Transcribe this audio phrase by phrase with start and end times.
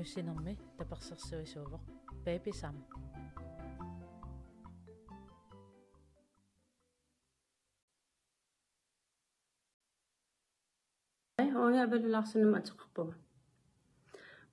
[0.00, 1.84] nyusinami taparsarsuisuuvoq
[2.24, 2.76] paapisam
[11.40, 13.12] هوني أبل الأحسن ما تقبل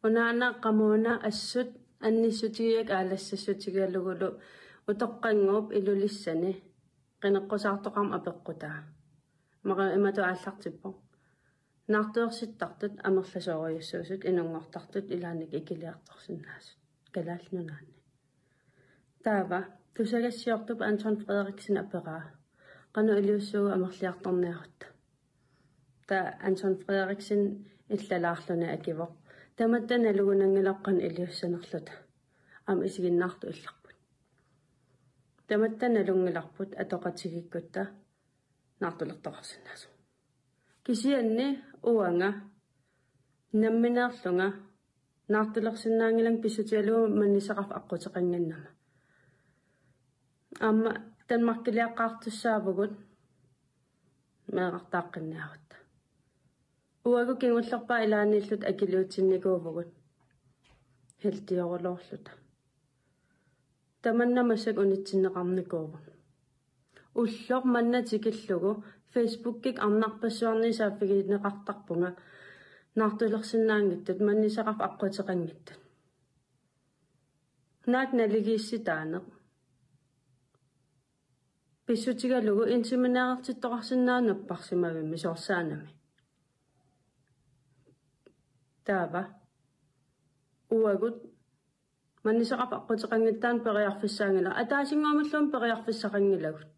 [0.04, 1.74] ونانا قمونا السد
[2.04, 4.40] أني سوتيك على السوتيك لغلو
[4.88, 6.54] وتقنوب إلو للسنة
[7.22, 8.84] قنقص أعتقام أبقوتا
[9.64, 11.07] ما إما تعلق تبقى
[11.94, 16.80] наартуерситтартут амерласоориуссуусут инунгортартут илааник икилиарторсинаасут
[17.14, 17.96] калаалнунаани
[19.24, 19.60] таава
[19.96, 22.24] тусагассиортуп антон фредериксен апераа
[22.96, 24.80] qanu илиуссугу амерлиарторниарут
[26.08, 26.18] та
[26.50, 27.42] антон фредериксен
[27.90, 29.12] иллалаарлуна акивоқ.
[29.58, 31.94] Таматтан алугунангилаққан илиуссанерлута
[32.66, 33.96] ам исигиннаарту илларпут.
[35.48, 37.84] Таматтан алунгиларпут атоқатигиккутта
[38.80, 39.88] наартулертоқарсинаасу
[40.86, 42.30] кисианни уанга.
[43.54, 44.68] Намминеерлунга
[45.34, 48.70] наартулерсинаангилан писсутиалуу маннисақарф аққутеқангannама
[50.68, 50.92] амма
[51.28, 52.94] танмаркилиаққаартуссаавгут
[54.56, 55.68] меэқартааққинниарут
[57.10, 59.90] уагу кингуллерпаа илааниллут акилуутинникуувгут
[61.22, 62.32] хелтиорулоорлута
[64.04, 66.00] таманнамасак унитсиннеқарникуува
[67.22, 72.10] уллор маннатикиллугу фейсбуккик арнарпассуарни сааффигинеқартарпунга
[73.00, 75.80] наартулерсинаангиттут маннисақарф аққутеқангиттут
[77.92, 79.26] наак налигиисситаанеқ
[81.86, 85.90] писсутигалугу инсиминеэртиттоқарсинаанаппарсимавимми соорсаанами
[88.88, 89.24] таава.
[90.70, 91.18] Уагут
[92.26, 96.70] маннисақарф аққутеқангиттаан периарфиссаангила атаасингуамаллуун периарфиссақангилагут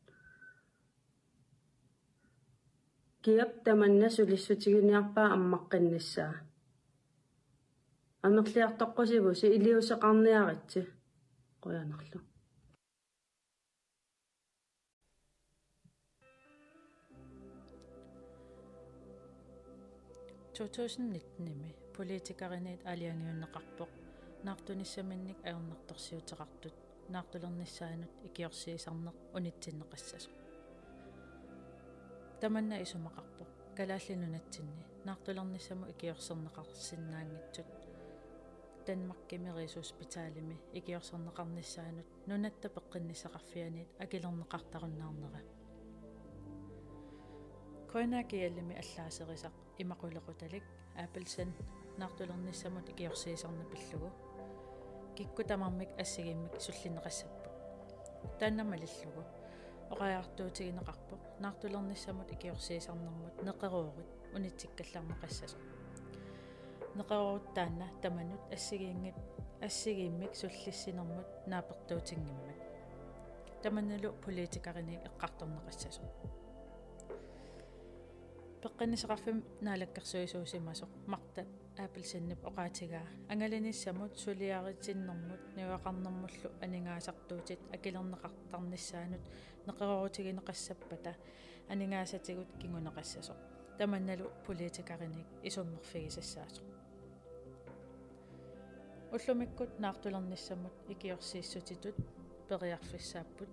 [3.29, 6.33] киап таманна сулиссутигиниарпаа аммаққиннссаа
[8.25, 10.81] амерлиартоққусивуси илиусеқарниаритси
[11.63, 12.19] қуянерлу.
[20.55, 23.89] 2019-ими политикаринит алиангиуннеқарпоқ.
[24.43, 26.75] Наартуниссаминник аернарторсиутеқартут
[27.13, 30.38] наартулерниссаанут икиорсиисарнеқ унитсиннеқассасу
[32.41, 37.67] таманна исумақарпоқ калааллинунатсинни наартулерниссаму икиорсернеқарсиннаангитсут
[38.85, 45.41] данмаркими рисуспиталими икиорсернеқарниссаанут нунатта пеққиннисақарфианит акилернеқартаруннаарнера
[47.91, 49.53] коинакиаллими аллаасерисақ.
[49.79, 50.63] Имақулеқуталик
[50.95, 51.53] ааппелсан
[51.97, 54.11] наартулерниссамут икиорсиисарна пиллугу
[55.17, 57.49] кикку тамармик ассагиммик суллинеқассаппу
[59.89, 65.57] тааннамалиллугу оқаяртуутигинеқарпоқ наартулерниссамут икиорсиисарнэрмут неқеруурит унитсиккаллармеқассасо
[66.95, 68.41] неқерууртаанна таманут.
[68.51, 69.15] Ассагиингит
[69.61, 71.25] ассагииммик суллиссинэрмут.
[71.47, 72.57] Наапертуутингиммат
[73.63, 76.01] таманналу политикариник эққарторнеқассасо
[78.61, 81.45] пеққинисеқарфим наалаккерсуисуусимасоқ марта
[81.83, 89.23] аапилсиннип оқаатигаа ангалиниссамут сулиаритсиннэрмут нуақарнэрмуллу анингаасартуутит акилернеқартарниссаанут
[89.67, 91.13] неқерорутигинеқассаппата
[91.71, 93.39] анингаасатигут кингунеқассасоқ
[93.79, 96.67] таманналу политикариник исуммерфигисассаасоқ
[99.15, 101.95] уллумиккут наартулерниссамут икиорсииссутитут
[102.49, 103.49] периарфиссааппут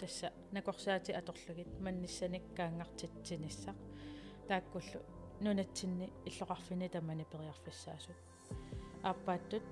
[0.00, 3.76] тасса накорсаати аторлугит манниссаник каангартитсиниссақ
[4.48, 8.16] тааккуллу нунатсинни иллоқарфини тамани периарфиссаасут
[9.02, 9.62] ааппааттут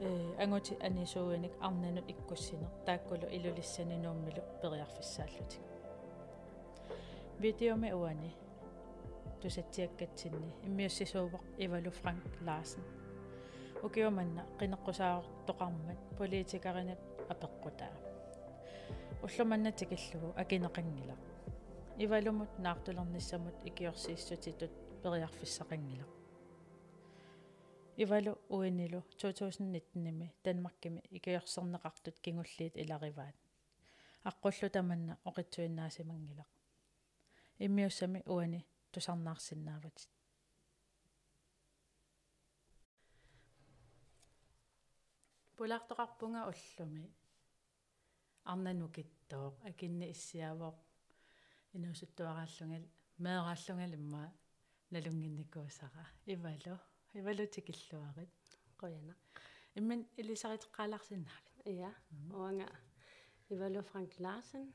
[0.00, 0.08] э
[0.42, 5.62] ангути анисууиник арнанут иккуссинер тааккулу илулиссани нууммилу периарфиссааллутик
[7.38, 8.30] видеоме уани
[9.40, 12.84] тусатсиаккатсинни иммиуссисуувоқ ивалу франк ларсен.
[13.82, 17.90] Укиуманна қинеққусаартоқармат политикаринат апеққутаа
[19.24, 21.16] уллуманнатикиллугу акинеқангила
[21.98, 24.70] ивалумут наартулерниссамут икиорсииссутитут
[25.02, 26.06] периарфиссақангила
[27.96, 33.36] ивалу уинилу 2019-ми Данмаркими икиорсернеқартут кингуллиит илариваат.
[34.24, 36.50] Аққуллу таманна оқитсуиннаасимангилақ
[37.58, 40.08] иммиуссами уани тусарнаарсиннааватит
[45.56, 47.12] пулаартоқарпунга уллуми.
[48.44, 50.74] Арнанукиттоо акинни иссиавоо
[51.74, 52.84] инуусуттуарааллунгал
[53.18, 54.32] меэрааллунгал имма
[54.92, 56.04] налунгинникуусара
[56.34, 56.76] ивалу
[57.18, 58.36] ивалутикиллуарит
[58.80, 59.14] qoyana
[59.78, 61.90] иммин илисаритеққаларсиннаавит ja
[62.38, 62.68] уанга
[63.54, 64.66] ивалу франк ларсен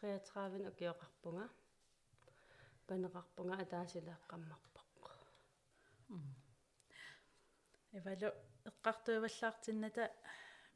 [0.00, 1.46] 33 укиоқарпунга
[2.88, 5.04] панеқарпунга атаасилеэққаммарпоқ
[7.98, 8.28] ивалу
[8.70, 10.04] эққартуиваллаартинната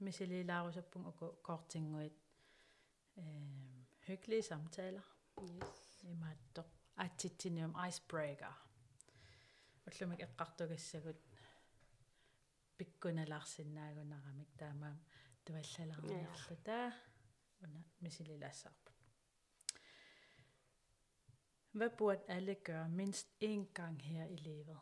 [0.06, 2.17] мисилилаарусаппун уку коортингуит
[3.17, 3.65] эм
[4.06, 5.05] hyggelige samtaler
[5.37, 5.75] yes.
[6.12, 8.56] Имааттоқ аатситсиниум icebreaker
[9.88, 11.19] уллумик эққартугассагут
[12.78, 14.98] пиккуналаарсинаагунарамик таамаам
[15.46, 16.94] туаллалаарниарлута
[17.63, 18.96] уна мисилилаассаарпут
[21.72, 24.80] Hvad burde alle gøre mindst én gang her i livet?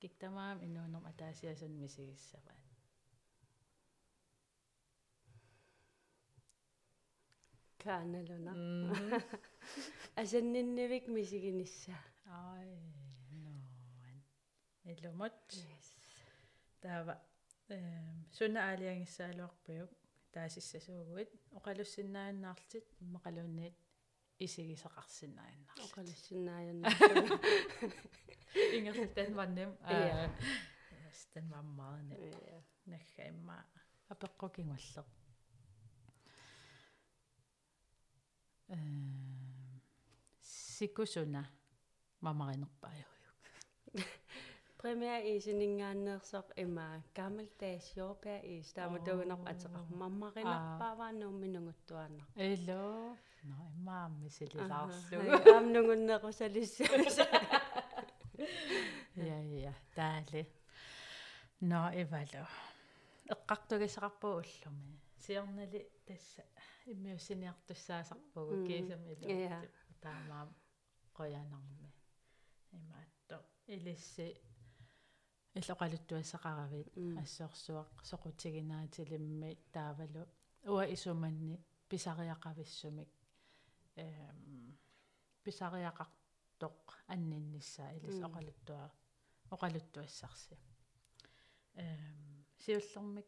[0.00, 2.56] Gik der meget endnu om, at der siger sådan, hvis ikke så var
[7.78, 9.20] kaanaluna Mhm.
[10.21, 11.95] Асанниннивик мисигинисса
[12.25, 12.71] Ej,
[13.31, 14.17] noin.
[14.91, 15.53] Illumut.
[15.53, 15.87] yes
[16.81, 17.15] Taava
[18.31, 19.91] sunna aaliangissaaloorpiuk
[20.33, 23.77] taasissasuuguit oqalussinnaannaartit immaqaluunniit
[24.39, 25.75] isigisaqarsinnaannar.
[25.85, 26.89] оқалассинааянна
[28.75, 29.71] Ingerstan vannem.
[29.89, 30.29] Ja.
[31.19, 32.19] Stan var meget nem.
[32.85, 33.57] Nakka imma
[34.09, 35.05] apeqqukingulleq.
[38.69, 39.28] Ehm
[40.79, 41.41] sikusuna
[42.21, 43.07] mamarinerpaajujuk.
[44.79, 46.85] Primær isiningaanneersoq ima
[47.15, 49.03] gammeldags jordbær is taama Åh.
[49.07, 53.15] tugunaq ateqar mammarinarpaavaa nuumminunguttuaannar Elo.
[53.49, 55.19] No immaammi sililaarlu.
[55.55, 56.83] аамнугуннеқусалисса
[59.17, 60.45] Ja ja, taali.
[61.61, 62.45] No ivalo.
[63.33, 64.99] Eqqartugisaqarpuu ullumi.
[65.19, 66.43] Siornali tassa
[66.91, 68.67] immiussiniartussaasarpugu Mm.
[68.67, 69.39] kiisam ilu.
[69.41, 69.61] Ja.
[70.01, 70.49] Taamaam
[71.19, 71.89] qoyanarmi.
[72.77, 73.37] Imaatto
[73.75, 74.27] ilissi
[75.59, 77.17] иллоqaluttuassaqaravit Mm.
[77.23, 80.23] ассоорсуақ соқутигинаатилимми таавалу.
[80.73, 81.55] Уа исуманни.
[81.89, 83.09] Писариақависсумик
[83.95, 84.77] эм
[85.43, 86.79] писариақартоқ
[87.13, 88.25] анниннссаа илис Mm.
[88.27, 88.85] оқалуттуа
[89.55, 90.55] оқалуттуассарси
[91.83, 93.27] эм сиуллэрмик.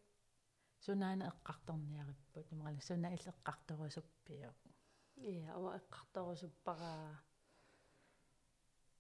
[0.86, 4.52] Сунаана эққарторниариппут имарала суна иллеққарторусуппио
[5.18, 7.20] иа ава эққарторусуппараа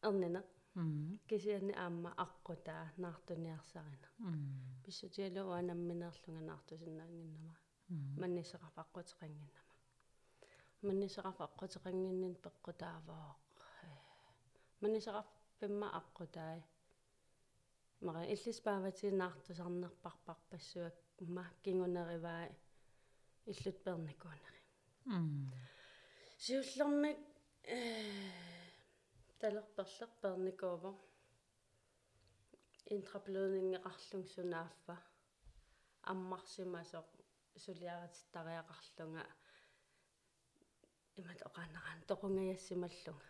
[0.08, 0.42] эрнина
[0.76, 4.22] м кисиани аама аққутаа наартуниарсарина м
[4.84, 7.54] писсутиалу уанамминерлунга наартусиннаангиннама
[8.22, 9.74] маннисеқарпаққутеқангиннама
[10.88, 13.42] маннисеқарпаққутеқангиннин пеққутааваоқ
[14.82, 16.60] маннисеқарпимма аққутаи
[18.08, 20.96] мара иллиспааватинаартусарнерпарпарпассуак
[21.36, 22.44] ма кингунериваа
[23.52, 24.62] иллут перникуунери.
[25.06, 25.52] М
[29.42, 30.92] сиуллэрмик талерперлеқ перникуува
[32.96, 34.96] интраплунингеқарлунгсунааффа
[36.12, 37.08] аммарсимасоқ
[37.64, 39.26] сулиаратиттариақарлунга
[41.20, 43.30] имат оқаанеран тоқунгаяссималлунга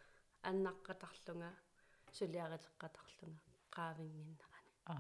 [0.50, 1.52] аннаққатарлунга
[2.18, 4.96] сулиаритеққатарлунга qaavingиннерани а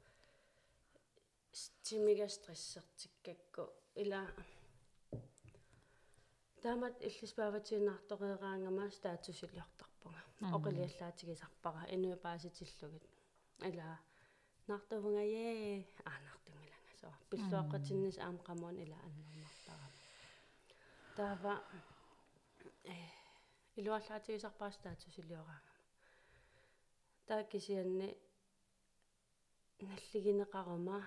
[1.91, 3.63] стимига стрессертиккакку
[3.95, 4.21] ила
[6.63, 10.55] таамат иллиспааватиинаартореераангама стаатусилиортарпунга Мгм.
[10.55, 13.03] оқилиаллаатигисарпара инуипааситиллугит
[13.69, 13.99] ила
[14.67, 19.89] наартувнга е аанартунгиланга соо пиллуаққатиннис аам қамуун ила аннэрнартарама
[21.17, 21.55] таава
[22.85, 22.95] э
[23.79, 25.79] илуаллаатигисарпаастаату силиораангама
[27.27, 28.09] тааккисианни
[29.89, 30.97] наллигинеқарума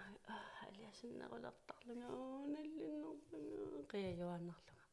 [0.66, 4.84] алиасиннерулертарлунга оо наллиннэрпунга қиажуааннарлунга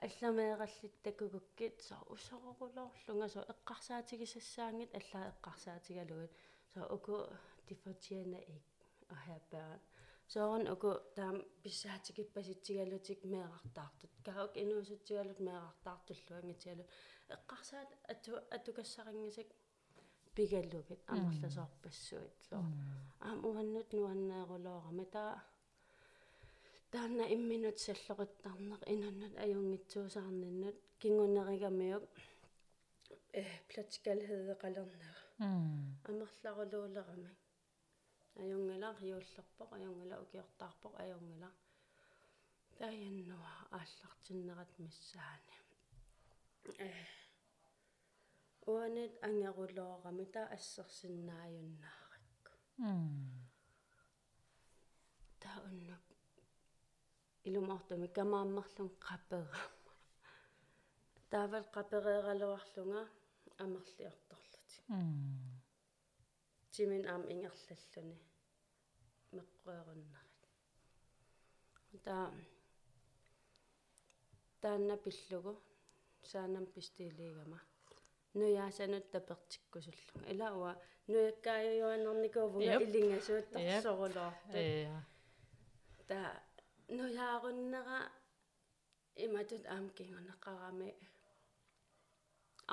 [0.07, 6.31] алламеераллиттакугуккит со усорорулоорлунга со эққарсаатигисассаангит аллаа эққарсаатигалугит.
[6.75, 7.27] Со уку
[7.69, 8.63] диффертиана ик
[9.09, 9.81] ахаппаа
[10.33, 16.89] соорн уку таам писсаатикиппаситсигалутик меэрартаартут кааук инуусутсигалут меэрартаартуллуангитсигалут
[17.35, 19.49] эққарсаат ату атукассарингисак
[20.37, 22.59] пигаллугит амерласоорпассуит ло
[23.27, 25.33] аам уаннут нуаннеерулоорами таа
[26.93, 32.05] таанна имминут саллориттарнеқ инуннут аюнгитсуусаарниннут кингунеригамиук
[33.41, 35.23] э платскалхедеқалернера
[36.09, 37.31] амерларулуулерами
[38.39, 41.51] риуллерпоқ аюнгила укиортаарпоқ аюнгила
[42.79, 45.57] таяннуа ааллартиннерат миссаани.
[46.79, 46.91] Э
[48.69, 52.53] уанит ангерулоорами таа ассерсиннааюннааракку
[55.43, 56.05] таа уннук
[57.49, 59.63] илумаортами камааммарлун қапера
[61.31, 63.03] таавал қапереералуарлунга
[63.65, 64.77] амерлиорторлути
[66.75, 68.19] тимин аам ингерллаллуни
[69.37, 70.43] меққуеруннарит
[72.05, 72.27] таа
[74.63, 75.53] таанна пиллугу
[76.31, 77.59] саанам пистилигама
[78.35, 80.73] нуяасанут тапертиккусуллунга илауа
[81.13, 84.23] нуяккааюанерникуувнга илингасуут тарсорулоорту
[86.11, 86.33] таа
[86.97, 87.99] нуяаруннера
[89.25, 90.91] иматут аам кингунеқарами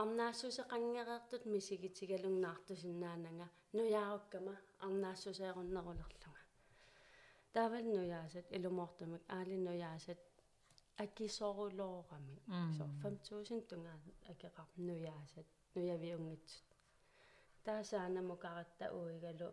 [0.01, 3.47] арнаассусеқангереертут мисигитигалунгнаартусиннаанага
[3.77, 6.24] нуяаруккама арнаассусееруннерулерлунга
[7.55, 10.21] таавал нуяасат илумоортумик аали нуяасат
[11.03, 12.35] акисорулоорами
[12.77, 13.97] со 5000 тунгаа
[14.31, 16.69] акеқар нуяасат нуявиунгитсут
[17.65, 19.49] таасаанаму каратта уигалу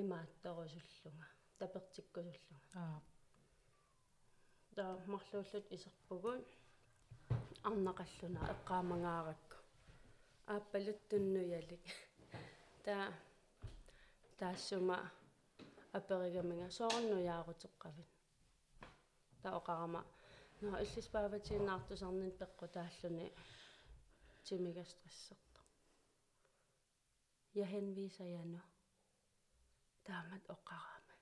[0.00, 1.26] имаатторусуллунга
[1.58, 3.00] тапертиккусуллунга аа
[4.76, 6.40] та марлууллут исерпугун
[7.68, 9.56] арнақаллуна эққаамангааракку
[10.54, 11.84] ааппалуттуннуялик
[12.84, 12.96] та
[14.38, 14.98] таассума
[15.92, 18.10] аперигаминга соорнуяарутеққавит
[19.42, 20.02] та оқарама
[20.60, 23.26] но иллис пааватииннаартусарнин пеққу тааллуни
[24.44, 25.60] тимигастрессерта
[27.54, 28.28] я henviser
[30.04, 31.14] таамат оқарама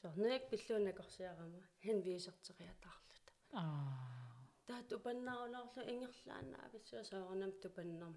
[0.00, 4.18] сорнуяк пиллуунакорсиарама henviserteriataарлута аа.
[4.66, 8.14] Таа тупаннаарулоорлу ингерлаанаа писсуа соорнам тупаннерм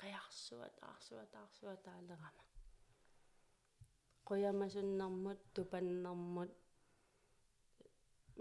[0.00, 2.44] қиарсуат аарсуат аарсуат таалерама
[4.28, 6.52] қуямасуннэрмут тупаннэрмут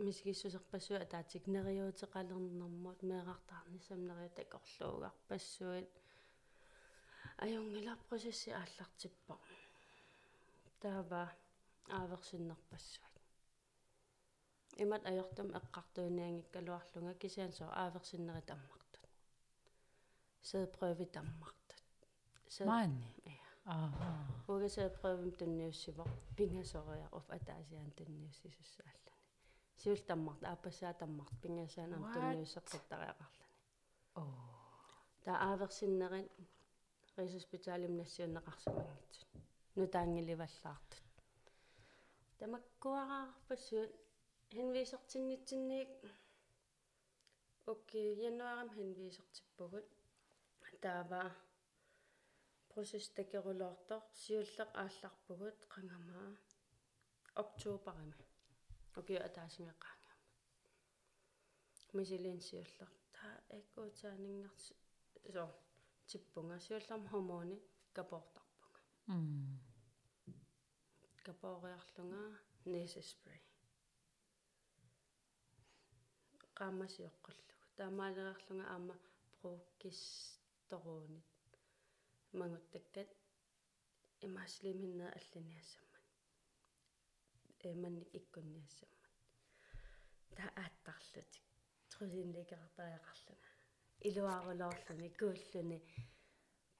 [0.05, 5.89] мисгиссусерпассуа таатик нериуутеқалернэрмут меэқартаарнissamнериу такорлуугарпассуит
[7.43, 9.35] аюнгиларпросесси ааллартиппа
[10.81, 11.23] таава
[11.97, 13.15] ааверсиннерпассуит
[14.83, 19.03] имат ajortum эққартууниангиккалуарлунга кисиан соо ааверсиннери таммартут
[20.49, 21.79] сэдпрøvi таммартут
[22.69, 23.07] маани
[23.73, 23.89] аа
[24.51, 29.15] уга сэдпрøvim тунниуссивор пингасориа оф атаасиан тунниуссисуссааллани
[29.81, 33.55] сиул таммарт ааппассаа таммарт пингасаан ам тунниуссеққиттариақарлани
[34.21, 34.33] оо.
[35.23, 36.31] Та ааверсиннерит
[37.17, 39.29] рисоспиталим нассиуннеқарсимангитсут
[39.75, 41.05] нутаангиливаллаартут
[42.39, 43.93] тамаккуараарпассуут
[44.57, 45.91] henvisertinnitsinniik
[47.73, 48.69] окей януарам
[53.17, 56.29] такерулоортор сиуллеq аалларпугут qangamaa
[57.41, 58.25] октоберими
[58.99, 60.13] окей атаасингеққаангама
[61.97, 64.73] мисилин сиуллер таа эккуутаанингар со
[66.09, 67.57] типпунга сиуллерм хормони
[67.95, 69.59] капортарпунга м
[71.25, 72.23] капориарлунга
[72.73, 73.41] несе спрей.
[76.57, 78.95] Qaamasiоққуллугу таамаалерарлунга аама
[79.41, 81.36] прокистеруунит
[82.41, 83.09] мангуттаккат
[84.27, 86.03] имааслиминнаа аллиниассамман
[87.65, 89.11] э манник иккунниассамман
[90.37, 91.45] таа ааттарлутик
[91.91, 93.49] трусинликертариақарлуна
[94.07, 95.79] илуаарулоорлуни кууллуни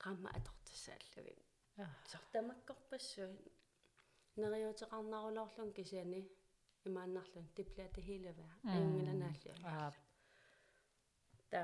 [0.04, 1.40] qamma атортассааллугин
[2.12, 3.52] сортамаккорпассуи
[4.42, 6.22] нериутеқарнарулоорлун кисиани
[6.88, 9.92] имааннарлун типлаата хилаваа аюнгиланаалли аа
[11.52, 11.62] та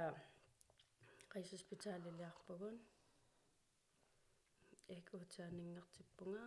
[4.88, 6.46] эк утаанингартиппунга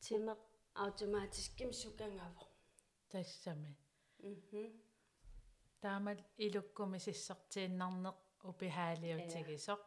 [0.00, 0.38] тимеқ
[0.74, 2.46] автоматиским сукангава
[3.10, 3.76] тассами.
[4.18, 4.72] Мхм.
[5.80, 8.16] Таамал илуккуми сиссартииннарнеқ
[8.50, 9.80] упихаалиутигисоқ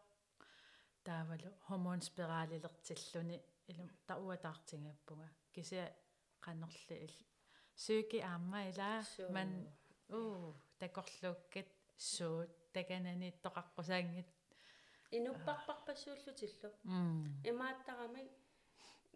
[1.03, 3.37] таавалу хормонспиралилертиллуни
[3.67, 5.29] илум тауатаартингаппунга.
[5.53, 5.93] Кися
[6.39, 7.09] каннерли
[7.75, 9.03] сууки аама илаа
[9.35, 9.49] ман
[10.09, 14.29] уу такорлууккат суут таканани тоқаққусаангит
[15.11, 18.23] инуппарпарпассууллутиллу м имааттарами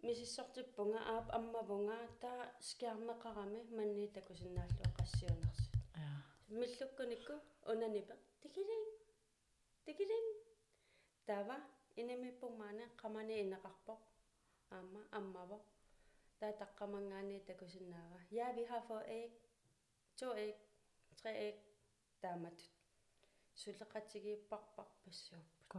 [0.02, 6.12] мисиссортиппунга аап аммавунга таа скиармеқарами манни такусиннааллу qassiunersit я
[6.48, 7.34] миллуккуникку
[7.72, 8.84] унанипа тикилин
[9.84, 10.26] тикилин
[11.26, 11.56] тава
[11.96, 14.00] инемиппумаане qamani инеқарпоқ
[14.76, 15.58] аама аммаво
[16.40, 19.30] таа таққамангаани такусиннаава я vi har fået æg
[20.18, 20.54] to æg
[21.18, 21.56] tre æg
[22.22, 22.79] тааматут
[23.54, 25.70] сулеқатигииппарпарпассууппут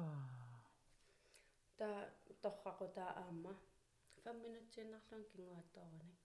[1.78, 2.00] таа
[2.44, 3.54] торрақу таа аама
[4.24, 6.16] 5 минутсиннарлун кингуаттоорник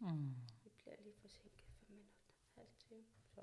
[0.00, 2.32] м Vi bliver lige forsinket 5 minutter.
[2.54, 3.04] Halv time.
[3.34, 3.40] Så.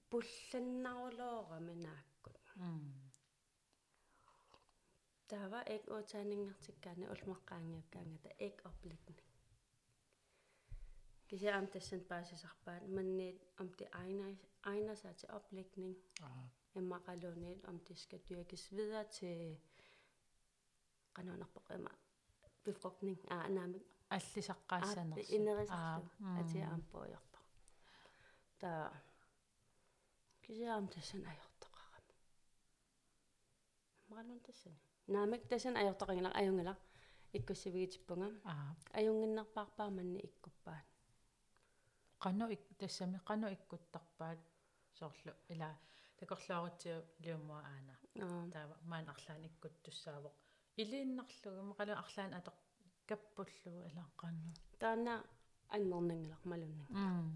[0.10, 2.38] пулланнарулоорами нааккут
[5.30, 8.58] тава эк утаанингартиккаани улмаққаангиуккаангата эк
[11.36, 15.98] опlikning кисиам тассан паасисарпаат манниит om det egner egner sig til oplægning.
[16.22, 19.58] Аа иммақалуунит om det skal dyrkes videre til
[21.16, 21.92] qanunarpoqima
[22.64, 23.18] befrugtning.
[23.32, 27.40] Аа наами аллисаққаассанерс инерисарлу ати ампуйорпа
[28.60, 28.72] та
[30.42, 32.14] кисиам тассан ajortoqarama
[34.10, 34.76] маралун тассан
[35.08, 36.76] наамик тассан ajortoqangila ajungila
[37.38, 40.84] иккуссивигитиппунга аа ajunginnarpaarpaa manni ikkuppaan
[42.26, 43.46] qanu ik тассами qanu
[45.00, 45.70] соорлу ила
[46.20, 47.94] такорлуарутиу лиуммуа аана
[48.26, 50.36] аа таава маан арлаан иккуттуссаавоқ
[50.82, 52.58] илииннарлугу мақалу арлаан атоқ
[53.10, 55.14] каппуллугу илаа qannu таана
[55.76, 57.28] аннернангилар малуннаг м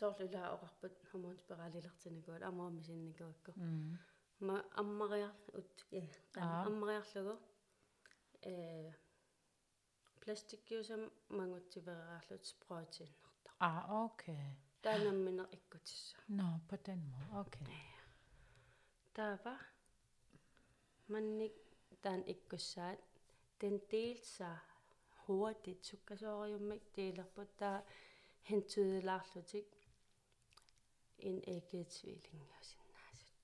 [0.00, 3.98] соорлу илаа оқарпут хормонспиралилертинагуат амаамисинникуакку м
[4.46, 6.04] ма аммариар ут я
[6.68, 7.34] аммариарлугу
[8.50, 8.54] э
[10.22, 11.02] пластиккиусам
[11.38, 12.44] мангутсивераарлут
[13.60, 17.66] спротиннэртар аа окей таанамминер иккутисса no på den måde okay.
[19.14, 19.56] Таава
[21.08, 21.52] mannik
[22.02, 22.98] taan ikkussaat
[23.60, 24.50] den delsa
[25.26, 25.86] hurtigt.
[25.86, 27.82] Sukkasoriummik deelerput taa
[28.50, 29.68] hentydelaarlutik
[31.18, 33.36] in æggetvillingiusinnaasut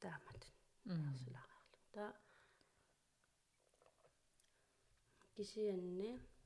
[0.00, 0.42] taamat
[0.86, 2.12] ersulaqarlu taa
[5.34, 6.39] kisianni paasisinnaangannamikku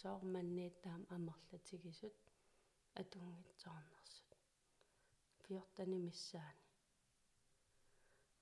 [0.00, 2.16] soormanniit taam amerlatigisut
[3.00, 4.30] atungitsoornersut
[5.44, 6.64] fiortani missaani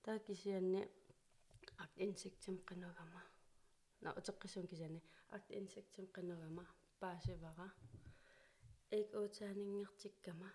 [0.02, 0.80] taa kisianni
[1.82, 3.20] art insektim qinugama
[4.02, 5.00] na uteqqisun kisianni
[5.36, 6.64] art insektim qinugama
[7.00, 7.68] paasivara
[8.98, 10.50] ik uutaaninngерtikkama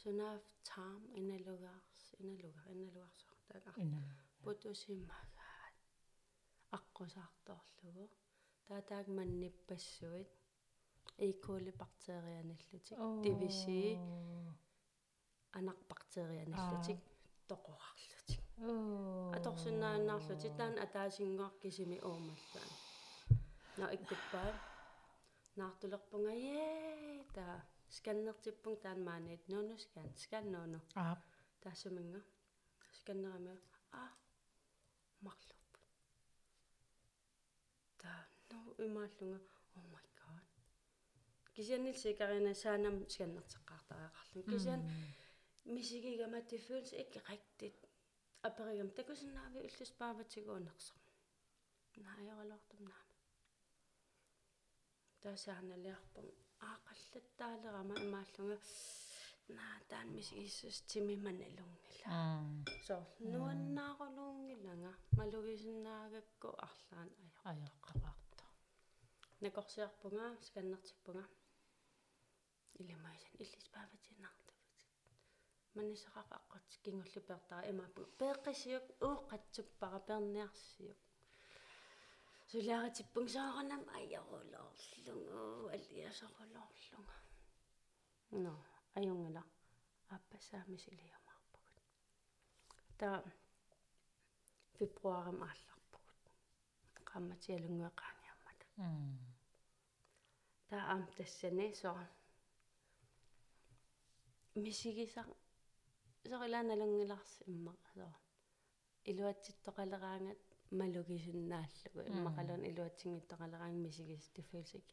[0.00, 3.76] sunaaf taam inalugaars inalugar inalugarsoor taak
[4.42, 5.37] putusimagaat
[6.76, 8.04] аққусаарторлугу
[8.68, 10.30] таатаак манниппассуит
[11.28, 13.80] икули бактерианиллутик тивиси
[15.58, 16.98] анарбактерианиллутик
[17.50, 18.42] тоқорарлутик
[19.36, 22.70] аторсуннааннаарлутик таан атаасингуар кисими уумаллаан
[23.80, 24.50] на иккуппаа
[25.56, 27.44] наартулерпунга е та
[27.96, 31.16] сканнертиппун таан маанит нуну скан сканнууну аа
[31.62, 32.20] таассуминга
[32.98, 33.54] сканнерами
[33.92, 34.02] а
[35.24, 35.57] марлуппут та
[38.50, 39.40] ну имааллунга
[39.76, 40.44] oh my god.
[41.54, 44.82] Кисианнил сикарина саанам сканнертеққартариақарлун кисиан
[45.64, 47.80] мисигигама det føles ikke rigtigt
[48.48, 50.94] аперигам такусиннаави уллуспааватигуунерсо
[52.04, 53.16] наайоралортум наама
[55.22, 56.28] таасаарналиарпун
[56.70, 58.58] аақаллаттаалерама имааллунга
[59.56, 62.10] наа таан мисигиссус тимиманалунгила
[62.86, 62.96] со
[63.32, 67.10] нуаннаарулуунгилага малугисиннаагакку арлаан
[67.50, 68.17] аёрқақарто
[69.44, 71.24] накорсиарпунга сканнертиппунга
[72.82, 74.78] иламайсан иллиспааватиннаартавут
[75.76, 81.00] манисақарпа аққат кингуллупертара имааппу пеэққисиук ууққатсуппара перниарсиук
[82.50, 87.16] сулиаратиппун сааранам аярулоорлугу алиасорулоорлуга
[88.44, 88.52] но
[88.98, 89.42] аюнгала
[90.16, 91.76] аппасаамисилиумаарпагут
[93.00, 93.18] таа
[94.76, 96.24] фебруарим аалларпагут
[97.10, 98.17] qammatиалунгуэқааниармата
[100.68, 101.90] таа аам тассани со
[104.64, 105.22] мисигиса
[106.28, 108.06] сорилааналунгиларс имма со
[109.10, 110.42] илуатситтоқалераангат
[110.80, 114.86] малугисиннааллугу иммақалун илуатсингиттоқалераанг мисигис тиффилсик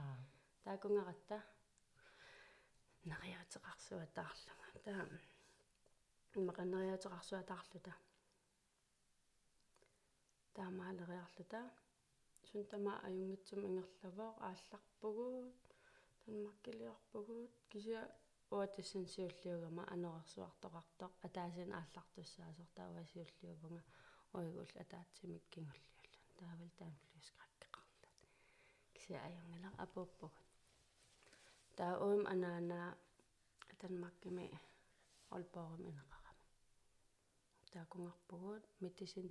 [0.00, 0.16] аа
[0.64, 1.38] таакунгаратта
[3.10, 5.04] нариатеқарсуатаарлуга таа
[6.38, 7.92] иммақанериатеқарсуатаарлута
[10.56, 11.60] таамаалериарлута
[12.48, 15.62] сун тама аюнгитсум ингерлавоо аалларпугуут
[16.24, 18.00] танмаккилиорпугуут кися
[18.54, 23.82] уатассансиуллиугама анерерсуартоқартоқ атаасин ааллартуссаасор таавасиуллиувнга
[24.38, 28.04] ойгул атаатсимик кингуллиуллун таавал таамлуискраккеқарлут
[28.94, 30.46] кися аюнгала апууппугут.
[31.78, 32.88] Таа уум анаанаа
[33.80, 34.46] танмаккими
[35.36, 36.44] олпоорим инеқарама.
[37.72, 39.26] Таакунгарпугуут митисин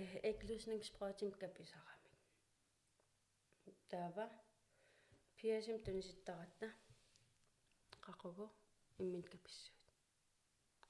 [0.00, 2.12] э эклуснингспротим каписарамик
[3.88, 4.26] таава
[5.36, 6.68] пиасим туниситтаратта
[8.06, 8.46] қақугу
[8.98, 9.78] иммин каписсуут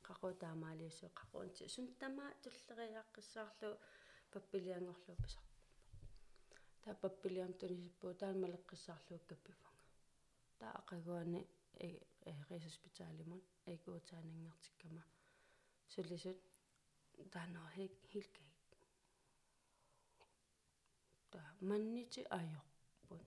[0.09, 3.71] қақу таамаалиуссуу қақуунти сунтама туллериааққиссаарлу
[4.33, 5.45] паппилиангорлуу писар
[6.83, 9.85] таа паппилиам тунисиппуу таамалеққиссаарлуу каппифанга
[10.61, 11.41] таа ақагуани
[11.87, 11.89] э
[12.51, 15.03] рисоспиталимун эгуутаанингертиккама
[15.95, 16.39] сулисут
[17.33, 18.79] der er noget helt, helt galt.
[21.33, 23.27] Der mannichi ajoppun,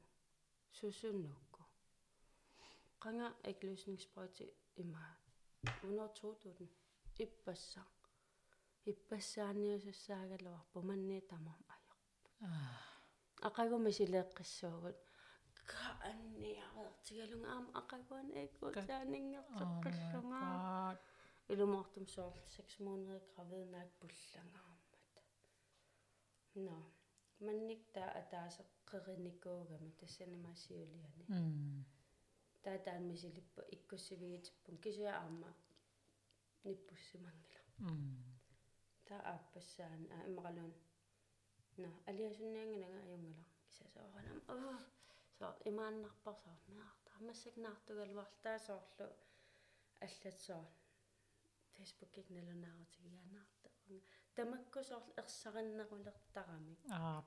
[0.71, 1.63] susunukko.
[3.05, 5.17] Ringer ikke løsningsbrød til Imar.
[5.81, 6.69] Hvornår tog du den?
[7.19, 7.87] I bassang.
[8.85, 12.51] I bassang, så sagde jeg, hvor man netter mig ajoppun.
[13.41, 14.95] Akago med sig lækkesåret.
[15.67, 17.71] Kan jeg være til at lunge om?
[17.75, 19.39] Akago en ikke ud til at ninge.
[19.39, 21.10] Oh my god.
[21.47, 25.13] Илумортум соор 6 måneder gravid nak пуллангаармат
[26.65, 26.75] но
[27.45, 31.25] манникта атаасеққериникуугама тассанимаасиулиани
[32.63, 35.51] таатаан мисилиппа иккуссивигитиппун кисуя аама
[36.63, 37.65] ниппуссимангила
[39.07, 40.73] таа ааппассаан а иммақалуун
[41.77, 44.77] на алиасунниангалага аюнгала кисасооралам оо.
[45.37, 49.07] Со имааннарпарсоо наартаа массакнаартугалварлаа соорлу.
[50.05, 50.63] Аллатсоо
[51.81, 53.69] фейсбуккик налунаарутигианаарта
[54.35, 57.23] тамаккусоор ерсариннерулертарами аа.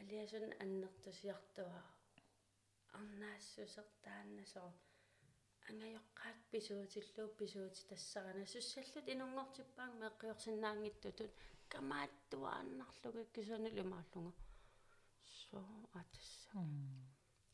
[0.00, 1.80] Алиасун аннертусиартуа
[2.98, 4.70] арнаассусертааннасоо
[5.70, 11.32] ангайоққаат писуутиллуу писуути тассарана суссаллут инунгортиппаан меққиорсинаангиттутут
[11.72, 14.32] камааттуааннарлугу кисуанил имааллунга
[15.48, 15.58] со
[16.00, 16.50] атасса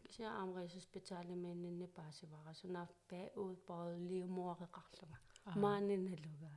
[0.03, 5.19] кися амрисус спиталимииннинни паасивара сунаат паа уут боо лиумуареқарлунга
[5.65, 6.53] maaninnaluga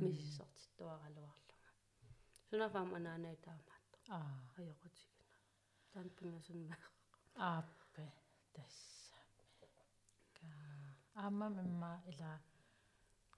[0.00, 1.70] мисисортиттуаралуарлунга
[2.48, 4.34] сунафаам анаанай таамаатто аа.
[4.58, 5.36] Аёқутигина
[5.92, 6.78] таан пингасунмаа
[7.50, 8.06] ааппе
[8.54, 9.18] тасса
[10.36, 10.48] ка
[11.22, 12.32] аамам имма ила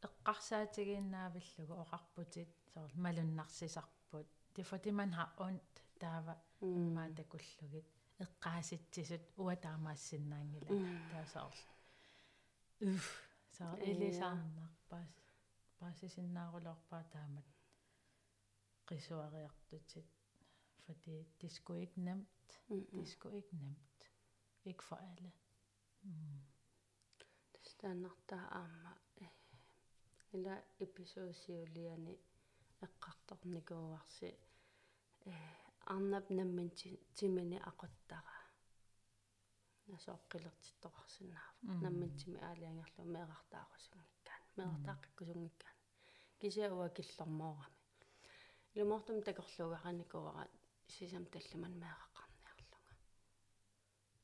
[0.07, 4.29] эққарсаатигииннаавиллугу оқарпутит соор малуннарсисарпут.
[4.55, 7.87] Тифати ман ха онт таава иммаа такуллугит.
[8.25, 10.71] Эққааситсисут уа таамаассиннаангила
[11.13, 11.63] таасаорл
[12.81, 13.07] уф
[13.57, 13.79] саар
[14.87, 15.15] элисаарнарпаас
[15.79, 17.49] паасисиннаарулоорпаа таамат
[18.89, 20.09] qisuariartutit
[20.85, 24.01] fordi det skulle ikke nemt det skulle ikke nemt
[24.65, 25.33] ikke for alle
[26.03, 26.41] mm.
[27.53, 28.93] тастаннартаа аама
[30.35, 32.15] ила эпизоодсиулиани
[32.87, 34.31] эққарторникууарси
[35.27, 35.35] э
[35.95, 36.71] арнап наммин
[37.17, 38.37] тимини ақуттара.
[39.93, 44.16] Насооққилертитторарсинаава наммин тими аалиангерлу меэқартаарусунгиккаан
[44.59, 45.77] меэқартааққиккусунгиккаан
[46.41, 47.77] кися уа киллормоорами
[48.75, 50.45] илумортум такорлугараникуара
[50.95, 52.93] сисам таллуман меэқаққарниарлунга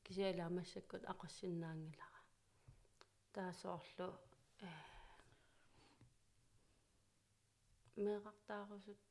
[0.05, 2.19] кися илаамассаккут ақассиннаангилара
[3.35, 4.07] таасоорлу
[4.67, 4.69] э
[8.05, 9.01] меэқартаарусут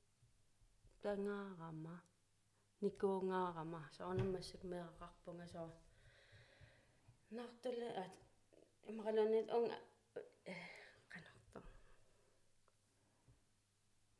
[1.03, 1.97] тангаарама
[2.85, 5.71] никуунгаарама соорнаммассак меэқақарпунга соо
[7.37, 8.15] нартуле ат
[8.91, 9.79] имаралунит унга
[10.15, 10.82] канарто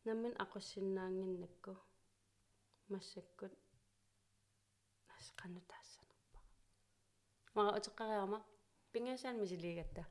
[0.05, 1.73] наммин ақуссиннаангиннакку
[2.93, 3.53] массаккут
[5.17, 6.41] ас канутаассанерпа
[7.55, 8.39] мара утеққариарма
[8.93, 10.03] пингасаан мисилигатта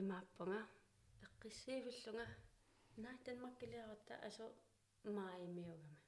[0.00, 0.60] имааппунга
[1.26, 2.26] эққиссиивиллунга
[3.02, 4.46] наатан маккилиарата асо
[5.16, 5.98] маимиугама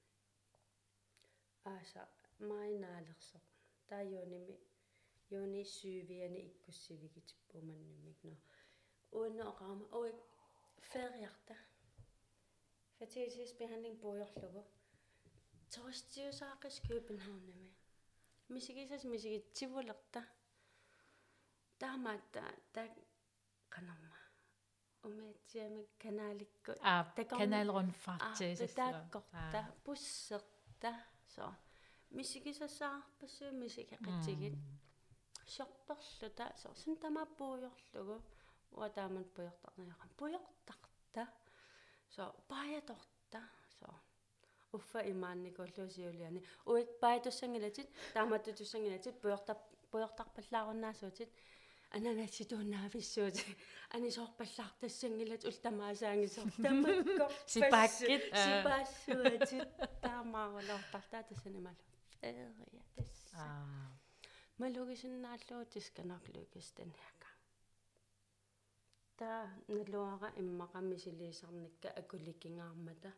[1.72, 2.02] ааса
[2.50, 3.44] майнаалерсоқ
[3.88, 4.56] тааюуними
[5.38, 8.34] юуни сүүвиани иккуссивигитиппуманнимик но
[9.18, 10.18] уунно оqaama уик
[10.90, 11.56] фериарта
[12.98, 14.62] fertilitetsbehandling буйорлугу
[15.74, 17.70] тористиусаақис københavnами
[18.48, 20.22] мисигисас мисигитсивулерта
[21.78, 22.42] таамаатта
[22.72, 22.82] та
[23.68, 24.18] канарма
[25.02, 27.04] умеатсиами каналикку а
[27.38, 30.92] каналрун фартисис тааккорта пуссерта
[31.34, 31.44] со
[32.10, 34.54] мисигисасаарпассуу мисикеқатигит
[35.46, 36.96] сорторлута со сун
[38.72, 41.28] тамаппууйорлугу уа таамат пуйортарнаярам пуйортарта
[42.14, 43.40] со паяторта
[43.78, 43.88] со
[44.72, 49.56] уффа имаанникуллуусиулиани уик паятуссангилатит тааматтутуссангилатит пуйортар
[49.90, 51.30] пуйортарпаллааруннаасуутит
[51.96, 53.44] ананаситууннаависсуути
[53.96, 59.68] анисоорпаллаартассангилат ултамаасаангисор тамаккор сипааккит сипаассуатит
[60.00, 61.76] таамаарулаортартаа тассанималу
[62.20, 62.50] ферия
[62.96, 63.90] тасса аа.
[64.58, 65.64] малугисиннааллуу
[69.22, 73.12] тисканарлугистаниака та налуара иммақами силиисарникка акуликингаармата.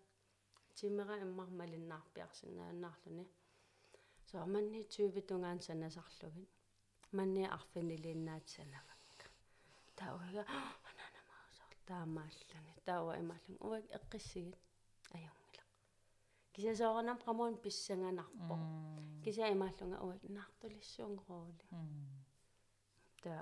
[0.75, 3.27] Тимера иммармалиннаарпиарсинааннаарлуни
[4.31, 6.51] сооманни 20 тунгаан санасарлугит
[7.12, 9.27] манни арфинилииннаатсанавакка
[9.97, 10.45] тауга
[10.90, 14.59] ананамаасаар таамааллани тауа имааллун уак эққиссигит
[15.17, 15.64] аюнгила
[16.53, 18.55] кисасоорнам qamуун писсанганарпо.
[19.25, 21.67] Кися имааллунга уак наартулиссуунгоруули
[23.23, 23.35] та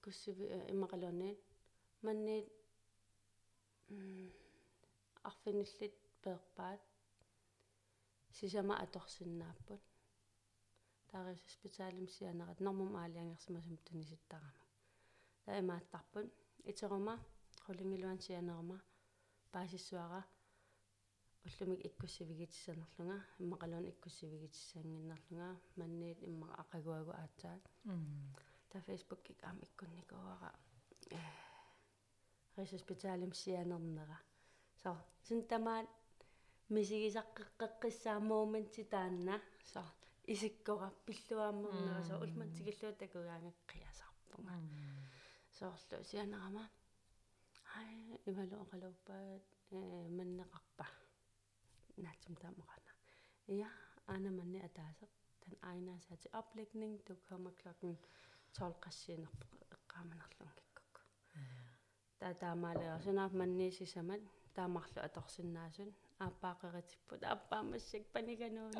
[0.00, 1.30] иккуссиви имақалуни
[2.02, 2.38] манни
[5.28, 6.80] арфиниллит пеерпаат
[8.38, 9.82] сисама аторсиннааппут
[11.10, 14.64] таарис спитаалим сианерат нормум аалиангерсимасум туниситтарама
[15.44, 16.28] таимааттарпут
[16.70, 17.14] итерума
[17.64, 18.78] хулингилуан сианерма
[19.52, 20.22] паасиссуара
[21.46, 27.62] уллумик иккуссивигитсанерлунга иммақалуун иккуссивигитсаангиннерлунга манниит имма ақагуагу аатсаат
[28.70, 30.52] та фейсбук кик аам иккунникуара
[32.56, 34.18] риса спитаалим сианернера
[34.82, 34.96] со
[35.28, 35.88] синтамаат
[36.74, 39.40] мисигисаққеққиссаамууманти таанна
[39.72, 39.82] со
[40.32, 44.56] исиккора пиллуааммернера со улмантигиллуа такугаангаққиасарпунга
[45.58, 46.64] соорлу сианерама
[47.72, 47.90] хай
[48.30, 49.78] ивалу оқалууппаат э
[50.18, 50.86] маннеқарпа
[52.04, 52.92] наатсум таамақана
[53.60, 53.70] ja
[54.14, 57.92] ана манни атаасеқ тан айнаасаати oplægning du kommer klokken
[58.58, 61.00] 12 qassiinerpeq eqqaamanarlungikku
[62.20, 64.22] таа таамаалеа сунаап манниисисамат
[64.56, 65.90] таамарлу аторсиннаасун
[66.24, 68.72] ааппаақеритиппут ааппаамассак панигануун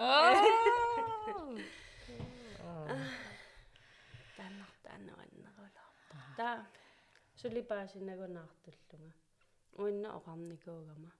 [4.36, 6.56] тааннартаанераннерулаарпа таа
[7.40, 9.14] сулипаасинагунаартуллунга
[9.82, 11.10] уинна оқарникуугама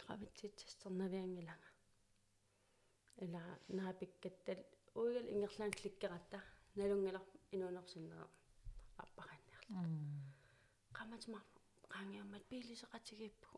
[0.00, 1.68] гравититстернавиангилага
[3.24, 3.42] ила
[3.78, 4.60] наапиккаттал
[5.00, 6.38] уигал ингерлаан кликкератта
[6.78, 8.26] налунгилар инуунерсиннера
[9.04, 9.82] аппаранниарла
[10.98, 11.46] qamatimaq
[11.92, 13.50] qaangiammat piiliseqatigippu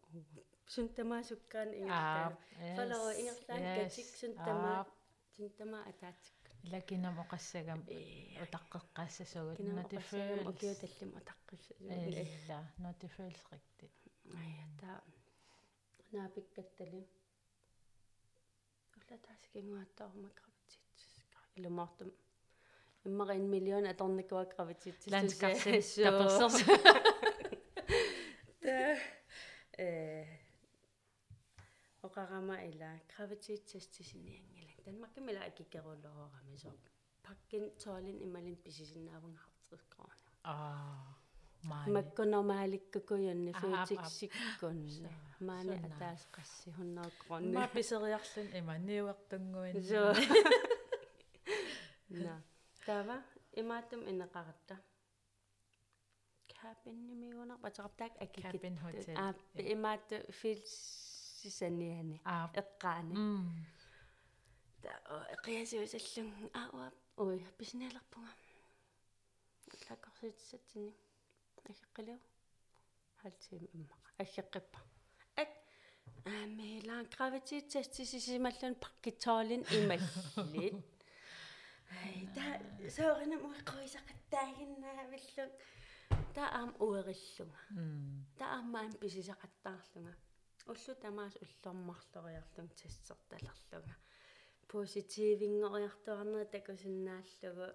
[0.74, 2.30] suntamаасуккаан ингерлаа
[2.76, 4.74] фалеро ингерлаан катик сунтама
[5.36, 7.80] сунтама атаатик илакинам оқассагам
[8.44, 13.86] утаққеққаассасугут notifiers окиуталлим утаққиссасугут илла notifiers рикти
[14.40, 14.90] ая та
[16.16, 17.04] наапиккатталим
[18.96, 22.10] уллатаасикингуаттаарма гравититсиска илумаартум
[23.08, 26.56] иммари 1 миллион аторникуа гравититсис ландскарсис таперсерс
[29.78, 30.24] э
[32.06, 36.70] оқарама ила гравититсистисиниангила танмаккамила акиккеруллорорами со
[37.26, 41.18] паккин тоолин ималин писисиннаавангартиккорна аа
[41.64, 50.02] маккономааликкукуйунни фиутиксиккунна маани атаас қасси хуннааққорни ма писериарлун има ниуертунгуин so
[52.10, 52.34] на
[52.88, 53.16] тава
[53.60, 54.76] имаатум инеқаратта
[56.60, 59.16] капиннимигуна патеқартаак акиккит Cabin hotel.
[59.24, 59.34] аа
[59.74, 63.14] имаату филсисаниани аа эққаани.
[64.82, 64.90] Та
[65.44, 66.28] қиасиусаллун
[66.62, 68.32] аауа ой писиналерпунга
[69.90, 70.92] лакорситсатсини
[71.68, 72.18] агеққилиу
[73.20, 74.78] халтим иммаqa агеққиппа
[75.42, 75.50] ак
[76.24, 80.74] аамилаан гравититсатсисисималлун паркитсоолин ималлит
[82.02, 82.44] ай та
[82.96, 85.50] сооринам уиққуисақаттаагиннаавиллун
[86.34, 90.14] та аам уериллунга м та аамаан писисақаттаарлунга
[90.72, 93.96] уллу тамаас уллормарлориарлун тассерталерлунга
[94.68, 97.74] поситивингориартуарнера такусиннааллугу.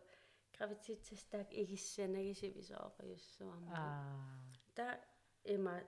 [0.58, 4.14] Гравититсастаак игиссанагисивисоориуссуарма аа.
[4.76, 4.86] Та
[5.46, 5.82] има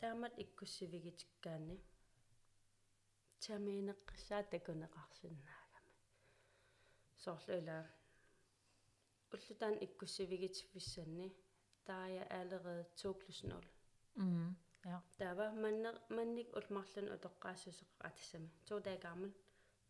[0.00, 1.76] таамат иккуссивигитиккаани.
[3.40, 5.63] Таминеққсаа такунеқарсиннаагами
[7.24, 7.78] соорлуила
[9.32, 11.28] уллутаан иккуссивигитивиссанни
[11.88, 13.64] таая allerede 2 plus 0
[14.16, 19.32] м ja таава манне манник улмарлун утоққаассусеқ атассами 2 dage gammel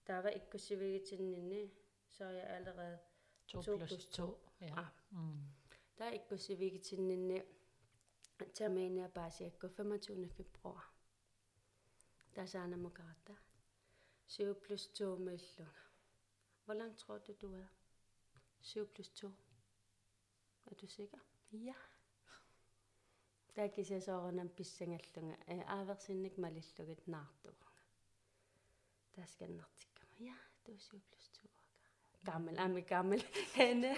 [0.07, 1.62] таава иккуссивигитиннинни
[2.14, 2.99] så er jeg allerede
[3.47, 4.90] 2 2 plus plus 2 ja Ah.
[5.12, 5.55] м
[5.99, 7.42] Der er ikke gået så vigtigt til den
[8.55, 10.29] termin er bare siger, gå 25.
[10.29, 10.92] februar.
[12.35, 13.35] Der er Sanna Mogata.
[14.27, 15.66] 7 plus 2 mellem.
[16.64, 17.66] Hvor langt tror du, du er?
[18.61, 19.31] 7 plus 2.
[20.66, 21.18] Er du sikker?
[21.53, 21.74] Ja.
[23.57, 25.37] Der kan jeg så rundt en bissengallunga.
[25.66, 27.70] Aversinnik malillugit naartugunga.
[29.16, 30.00] Der skal den artikke.
[30.20, 30.35] Ja,
[30.66, 31.48] du er 7 plus 2.
[32.24, 33.22] Gammel, er med gammel.
[33.55, 33.96] Henne.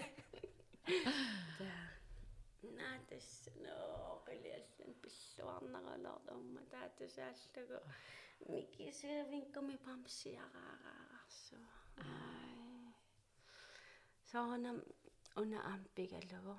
[1.59, 1.87] Der.
[2.62, 3.96] Nej, det er sådan noget.
[4.26, 7.79] Qiliallan pilluarneralortumma taatusaallугу
[8.50, 11.86] микисиавинкуми памсиараараарсу ай
[14.30, 14.78] соонам
[15.37, 16.54] уна ампигалугу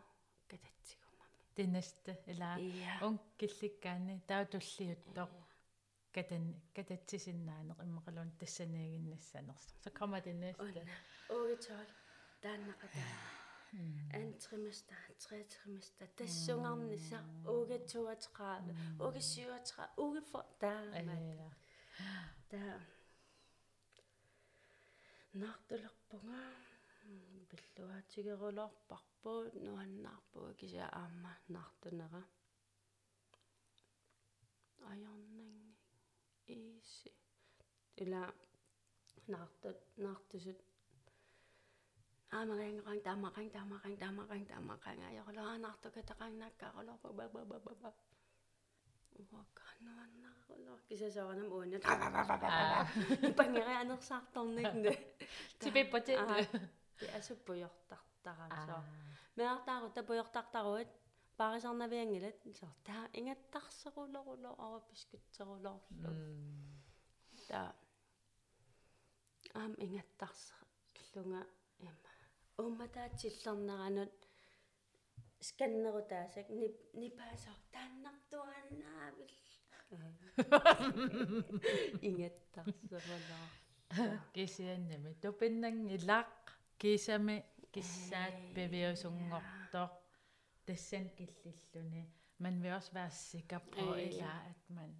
[0.47, 1.07] кататсигуммами
[1.55, 2.99] det eller ja.
[3.01, 5.27] он килликкаани таутуллиуттоо
[6.15, 6.43] катан
[6.75, 10.61] кататсисиннаанеқ иммақалун тассанаагиннассанерс så kommer det næste.
[10.63, 10.83] Уна
[11.29, 11.87] угитол
[12.43, 13.37] тааннақатаа
[14.13, 16.07] ан триместер tre trimester.
[16.17, 21.49] Тассунгарнисса уга 32 уга 37 уга for таамат ja
[22.49, 22.79] таа
[25.41, 26.41] нартулерпунга
[27.49, 32.21] пиллуаатигерулорпарпуут нуаннаарпуга кися аама нартунера
[34.91, 35.47] аярнанги
[36.55, 37.09] иси
[38.03, 38.23] ила
[39.33, 40.59] нартут нартусут
[42.37, 47.71] аамариангеран таамақан таамақан таамақан таамақан аёрлаанартука тақангнаккаарулорпу ба ба ба ба
[49.23, 51.83] ба уаккануаннарулор кисасоорнам уунат
[53.39, 54.91] пангерианерсаарторникне
[55.59, 56.13] типиппати
[56.99, 58.81] ти асуппуйортартарасоо
[59.37, 60.89] меартаару тапуйортартаруат
[61.37, 66.11] парисарнавиангилат соо таа ингаттарсерулоруло ава пискутсерулоорлу
[67.49, 67.61] та
[69.53, 71.41] аам ингаттарсерлунга
[71.79, 71.93] има
[72.57, 74.26] умматаатсиллернеранут
[75.49, 79.31] сканнерутаасак нип нипаасо тааннартуаннаавил
[82.07, 83.45] ингаттарсерулоо
[84.35, 86.31] кисианнами тупиннангилаақ
[86.81, 87.37] кисами
[87.73, 89.87] киссаат певиусунгортоо
[90.67, 92.03] tassan killilluni
[92.39, 94.07] man vil også være sikker på Ja, ja, ja.
[94.07, 94.91] eller at man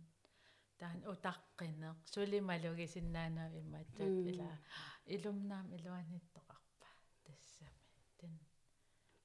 [0.80, 4.28] der er en utaqqinneq sulimalugisinnaana immat Mm.
[4.28, 4.58] eller
[5.06, 6.47] ilumnaam iluanittoqarpa tassami den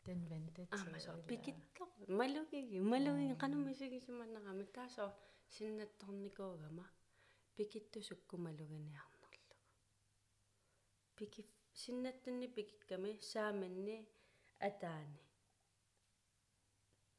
[0.06, 0.88] den vente til
[2.08, 5.10] малугиги малугиги канумисигисиманнерами таасо
[5.48, 6.86] синнатторникуугама
[7.56, 9.56] пикиттусукку малугиниарнерлу
[11.16, 11.42] пики
[11.74, 13.96] синнаттанни пикикками сааманни
[14.68, 15.20] атаани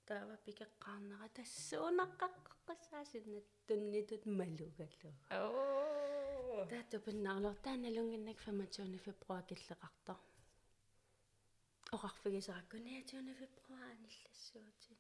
[0.08, 6.68] таава пикеққарнера тассуунаққаққассаа синнаттуннитут малугаллу Åh.
[6.72, 10.18] таату пиннаарлор тааналунгиннак 25 фебруар киллеқартор
[11.96, 14.98] оқарфигисаракку 29 фебруар аниллассуутин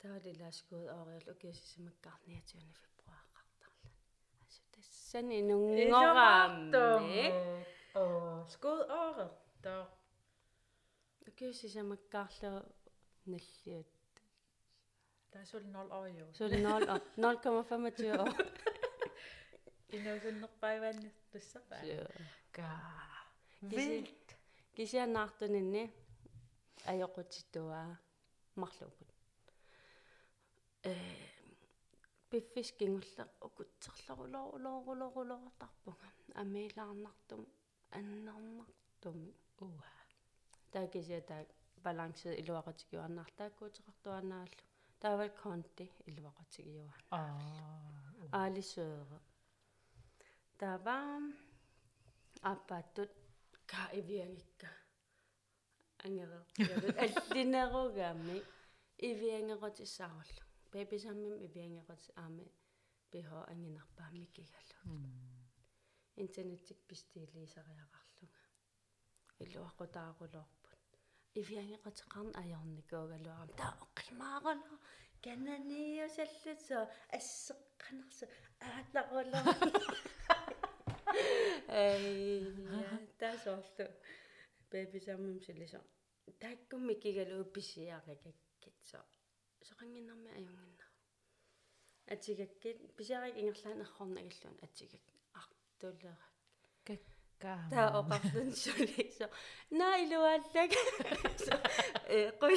[0.00, 3.92] таалиласкуут аориал укиасисимаккаар 29 фебруар қартарлан
[4.46, 7.26] асу тассани нунгораамми
[7.96, 9.32] Åh, skud året.
[9.62, 9.84] Der.
[11.28, 12.52] укиасисимаккаарлу
[13.26, 13.86] наллиут
[15.32, 16.26] Der er sådan 0 år jo.
[16.32, 16.82] сул 0
[17.16, 18.28] 0,25 år
[19.92, 21.02] I know sådan bare vand.
[21.32, 22.06] Det er så bare.
[22.52, 22.70] Ga.
[23.60, 24.33] vildt
[24.76, 25.84] кисианаартунинни
[26.92, 27.88] аёқутиттуаа
[28.60, 29.10] марлуупут
[30.90, 30.92] э
[32.30, 36.08] пиффис кингулла укутсерларулорулорулорулортарпунга
[36.42, 37.42] амилаарнартум
[37.98, 39.30] аннарнартуми
[39.64, 39.92] Uha.
[40.72, 41.42] таа кисиа таа
[41.84, 44.58] балансит илуақатигиуарнаартааккуутеқартуанааллу
[45.02, 47.18] таавал конти илуақатигиуа Ah.
[48.40, 49.18] аалисуэре
[50.60, 51.24] тавам
[53.64, 54.68] аппаттут ка ивиангикка
[56.04, 58.42] ангера аллинеругаами
[58.98, 62.46] ивиангеротиссааруллу бебисаммим ивиангерот аами
[63.10, 64.76] пихо ангинарпаами кигаллу
[66.16, 68.40] интернеттик пистилисариақарлунга
[69.40, 70.80] илуаққутаарулоорпут
[71.34, 74.78] ивиангеқотеқарн аёрникуугалуарам таа оққимаарала
[75.22, 76.78] кананиусаллутсо
[81.14, 83.86] ассеққанерсу аатаруло эй тасоорлу
[84.70, 85.80] бебисаммим силисо
[86.40, 88.98] тааккумми кигалуу писиаракаккитсо
[89.68, 90.90] соқангиннарми аюнгиннар
[92.06, 95.04] атигаккит писиарак ингерлаан эрхорнагаллуун атигак
[95.40, 96.16] артулера
[97.40, 97.58] Ga.
[97.70, 99.26] таа оқарлун сулисо
[99.70, 100.72] наилуаллак
[102.08, 102.56] э қой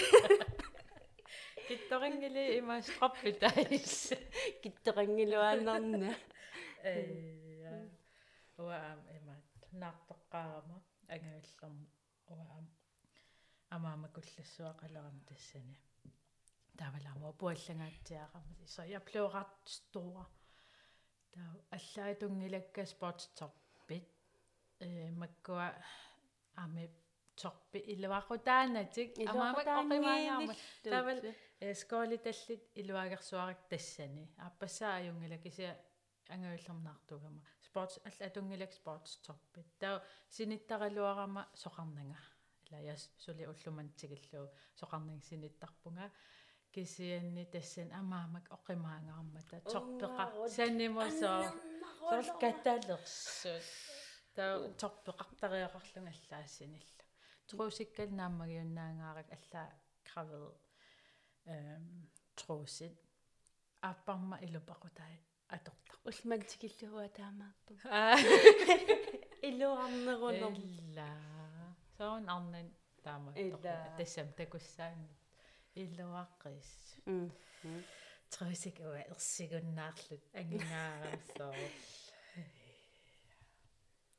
[1.67, 4.13] Kittoringili ima strappitais.
[4.61, 6.15] киттерангилуааннарна
[6.83, 7.96] Ja.
[8.57, 9.35] Uam ima
[9.71, 10.77] naartoqqaarama
[11.15, 11.77] angavillerm
[12.35, 12.67] uam
[13.75, 15.77] amaama kullassuaqalerama tassani.
[16.77, 20.29] Tavalama puallangaatsiaqama så jeg blev ret stor.
[21.33, 24.07] Der allaitungilakka sportstoppit.
[24.81, 25.67] Øh makkua
[26.55, 26.89] ame
[27.41, 30.53] torpi illuaqutaanatik amaama qoqimaangaarma
[30.83, 31.19] Tavel
[31.81, 35.75] skoolitallit iluagersuarak tassani aappassaa ajungila kisia
[36.29, 37.56] angavillernaartugama sports
[38.27, 39.97] atungilak sports toppit taa
[40.35, 42.21] sinittaraluarama soqarnanga
[42.67, 44.43] ila jas suli ulluman tigillu
[44.79, 46.05] soqarning sinittarpunga
[46.73, 50.25] kisianni tassan amaamak oqimaangaarmata torpeqa
[50.57, 51.33] sannimuso
[52.09, 53.65] сорл каталерсут
[54.35, 57.03] таа торпеқартариақарлунга аллаассинилла
[57.49, 59.67] трусиккал нааммагиуннаангаарак аллаа
[60.07, 60.55] кравед
[61.55, 61.85] эм
[62.39, 62.95] трусит
[63.89, 65.13] аппарма илупақутай
[65.55, 68.15] атортар улмантикиллуа таамааппу аа.
[69.49, 71.09] Илуарнерунер илла
[71.97, 72.67] соон арнан
[73.03, 73.75] таама Илла.
[73.97, 74.99] тассам такуссаан
[75.81, 76.71] иллуаққис
[77.05, 77.31] м
[78.31, 81.53] трусик уа ерсигуннаарлут ангинаарам соо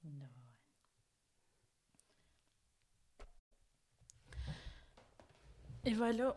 [0.02, 0.28] no
[5.90, 6.28] Ivalo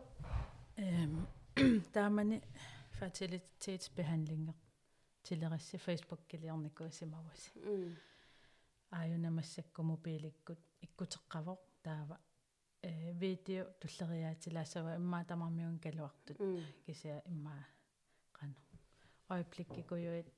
[0.84, 1.14] ehm
[1.94, 2.36] taamani
[5.22, 7.96] fertilitetsbehandlinger tilerassi Facebook-kiliornikkuusimavus м
[8.98, 12.16] aajunamassakku mobiilikkut ikkuteqqavoq taava
[12.82, 16.40] э видео туллериаатилаасава иммаа тамармиун калуартут.
[16.40, 17.62] М кися иммаа
[18.38, 18.58] qanu
[19.30, 20.28] øjeblikkikujuit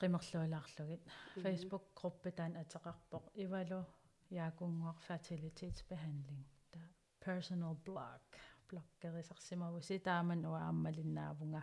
[0.00, 1.04] qimmerluulaarlugit
[1.42, 3.82] Facebook gruppe taan atеқарпоқ ивалу
[4.30, 6.80] яакунгуар fertilitetsbehandling та
[7.24, 8.24] personal blog.
[8.68, 11.62] Блоггерисарсимавуси тааман уааммалиннаавунга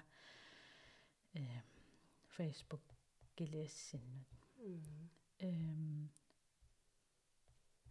[1.33, 1.61] э
[2.37, 2.81] Facebook
[3.35, 4.27] килиассиннут
[5.39, 6.09] эм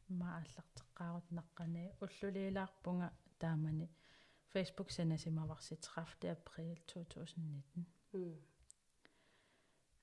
[0.09, 3.09] мааллартеққарут наққани уллулиилаарпунга
[3.39, 3.89] таамани
[4.53, 8.37] Facebook санасимаварси 30 април 2019 м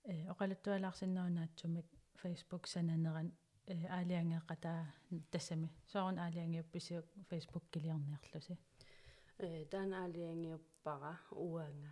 [0.04, 1.88] э оқалуттуалаарсиннаунаатсумик
[2.22, 3.30] Facebook сананеран
[3.68, 4.82] э аалиангеэкъатаа
[5.32, 8.58] тассами соорун аалиангиупписиук фейсбук килиарниарлуси
[9.46, 11.92] э танаалиангиуппара уанга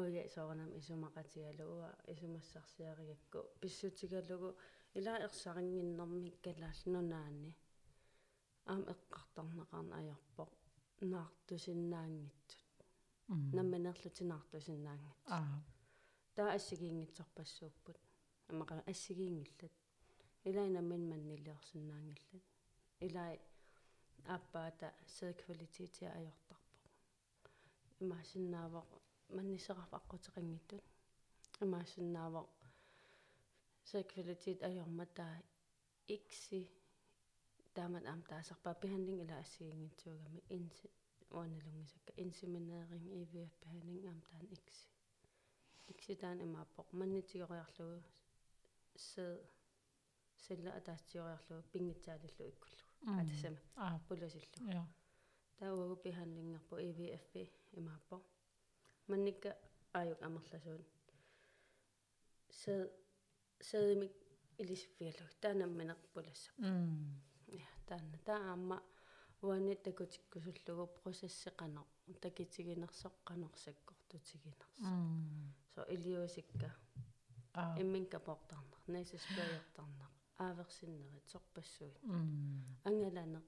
[0.00, 4.50] уя соорнам исумақатигалуа исумассарсиаригакку писсутигалугу
[4.98, 7.52] ила ерсарингиннэрмик калаал нунаани
[8.70, 10.50] аам эққартарнеқарна аёрпоқ
[11.12, 12.76] наартусиннаангитсут
[13.56, 15.56] намманерлутинаартусиннаангит аа
[16.36, 17.98] таа ассигиингитсорпассууппут
[18.50, 19.74] амаqa ассигиингиллат
[20.48, 22.46] илай наммин маннилиорсиннаангиллат
[23.06, 23.34] илай
[24.34, 26.62] ааппаата сэквалитити аёртарпоқ
[28.02, 28.90] имаасиннаавоқ
[29.35, 30.83] маннисеқарф аққутеқингиттут
[31.65, 32.49] имаасиннаавоқ
[33.89, 35.35] сэквалитит аёрматаа
[36.15, 36.59] икси
[37.75, 40.87] таамат аам таасарпаа behandling ила ассигингитсуугами инси
[41.35, 44.85] уаналунгисакка инсеминеринг ивф behandling аам таан икси
[45.91, 47.99] икси таан имааппоқ маннитигориарлугу
[49.09, 49.25] се
[50.45, 52.83] сella атаатсиориарлугу пингитсаалиллу иккуллу
[53.19, 54.83] атасама аа пуласиллу я
[55.59, 58.17] таугу behandlingerpu ивф имааппо
[59.08, 59.50] манникка
[59.98, 60.84] ааюк амерласуун
[62.60, 62.74] се
[63.68, 64.12] седимик
[64.62, 67.20] илисфиалуг таанамминеқ пулассақ м
[67.64, 68.78] я таанна таама
[69.46, 71.88] уани такутиккусуллугу процессеқанеқ
[72.24, 76.68] такитигинерсоқ қанерсаккортутигинерс м со илиусикка
[77.60, 80.10] аа имминка портарнер несспериортарнер
[80.44, 83.40] ааверсиннерит сорпассуит м ангалане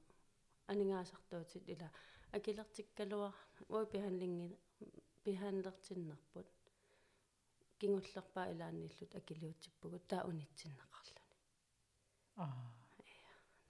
[0.70, 1.88] анингаасартуутит ила
[2.36, 3.30] акилертиккалуа
[3.74, 3.84] уи
[5.24, 6.50] пиханлертиннерпут
[7.78, 11.36] кингуллерпаа илааннииллут акилиутсиппугу таа унитсиннеқарлуни
[12.44, 12.72] аа.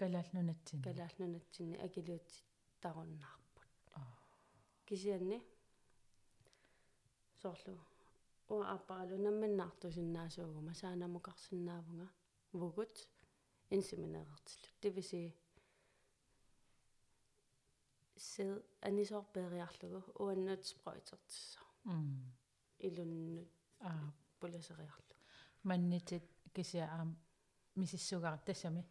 [0.00, 4.16] Калаалнунатсин калаалнунатсинни акилиутситтаруннаарпут аа.
[4.86, 5.38] Кисианни?
[7.40, 7.78] Соорлу
[8.52, 12.08] уа аппаралу намминнаартусиннаасуугума саанамукарсинаавунга
[12.60, 12.94] вугут
[13.76, 15.20] инсеминеэртиллу тивиси
[18.30, 18.52] сел
[18.88, 22.32] анисорпериарлугу уаннут спройтертиссо м
[22.86, 23.50] илуннут
[23.88, 25.16] аа пуласериарлу
[25.68, 27.10] маннитит кися аам
[27.80, 28.82] мисиссугаар тассами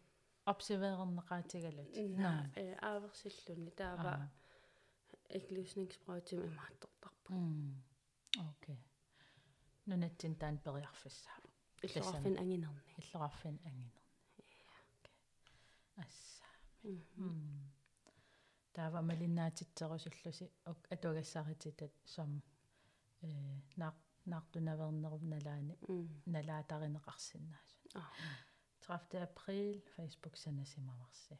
[0.52, 1.90] обсервернеқаатигалут
[2.24, 4.30] наа э ааверсиллунни таава
[5.38, 7.82] эклюснингспройтим имааттортарпу м
[8.50, 8.78] окей
[9.86, 11.38] нунатсин таан периарфиссаа
[11.86, 14.02] иллорфин ангинерни иллоқарфин ангинерни
[16.02, 16.46] асса
[16.82, 17.73] м
[18.77, 22.31] таава малиннаатитсерусуллуси ок атуагассаарититат сом
[23.21, 23.29] э
[23.81, 23.95] наақ
[24.31, 25.75] наартунавернерум налаани
[26.35, 28.09] налаатаринеқарсинаасун аа
[28.81, 31.35] 30 април фейсбук санасимаварси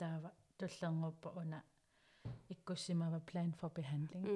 [0.00, 1.60] таава туллернеруппа уна
[2.54, 4.26] иккуссимава plan for behandling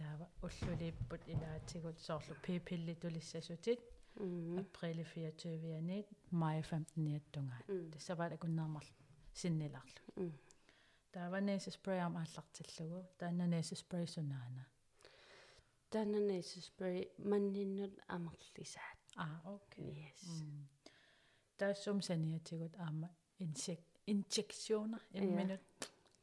[0.00, 3.80] таава уллулииппут илаатигут соорлу пипилли тулиссасутит
[4.16, 8.84] април 24-янит май 15-ниаттунгаат тассаваат акуннаармар
[9.40, 10.00] синниларлу
[11.13, 14.63] тааванеэс спрейам ааллартиллугу тааннанеэс спрей сунаана
[15.93, 16.99] тананес спрей
[17.31, 19.89] манниннут амерлисаат аа окей.
[20.01, 20.21] Yes.
[21.59, 25.19] Таассум саниатигут аама инсек инжекционер Ja.
[25.23, 25.61] имминут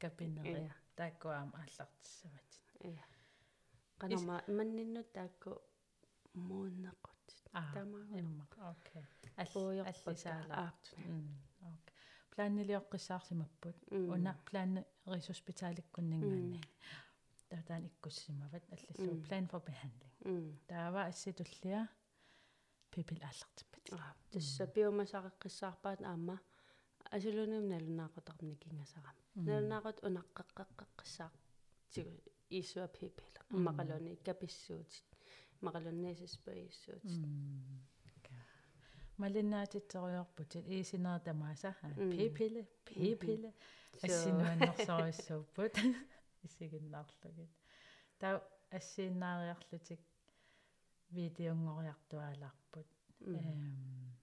[0.01, 0.73] капинери Ja.
[0.97, 3.05] тааккуаама ааллартиссават я
[3.99, 5.51] канама манниннут таакку
[6.35, 9.07] мууннеқут аа тамаа имма окей.
[9.55, 10.19] Puuyorput
[12.33, 13.77] плааннилиоққиссаарсимаппут
[14.15, 14.73] уна плаан
[15.07, 16.61] рисоспиталиккуннингаанни
[17.51, 20.15] таатаан иккуссимават аллаллу plan for behandling
[20.69, 21.89] таава асситуллиа
[22.93, 23.85] пипил ааллартиппат
[24.33, 26.37] тасса биомасақеққиссаарпаат аама
[27.17, 29.17] асулуним налунаақутарни кингасарам
[29.49, 31.33] налунаақут унаққаққаққиссаар
[31.93, 32.15] тигу
[32.59, 35.09] исуа пипила мақалуни каписсуутит
[35.67, 37.25] мақалуннеисис паиссуутит
[39.23, 41.71] малиннаатитсориорпут иисинер тамааса
[42.13, 43.51] пипиле пипиле
[44.07, 45.75] ассинуаннерсориссууппут
[46.47, 47.53] исигиннаарлугит
[48.21, 48.35] таа
[48.79, 50.01] ассииннаариарлутик
[51.17, 52.89] видеонгориартуалаарпут
[53.27, 54.15] эм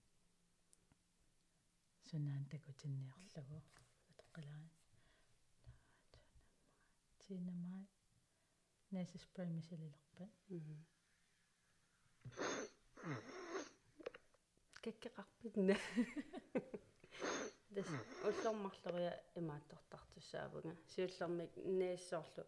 [2.07, 3.57] сунаан такутинниарлугу
[4.11, 4.65] атоққалаа
[7.21, 7.85] тинамай
[8.93, 10.31] нэсис премисилилерпат
[14.86, 15.75] кеккеқарпитна
[17.75, 17.89] дас
[18.28, 22.43] уллормарлериа имааттортартуссаавунга сиуллэрмик нээссоорлу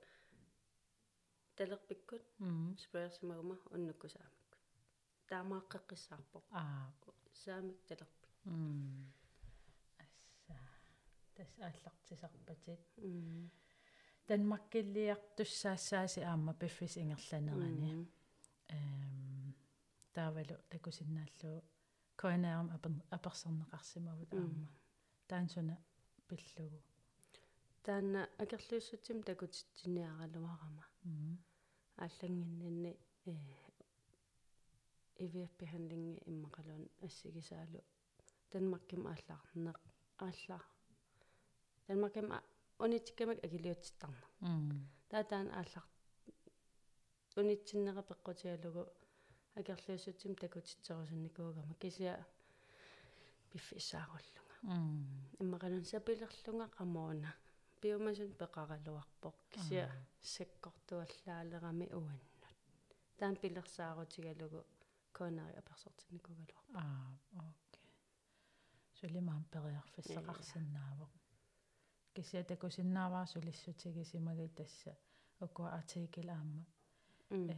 [1.58, 4.58] талерпиккут м спреерсимагума уннуккусаамикку
[5.30, 6.94] таамааққеққиссаарпо аа
[7.44, 8.24] саамик талерпик
[10.06, 10.58] асса
[11.36, 12.82] тас ааллартисарпатит
[14.30, 18.08] данмаркиллиартуссаассааси аама пиффис ингерланерани.
[18.70, 19.56] Эм
[20.14, 21.64] таавалу такусиннааллу
[22.22, 22.70] koinarum
[23.18, 24.68] aperserneqarsimavut aamma
[25.30, 25.76] taansuna
[26.28, 26.80] pillугу
[27.86, 30.84] таанна акерлуиссутсим такутитсиниаралуарама
[32.04, 32.94] ааллангиннанни
[33.34, 33.36] э
[35.26, 37.80] ивиап behandling иммақалуун ассигисаалу.
[38.52, 39.80] Данмарким ааллаарнеқ
[40.26, 40.64] ааллаа
[41.88, 42.28] данмарким
[42.84, 44.28] унитиккамак агилиутситтарна
[45.12, 45.86] таатаан ааллар
[47.40, 48.84] унитсиннера пеққутиалугу
[49.60, 52.16] акерлуиссутсим такутитсерусунникуугама кисиа
[53.52, 54.78] пиффисааруллунга
[55.44, 57.32] иммақалун сапилерлунга қамоона
[57.82, 59.88] биомасун пеқаралуарпоқ кисиа
[60.34, 62.42] саккортуаллаалерами уаннут
[63.20, 64.60] таан пилерсаарутигалугу
[65.18, 67.12] конари аперсортинникугалуар аа
[67.50, 67.88] окей.
[69.00, 71.14] Сулимаан периарфиссеқарсинаавоқ
[72.16, 74.94] кисиа такусиннааваа сулиссутиги симаги тасса
[75.46, 76.64] укуа артикл аама.
[77.30, 77.56] Э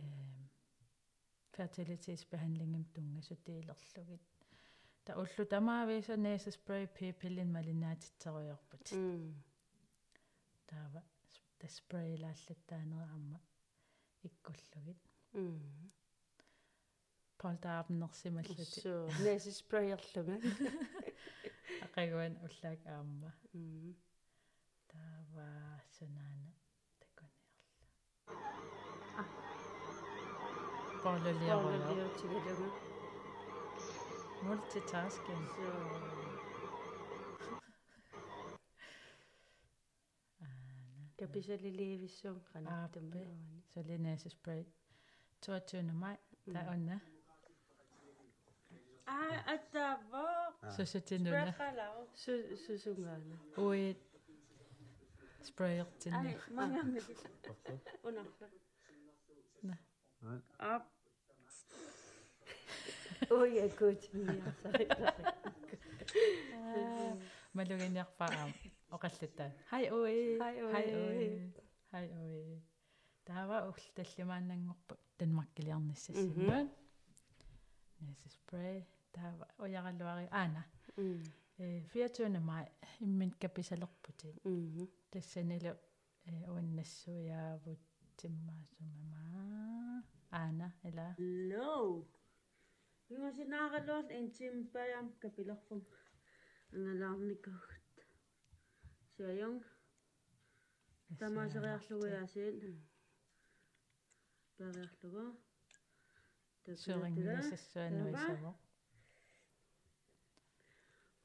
[1.55, 4.23] fertilitetsbehandlingim tungasutiilерлугит
[5.05, 8.85] та уллу тамаависа нээса спрей пипиллин малинаатитсеруйорпут
[10.69, 11.01] таава
[11.59, 13.39] та спрей лааллаттаанера амма
[14.27, 15.01] иккуллугит
[17.41, 20.35] полтаапнерсималлути суу нээса спрейерлуга
[21.85, 23.31] ақагуан уллаак аама
[24.91, 25.47] таава
[25.95, 26.51] сунаана
[31.03, 32.73] Gavlaliya Gavlaliya çıkacağım.
[34.43, 35.47] Multitasking.
[35.47, 35.61] So.
[41.19, 42.89] Der bliver så lidt leve sung, ah,
[43.73, 44.63] Så lidt næsespray.
[45.41, 45.83] 22.
[45.93, 46.55] maj, der mm.
[46.55, 46.99] er Anna.
[49.07, 50.57] Ah, at der var.
[50.61, 50.71] Ah.
[50.71, 51.53] Så så til Nuna.
[52.15, 53.37] Så så så Nuna.
[53.57, 53.95] Oi.
[55.41, 56.39] Spray til Nuna.
[56.51, 56.85] Mange ah.
[56.85, 57.79] med det.
[58.03, 58.23] Under.
[69.69, 70.37] Хай ой.
[70.39, 70.71] Hej, oi.
[70.73, 71.53] хай ой.
[71.91, 72.63] Хай ой.
[73.25, 76.69] Таава улталлимааннангорпу танмаккилиарниссассимаан
[77.99, 78.79] нэс спрей
[79.13, 80.65] таава ояралуари аана
[80.97, 82.65] э 24 май
[82.99, 84.87] иммин каписалерпути мм.
[85.11, 85.73] Тассанилу
[86.25, 87.79] э уаннассуяавут
[90.31, 91.13] Ana, hello.
[91.57, 92.07] No.
[93.09, 95.87] Minä sinä arvelin ensimmäinen ja kapilahvon.
[96.75, 97.53] Angalarnikut.
[99.17, 99.63] Se on jong.
[101.17, 102.83] Tämä on se reakluva ja sen.
[104.59, 105.35] Reakluva.
[106.75, 108.53] Søringnæsessä er nu i sommer.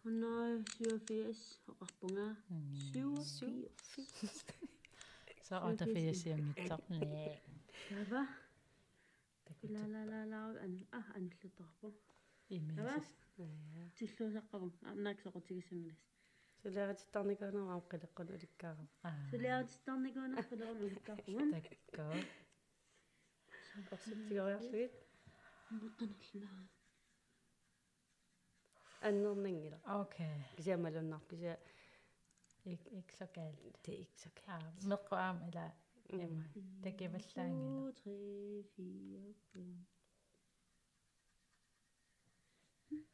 [0.02, 0.64] Hun er
[1.80, 2.34] Rappunga
[2.92, 3.68] 87.
[5.42, 6.26] Så er der 80
[9.74, 11.00] ан а.
[11.16, 11.94] Аниллутарпу
[12.48, 13.06] имисас
[13.96, 16.00] тиллуусаққавум амнааксоқутигисимилас
[16.62, 22.04] сулератиттарникуунераа қилеққун уликкаарам аа сулиаратиттарникуунар пилерун улиттарпугам такко
[23.92, 24.94] орсутигориарлугит
[25.70, 26.66] муттаналлаа
[29.00, 30.44] аннернангила окей.
[30.56, 31.58] Кисиамалуннарпися
[32.64, 33.52] ик иксокал
[33.82, 34.60] те иксак аа
[34.90, 35.66] меққуаам ила
[36.08, 36.44] има
[36.82, 39.86] такиваллаангила 2 3 4
[42.90, 43.06] 5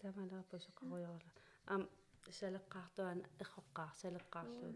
[0.00, 1.32] тамалаапусоқаруйорла
[1.74, 1.82] ам
[2.40, 4.68] салеққартуан эққоққар салеққаарлу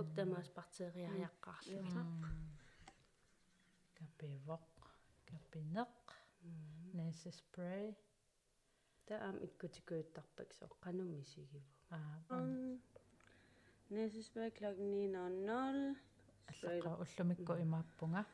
[0.00, 1.82] уктамаас партериариаққаарлу
[3.96, 4.66] капивоқ
[5.28, 5.96] капинеқ
[6.96, 7.88] нэс спрей.
[9.06, 12.48] Таам иккутикуиттарпак со қануммисигиву аа
[13.90, 14.64] Næsesbær kl.
[14.80, 16.13] 9.00.
[16.50, 18.24] аллаqa уллумикку имааппунга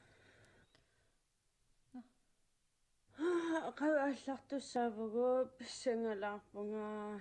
[3.79, 7.21] Qav аллартуссаавгу писсангалаарпунга.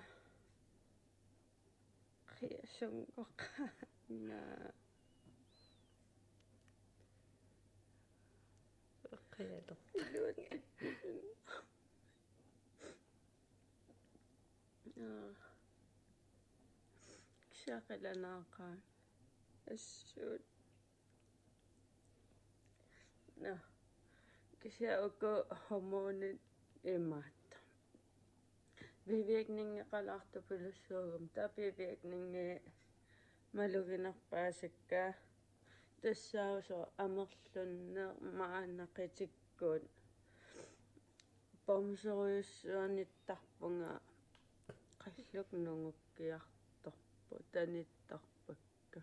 [2.36, 3.66] Қиасунгоққа.
[4.28, 4.42] На.
[9.34, 9.78] қиалер
[15.00, 15.34] Аа.
[17.52, 18.76] Кшақаланаақаа.
[19.74, 20.59] Ассуут.
[23.40, 23.62] На.
[24.62, 26.42] Кисяуко хормонит
[26.84, 27.50] имаат.
[29.08, 32.48] Bivirkningeqalaartu pilussuugum ta bivirkninge
[33.56, 35.04] malugинарпаасакка
[36.02, 38.06] тассаусо амерлунне
[38.38, 39.84] маанақитиккуут
[41.66, 43.94] помсориуссуаниттарпунга
[45.02, 49.00] qalluk nungukkiartorpu tanittарпакка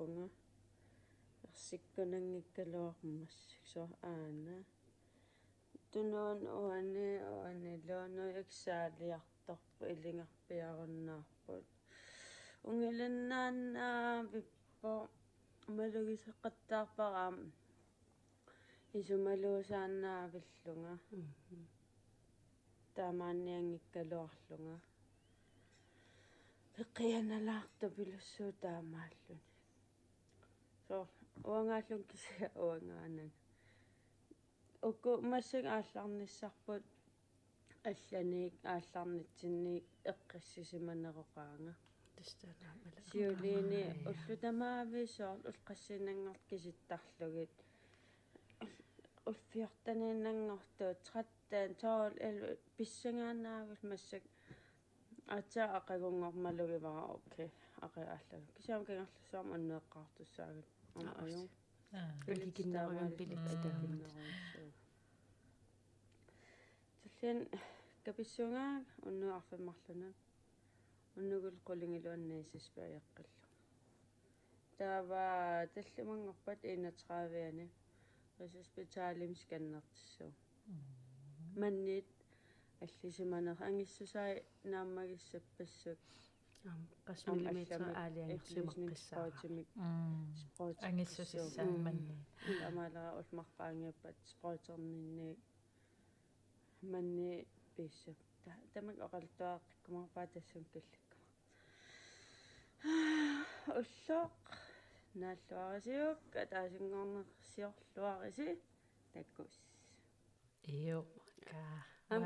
[0.00, 0.28] нуяаруннерсаниккалуттуиннарпунга
[1.46, 4.56] ерсиккунангиккалуармассик со аана.
[5.92, 11.66] Tunuan uani uani loonu iksaaliartorpu ilingarpiarunnaarput
[12.68, 14.92] ungilunnaannaa pippo
[15.76, 17.36] malugiseqqattaarparaam
[18.98, 20.94] isumaluusaannaavиллунga
[22.94, 24.76] таамаанниангиккалуарлунга
[26.74, 28.50] пеққианалаарта пилуссуу
[30.90, 31.06] со
[31.44, 33.30] уангааллун кися уангаанан
[34.88, 36.84] укку массаг аалларниссарпут
[37.90, 41.74] алланик аалларнитсинник эққиссисиманероқаанга
[42.16, 47.54] тустаанаамала сиулиини уллутамаависоор улқассинангорт киситтарлугит.
[49.30, 52.38] Улфиортанииннангортуу 13 тоол эл
[52.76, 54.24] писсангаанаагул массак
[55.36, 57.50] атса ақагунгормалугивара окей
[57.86, 61.48] аqa ааллага кисаам кангерлуссуарм аннеэққартуссаагат ама аюн
[61.98, 63.94] аа уликиннеруйун пилиттатагин
[67.20, 67.40] Tullian
[68.04, 68.74] kapissuungaa
[69.08, 70.18] unnu arfimmarlunat
[71.18, 73.48] unnugul qulingilunniisispayaqqallu
[74.78, 75.24] taava
[75.74, 77.66] tallumangorpat 31-ani
[78.40, 80.32] risusspitaalim skannertissuu
[81.60, 82.08] mannit
[82.84, 84.34] аллисиманер ангиссусай
[84.72, 86.00] нааммагиссаппассут
[86.64, 87.58] ам 2 мм.
[88.02, 89.28] аалиангерсимеққиссаа
[90.40, 92.16] спрот ангиссусиссаамманни
[92.68, 95.30] амаалера улмарпаангиаппат спротернинни
[96.92, 97.32] манни
[97.76, 98.10] писсу
[98.74, 101.10] тамак оқалтуаққиккумарпаа тассун киллаккума
[103.80, 104.34] уллоқ
[105.22, 108.48] нааллуарисиук атаасингорнерсиорлуариси
[109.14, 109.54] таккус
[110.66, 111.00] ио
[111.48, 111.62] ка.
[112.14, 112.22] Ам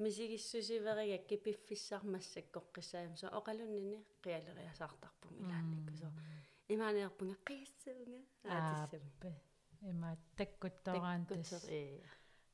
[0.00, 6.08] киллиссам qaangiinarulorporsoo мисигиссусиверигак кипиффиссармассаккоққиссаам со оқалуннини қиалериасаартарпум илаанниккусо
[6.74, 9.30] имааниарпунга қиассуунга аатиссами ааппе
[9.82, 12.00] има таккуттораан тас таккутер э.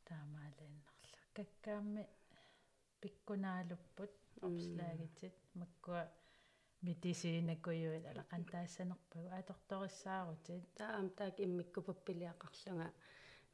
[0.09, 0.92] Таамаалаиннарла
[1.34, 2.05] каккаамми
[3.01, 6.03] пиккунаалуппут орслагитсит маккуа
[6.82, 12.88] митисиинаккуйуит алақан таассанерпагу аторториссаарутит таам таак иммиккупаппилиақарлунга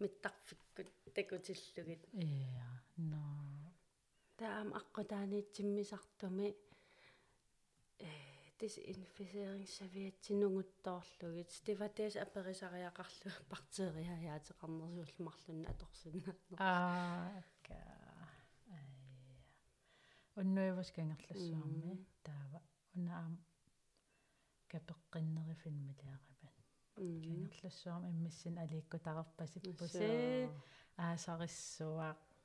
[0.01, 3.41] миттарфиккут такутиллугит иа но
[4.43, 6.49] таам аққутааниитсиммисартуми
[7.99, 8.01] э
[8.62, 17.78] дисинфисерингсавиатсинугуттоорлугит стиватес аперисариақарлу бактериаяатеқарнерсуулмарлунна аторсинна аа ка
[18.76, 18.93] ая
[20.40, 21.93] уннуивас кангерлассуарми.
[22.26, 22.59] Таава
[22.97, 23.34] унаам
[24.72, 26.51] капеққиннерифинмилиарапан
[26.97, 30.09] кангерлассуарми иммиссин алииккутарерпасиппуси
[30.97, 32.18] аасариссуақ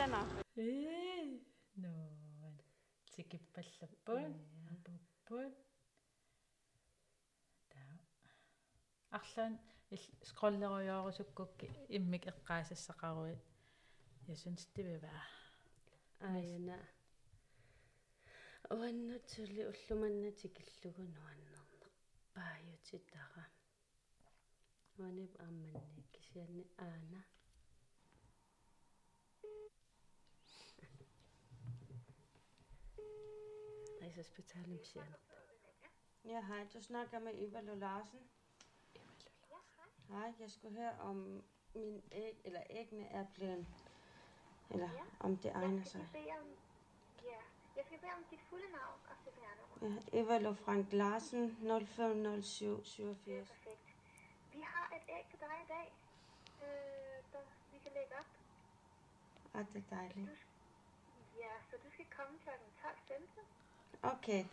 [0.00, 0.24] Helena.
[0.56, 1.38] э
[1.76, 1.92] но
[3.12, 4.34] тикиппаллаппут
[4.72, 5.54] апуппут
[7.68, 7.94] таа
[9.16, 9.54] арлаан
[10.28, 13.36] скроллеруйоорусуккукки иммик эққаасассақаруи
[14.34, 15.12] ясунстивива
[16.30, 16.78] ааяна
[18.70, 21.90] уаннутсули уллуманнатикиллугу нуаннернер
[22.34, 23.44] пааютитара
[24.98, 27.20] уанеп аамманни кисианни аана
[34.16, 35.14] Rigshospitalet Sjælland.
[36.24, 36.66] Ja, hej.
[36.74, 38.20] Du snakker med Eva Lo Larsen.
[40.08, 41.44] Hej, jeg skulle høre om
[41.74, 43.66] min æg, eller æggene er blevet,
[44.70, 45.00] eller Ja.
[45.20, 46.06] om det egner Jeg sig.
[46.08, 46.46] skal bede om,
[47.24, 47.40] ja,
[47.76, 50.00] jeg skal bede om dit fulde navn og CPR-nummer.
[50.12, 53.48] Ja, Eva Lo Frank Larsen, 050787.
[53.48, 53.94] Perfekt.
[54.52, 55.94] Vi har et æg til dig i dag,
[56.62, 57.40] øh, der
[57.72, 58.26] vi kan lægge op.
[59.54, 60.46] Ah, det er dejligt.
[61.38, 62.48] Ja, så du skal komme kl.
[62.48, 63.42] 12.15.
[64.02, 64.44] Okay,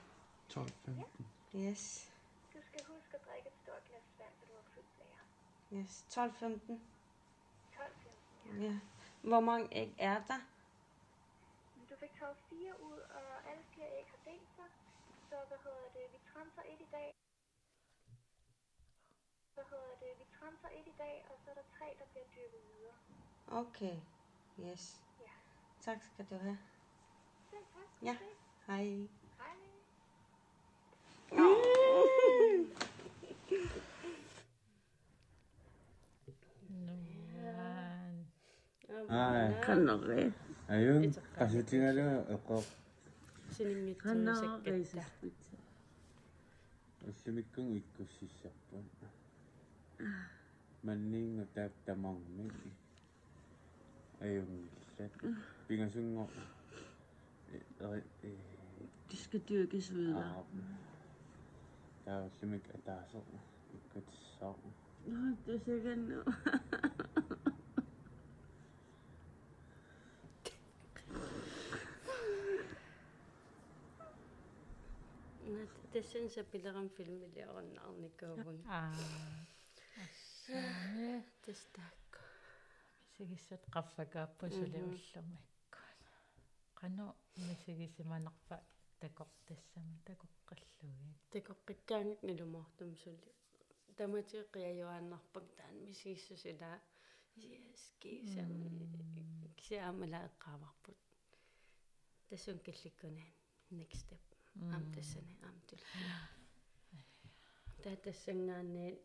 [0.49, 1.25] 12, 15.
[1.55, 2.11] yes.
[2.53, 5.81] Du skal huske at drikke et stort glas vand, så du har fyldt blære.
[5.81, 6.79] Yes, 12.15.
[7.73, 8.11] 12.15,
[8.45, 8.63] ja.
[8.63, 8.79] Ja.
[9.21, 10.39] Hvor mange æg er der?
[11.89, 14.65] Du fik taget fire ud, og alle fire æg har delt sig.
[15.29, 17.15] Så hvad hedder det, vi transer et i dag.
[19.53, 22.25] Hvad hedder det, vi transer et i dag, og så er der tre, der bliver
[22.35, 22.95] dyrket videre.
[23.61, 23.95] Okay,
[24.59, 25.01] yes.
[25.19, 25.31] Ja.
[25.81, 26.57] Tak skal du have.
[27.49, 27.87] Selv tak.
[28.01, 28.17] Ja.
[40.67, 42.63] 아윤 다시 찍으려면 역곡
[47.13, 48.85] 신임이끈 있고 싶었군
[50.81, 52.49] 만닝 어땠다멍미
[54.21, 54.69] 아윤
[55.67, 56.27] 빙하 숭어
[59.07, 60.45] 디스크 뛰어 계시면
[62.07, 63.19] тааллумик атаасо
[63.77, 64.53] иккутиссаа
[65.11, 66.17] наа тэсэганно
[75.93, 78.93] тассан сапилерам филмили орнаарникуувун аа
[80.05, 82.21] ассааме тастаакку
[83.19, 83.63] мисигиссат
[84.47, 84.55] Мгм.
[84.55, 85.37] уллумиккуна
[86.79, 87.05] qanu
[87.47, 88.57] мисигисиманерпа
[89.03, 93.31] такоқ тассама такоққаллуги такоққиккаангит налумоортум сули.
[93.97, 96.71] Тамати қиаюааннарпак таан мисигиссусила.
[97.83, 98.51] Скисан
[99.57, 100.97] кисаамалаэққааварпут
[102.29, 103.37] тассун килликкунаан
[103.71, 104.23] next step.
[104.73, 105.79] Ам тассани ам тул
[107.83, 108.99] таа тассангаанниит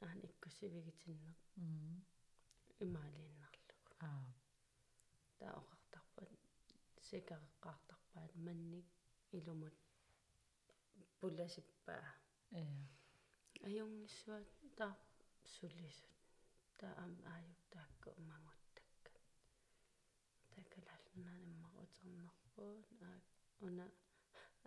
[0.00, 2.04] аан иккусивигитиннеқ м
[2.84, 4.28] имаалииннарлугу аа.
[5.38, 5.77] Таа оқартарпат
[7.08, 8.88] сикареққартарпаат манник
[9.36, 9.76] илумут
[11.18, 12.08] пуласиппаа
[12.60, 12.62] э.
[13.66, 14.48] Аюнгиссуат
[14.78, 14.94] таа
[15.54, 16.16] сулисут
[16.78, 19.12] таа ам ааюк таакку умангуттакка
[20.54, 23.18] такалаалнаанаммар утернерпуут аа
[23.66, 23.86] уна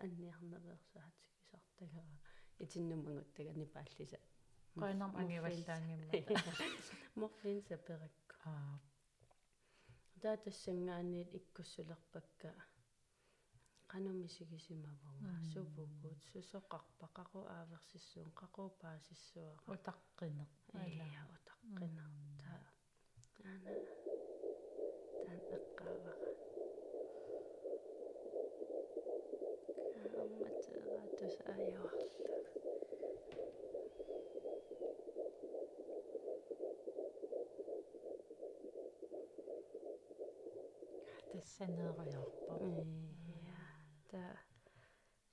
[0.04, 2.16] анниарнаверсаатикисартагара
[2.64, 4.18] итиннумангуттага нипааллиса
[4.80, 6.12] qoinarm angivallаангимма
[7.20, 8.74] морлин саперакку аа
[10.22, 12.48] taa tassangaaniit ikkussulerpakka
[13.92, 20.50] qanumisigisimapunga supukut susoqarpaqaqu aaversissuun qaqupaasissuaq utaqqiner
[20.96, 22.10] ia utaqqiner
[22.42, 22.64] taa
[23.50, 23.72] aana
[25.24, 26.28] taan eqqaavaqa
[29.94, 32.12] kaa ummateeqaatus aajauarlak
[41.42, 42.54] тассанеериорпо
[43.34, 43.60] ия
[44.10, 44.22] та.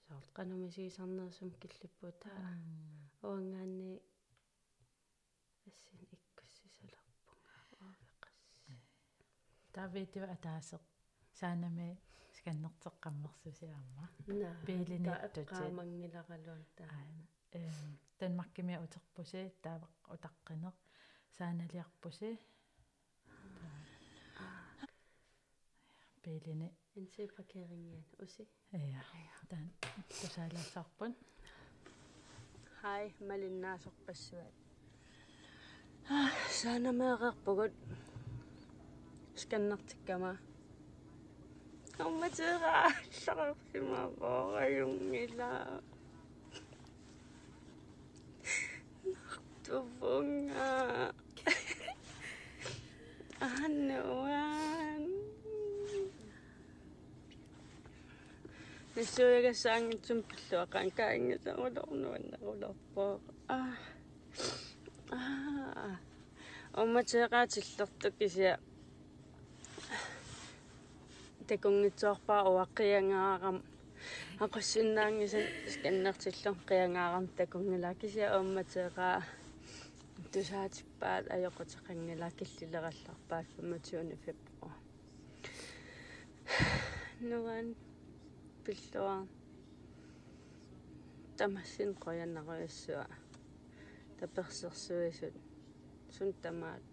[0.09, 2.49] Соорт qanumisigisarnersum killippu taa
[3.27, 3.91] уангаани
[5.67, 8.73] ассин иккуссисалерпунга оовеқасси
[9.75, 10.83] тавитиу атаасеқ
[11.39, 11.89] саанами
[12.37, 14.05] сканнертеққаммерсусиаама
[14.41, 16.99] на пилиниттути тааққаамангиларалуун таа
[17.57, 17.75] эм
[18.19, 20.75] танмаркими утерпуси таавақ утаққинеқ
[21.37, 22.29] сааналиарпуси
[26.23, 29.03] пилини инси паркерингиан уси я
[29.49, 29.65] тан
[30.19, 31.11] тусаалассарпун
[32.81, 34.55] хай малиннаасорпассуат
[36.59, 37.73] саанамеэқарпугут
[39.41, 40.33] сканнартиккама
[42.05, 42.77] амматера
[43.23, 45.51] сарфимавоораюнгила
[49.63, 50.69] тувунга
[58.99, 63.13] аннуан нисуягассаангитсум пиллуақаан каангисарулорнуаннерулерпоо
[63.47, 63.73] аа
[65.11, 65.99] аа
[66.81, 68.51] омматеқаатиллертук кися
[71.47, 73.57] такунгитсоорпаа уаққиангаарам
[74.45, 79.17] ақуссиннаангисан сканнертиллер қиангаарам такунгила кися омматеқаа
[80.31, 84.77] тусаатиппаат аёқутеқангила киллилералларпаат фаматиуни фебруар
[87.29, 87.67] нуан
[88.69, 89.27] пиллуа
[91.37, 93.05] тамассин qoyannaruiссуа
[94.19, 95.35] таперсерсуисут
[96.15, 96.83] сун тамаат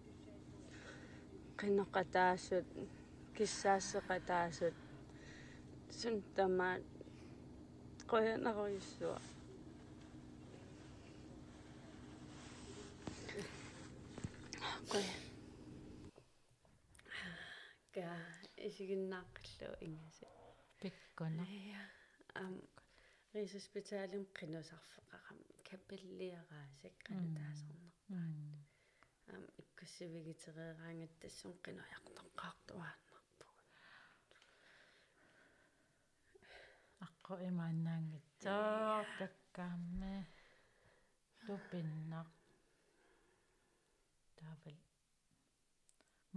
[1.59, 2.67] qinneqataassut
[3.37, 4.77] киссаассеqataassut
[5.99, 6.85] сун тамаат
[8.11, 9.19] qoyannaruiссуа
[14.91, 15.15] qoya
[17.95, 18.09] ка
[18.67, 20.36] исигиннааққиллу ингаси
[21.17, 21.83] пиккуна Ja,
[22.35, 22.55] am
[23.35, 25.39] Rigshospitalet qinusarfeqaram
[25.69, 33.63] kapelliaraasik qanataasarnerpaat am ikkussivigitereeraangat tassun qinujartorqaartuaannarpugu
[37.07, 40.15] аққу имааннаангитсоо таккаамме
[41.47, 42.31] тупиннақ
[44.39, 44.79] таавал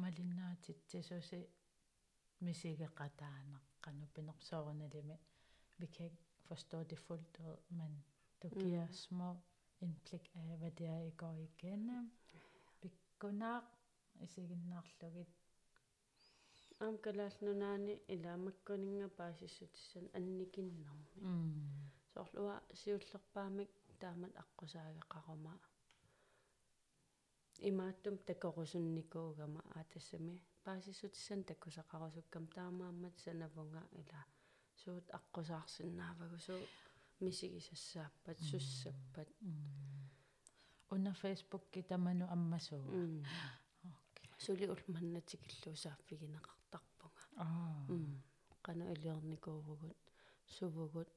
[0.01, 1.39] малиннаатитсисуси
[2.45, 3.68] мисигеқатаанеққану
[4.13, 5.17] пинерсоорналими
[5.77, 8.03] vi kan ikke forstå det fuldt ud, men
[8.43, 9.36] du giver små
[9.80, 12.11] indblik af, hvad det er, I går igennem.
[12.82, 13.63] Vi godnat,
[14.23, 15.27] исигиннаарлугит
[16.84, 23.71] аам калаалнунаани илаамаккунинга паасиссутиссан анникиннарми м соорлуа сиуллерпаамик
[24.01, 25.55] таамат аққусаагеқарума
[27.69, 34.22] имааттум такорусунникуугама аатассами паасиссутиссан таккусақарусуккам таамааммат санавунга ила
[34.84, 36.62] суут аққусаарсинаавагу суу
[37.20, 39.30] мисигисассааппат суссаппат.
[40.91, 42.84] Уна фейсбук ки таману аммасуу
[44.38, 47.86] сули улманнатикиллуусааффигинеқартарпунга аа.
[48.66, 49.97] Қана илиорникууругут
[50.45, 51.14] сувугут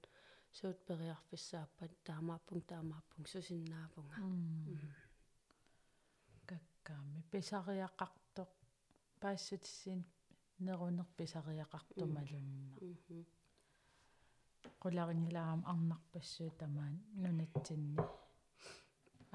[0.53, 4.17] суут периарфиссааппат таамааппун таамааппун сусиннаавунга
[6.47, 7.23] каккаами.
[7.33, 8.22] Писариақартоқ
[9.22, 10.00] паассутиссин
[10.66, 13.20] нерунер писариақартумалунна
[14.84, 18.04] qularingilaaram arnarpassuu tamaan nunatsinni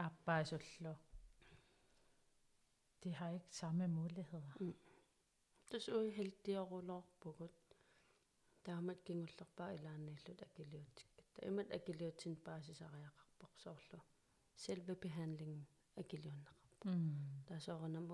[0.05, 0.92] aappaasullу
[3.03, 4.55] de har ikke samme muligheder
[5.70, 7.59] тус уи хелтиорулоорпугут
[8.66, 14.00] таамат кингуллерпаа илаанииллут акилиутикката имат акилиутсин паасисариақарпоқ соорлу
[14.64, 15.62] selve behandling
[16.03, 16.86] акилиуннеқарпо
[17.48, 18.05] таасоорнам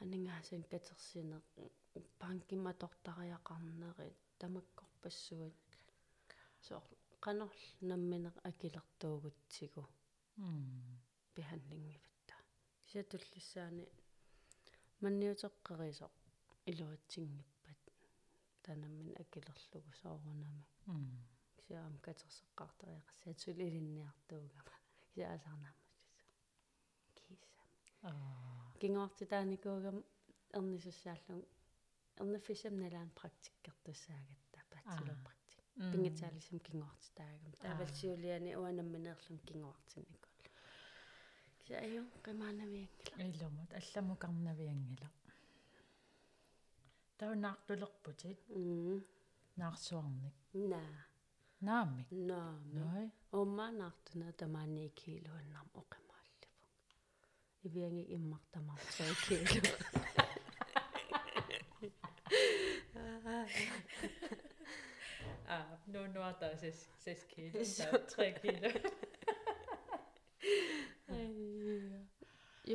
[0.00, 1.44] анингаасан катерсинеқ
[2.20, 5.54] панкиматортариақарнерит тамаккорпассуат
[6.66, 6.84] соор
[7.24, 9.84] канорл намминеқ акилертуугутсигу
[11.36, 12.36] behandlingivutta
[12.82, 13.84] кисатуллиссаани
[15.02, 16.14] манниутеққарисоқ
[16.70, 17.55] илуатсингиппат
[18.66, 20.64] танаммин акилерлугу соорунами
[21.56, 24.74] кисаам катерсеққартариақассаат сулилинниартуугама
[25.14, 26.24] кисаасаарнаамассисо
[27.14, 27.48] киса
[28.02, 28.12] аа.
[28.80, 29.96] Кингоортитааникуугам
[30.58, 31.42] эрнисуссааллун
[32.20, 35.58] эрниффисам налаан практиккертуссаагатта бацелор практик
[35.92, 40.28] пингитаалисам кингоортитаагам таавалсиулиани уанамминерлун кингоортинникку
[41.66, 45.08] кисааю қимаанавиангила илумут алламукарнавиангила
[47.18, 49.04] таунаартулерпутит м
[49.60, 50.36] наарсуарник
[50.72, 50.96] наа
[51.66, 53.04] наамик наами ной
[53.40, 56.54] уммаанаартуна тамаани килуаннарм оқимааллаву
[57.66, 59.14] ивианги иммартамар 3
[59.48, 59.72] кило
[65.48, 68.68] ah nu nu er der 6 6 kilo der er 3 kilo.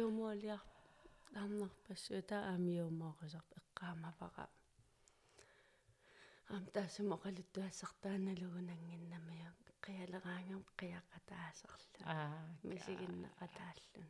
[0.04, 0.62] Юмуалиар
[1.34, 3.71] таамнарпассу таа аами юмоорисарп эққаамавара
[6.54, 9.50] ам таасумо қалуттуассартааналугунангиннамиа
[9.86, 14.10] қиалераангам қиақатаасерла ah мисигиннеқатааллуни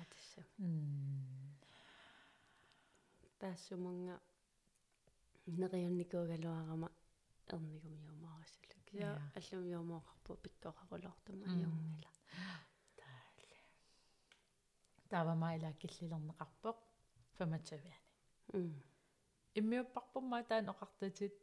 [0.00, 1.50] атассам mm
[3.40, 4.16] таассумунга
[5.60, 6.88] нериунникуугалуарама
[7.54, 8.20] эрнигум
[8.90, 9.10] киа Ja.
[9.38, 11.60] аллум юмооқарпу пиккоқарулоортума Mm.
[11.66, 12.12] юнгила
[15.10, 16.76] таавамаила киллилернеқарпоқ
[17.38, 17.94] 25
[18.52, 18.54] м
[19.60, 21.34] иммиуппарпумма таан оқартатит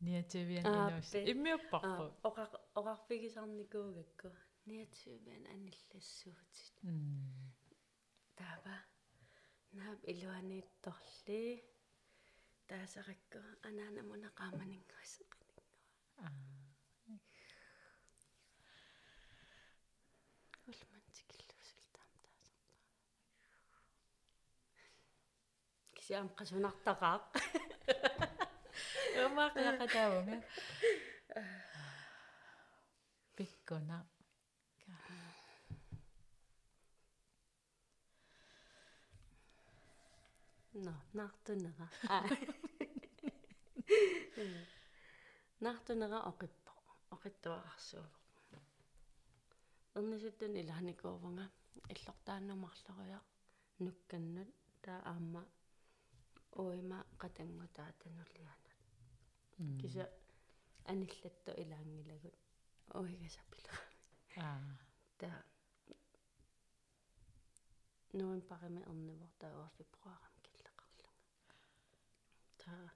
[0.00, 0.64] ниативиан
[1.12, 4.28] пе- иммиуппарпу оқар оқарфигисарникуугакку
[4.66, 6.74] ниатсуубан аниллассуутит.
[6.82, 7.52] М
[8.38, 8.76] таава.
[9.72, 11.42] Наап илуаниитторли
[12.68, 15.62] таасаракку анаанамунеқааманингуасеқининга
[16.24, 16.30] аа
[26.02, 27.16] кисиам қасунартақаа
[29.24, 30.36] Умаақиақатаавунга
[33.36, 33.98] пиккуна
[40.84, 41.86] но нартунера
[45.64, 46.72] нартунера оқиппо
[47.14, 48.14] оқиттуарсуувоқ
[49.96, 51.46] эрнисуттун илааникуувнга
[51.94, 53.18] иллортааннумарлеруя
[53.84, 54.50] нукканнут
[54.84, 55.42] таа аама
[56.56, 58.64] уима қатангутаатанулианат
[59.80, 60.04] киса
[60.84, 62.36] аниллатто илаангилагут
[62.94, 63.74] уигасапила
[64.36, 64.78] аа.
[65.18, 65.42] Таа
[68.18, 71.12] нуан париме эрнивор таа фебруарам киллеқарлунга
[72.62, 72.88] таа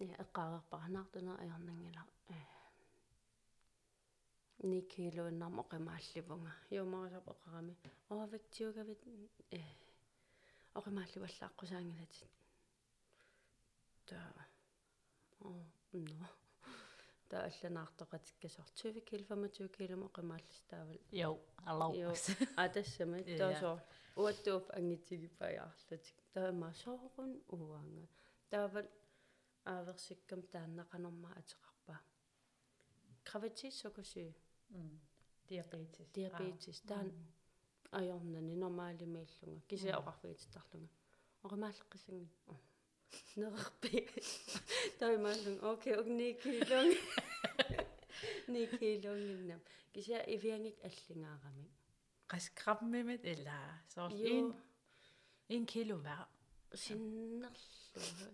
[0.00, 2.38] я эққаарерпаранаартуна аярнангила э
[4.58, 7.74] 9 килоиннарм оқимаалливунга юумарисап оқарами
[8.08, 9.00] овектиугавит
[9.50, 9.62] э
[10.78, 12.30] оқимаалливаллааққусаангилатит
[14.06, 14.46] таа
[15.40, 16.26] оо но
[17.30, 21.30] таа алланаартоқатиккасор 20 кил 25 киломо қимааллистаавал Jo,
[21.66, 21.88] hello.
[21.94, 22.10] Jo.
[22.56, 23.38] атассама Ja.
[23.38, 23.80] таасоо
[24.16, 28.06] уаттууп ангитигипаяарлутик таама соорун уанга
[28.50, 28.86] таавал
[29.64, 31.96] ааверсиккам тааннақанорма атеқарпа
[33.24, 34.34] гравитиссокуси
[34.70, 34.98] Mm.
[35.48, 36.06] Diabetes.
[36.12, 36.80] диабетис.
[36.82, 37.10] Таан
[37.90, 40.88] ajornani normaalimииллунга кися оқарфигитарлунга
[41.44, 42.28] оқимааллеққисанги
[43.36, 44.08] нерерпи
[45.00, 46.88] таймааллун окей огни килон
[48.52, 49.60] ни килонгиннам
[49.92, 51.68] кися ивиангик аллингаарами
[52.28, 54.26] Qas krabbemimmet eller så Jo.
[54.26, 54.54] en
[55.48, 56.26] en kilo hver.
[56.74, 57.52] синнерлу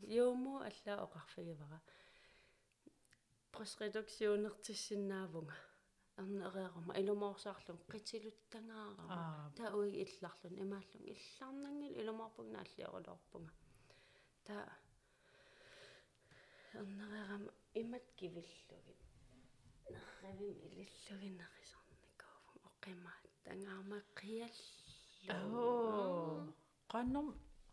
[0.03, 1.81] юуму аллаа оқарфигивара
[3.53, 5.55] просредуксионертиссиннаавунга
[6.18, 13.54] арнереерама илумоорсаарлун қитилуттангаарама Ah, таа уи илларлун имааллун илларнангил илумоорпугна аллиорулоорпунга
[14.48, 14.66] таа
[16.74, 17.52] арнереерама
[17.82, 18.96] имат кивиллуги
[19.90, 24.88] нерривим илиллугинерисарникаавун оқимаат тангаарма қиаллу
[25.30, 26.54] Åh.
[26.90, 27.28] Grønnom,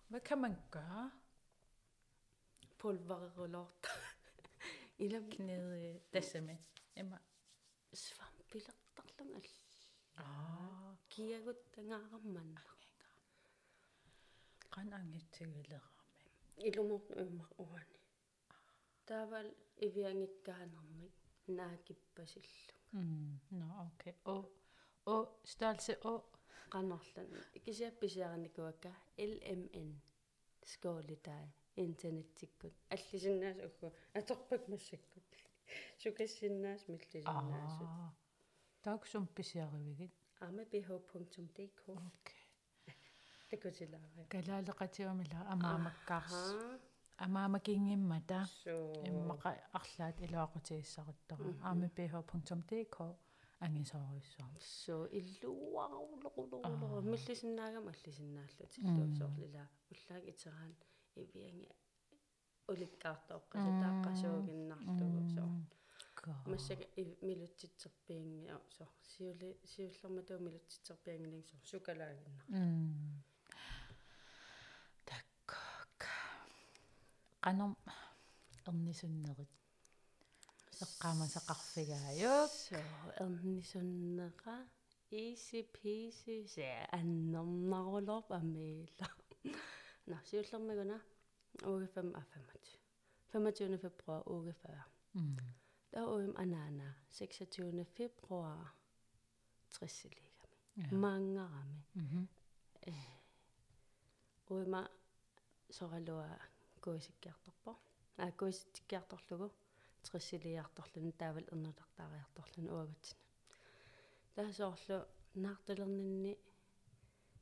[0.09, 1.11] hvad kan man gøre?
[2.79, 3.89] пулварерулоорта
[4.99, 6.59] илам Knede decime.
[6.97, 7.19] Emma.
[7.93, 9.42] свампилертарлун Алла
[10.18, 12.50] Ah, киагут тангаарамман
[14.72, 16.02] grøn angetigeleramme.
[16.68, 18.00] илумор уйма уани
[19.08, 19.48] таавал
[19.86, 21.16] ивиангиккаанермик
[21.58, 22.76] наакиппасиллу
[23.60, 24.14] nå, okay.
[24.34, 24.36] Å,
[25.14, 25.16] å,
[25.54, 26.14] størrelse å.
[26.74, 27.32] qannerlan
[27.66, 28.92] kisiappisiaranikkuakka
[29.32, 29.92] LMN
[30.74, 31.46] skoolitai
[31.86, 33.88] internettikkut аллисиннаас уггу
[34.20, 35.30] аторпак массаккут
[36.02, 37.92] сукассиннаас миллисиннаасут
[38.84, 40.12] taksum pisiarivigit.
[40.48, 42.42] amabh.dk Okay.
[43.52, 46.34] такутилаарай Kalaaleqatiumila amaamakkaars.
[49.10, 51.50] Immaqa arlaat iluaqutiissaquttora.
[51.68, 52.98] aamiph.dk
[53.66, 54.52] angisoruissuam.
[54.60, 57.02] so illuarulorulorulo Аа.
[57.12, 60.74] миллисиннаагам аллисиннааллут иллуусоорлила уллаак итераан
[61.22, 61.70] ивианги
[62.72, 65.50] уликкаартооққаса тааққасуугиннарлугу соо
[66.46, 66.86] массага
[67.22, 73.24] милутситсерпиинги со сиули сиуллерматуу милутситсерпиангилин со сукалаагинна Mm.
[75.06, 76.00] Takkak.
[77.44, 77.74] Qanom
[78.68, 79.50] ernisunnerit.
[80.84, 82.50] Eqqaamasaqarfigaayuk.
[82.50, 82.80] so
[83.24, 84.58] эрнисуннера
[85.12, 89.08] easy peasy се аннернарулор амиила
[90.08, 90.98] на сиуллермагуна
[91.64, 92.80] уге 5 а 25
[93.34, 94.22] 25 februar
[95.94, 98.74] uge 40 der uim anana 26 februar
[99.70, 100.30] 60 ligami
[100.76, 100.88] Ja.
[100.92, 102.28] mangarami Mhm.
[104.50, 104.90] уима
[105.70, 106.30] соралуа
[106.84, 107.72] куисиккиарторпо
[108.18, 109.48] аа куисиккиарторлугу
[110.04, 113.22] триссилиарторлун таавал эрнулартаариарторлун уагутсина
[114.36, 114.98] таасоорлу
[115.36, 116.34] наартулернинни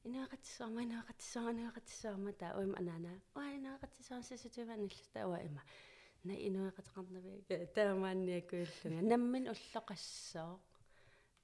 [0.07, 5.61] инеэқатсаама инеэқатсаама инеэқатсаама таа уима анаана уа инеэқатсаама сисутиваниллста уа има
[6.23, 7.33] на инеэқатеқарнави
[7.75, 10.59] таамаанниакуиллунга наммин уллоқассоо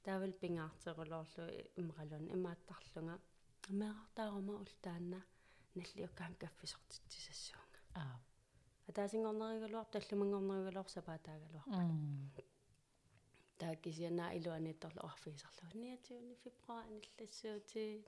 [0.03, 1.45] таавал пингаартерулоорлу
[1.79, 3.15] иммақалун имааттарлунга
[3.69, 5.19] амеартаарума ултаанна.
[5.75, 8.19] Наллиуккаан каффисортитсисассуунга Ah.
[8.89, 12.43] атаасингорнеригалуар таллумангорнеригалуар сапаатаагалуар Mm.
[13.57, 18.07] тааккисианаа илуаниитторлу арфигисарлу 29 февруар аниллассуутит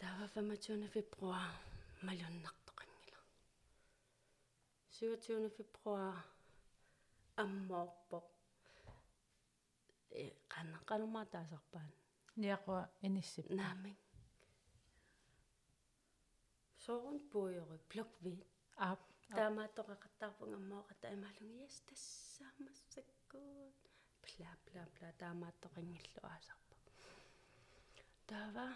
[0.00, 1.50] таава 25 февруар
[2.02, 2.61] малуннартоқингила
[5.02, 6.16] 27 февруар
[7.42, 8.18] аммоорпо
[10.22, 11.90] э қана қанумаа таасарпаан
[12.42, 13.46] Niaqua inissip.
[13.58, 13.96] наамин
[16.84, 18.34] соорун пуйори блокви
[18.76, 18.96] Ah.
[19.38, 23.78] таамааттоқақаттаарпунг аммооқата имаалунг яс тассаамассаккуут
[24.24, 26.76] пла пла пла таамааттоқингиллу аасарпа
[28.30, 28.66] таава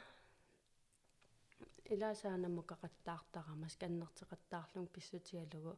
[1.94, 5.72] илаасаанаммукақаттаартарама сканнертеқаттаарлун писсутигалугу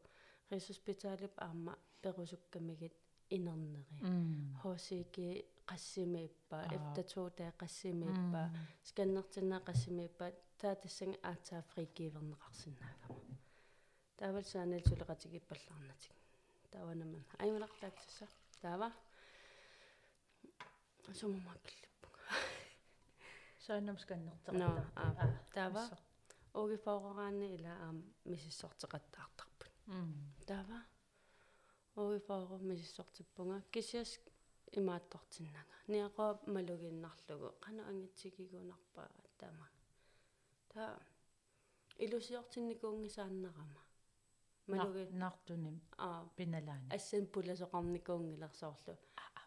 [0.51, 2.95] рисоспиталип аама перусуккамигит
[3.31, 3.85] инернери
[4.63, 6.69] хосики qassimiippa Аа.
[6.77, 8.43] efter 2 dage qassimiippa
[8.89, 10.27] сканнертинаа qassimiippa
[10.61, 13.21] тассанга аатаа фригивернеқарсинаагама
[14.19, 16.13] таавал саанал сулеқатигиппалларнатик
[16.73, 18.27] тааванаман аймалартааксаса
[18.63, 18.89] таава
[21.21, 22.25] сумумаккиллиппуга
[23.67, 23.97] Saanam
[24.97, 25.13] ah,
[25.55, 25.83] taava.
[26.55, 29.38] огифаорараани ила аам мисиссортеқаттаартарпут
[30.47, 30.81] Таава
[31.97, 34.11] огифаора мисиссортиппунга кисиас
[34.79, 39.09] имааттортиннага ниақуа малугиннарлугу қана ангитсигигунарпаа
[39.41, 39.69] таама
[40.73, 40.83] та
[42.05, 43.83] илусиортинникуунгисааннарама
[44.67, 45.81] малуги нартуним.
[45.97, 46.89] Аа пиналаани.
[46.97, 48.95] ассан пуласоқарникуунгилерсоорлу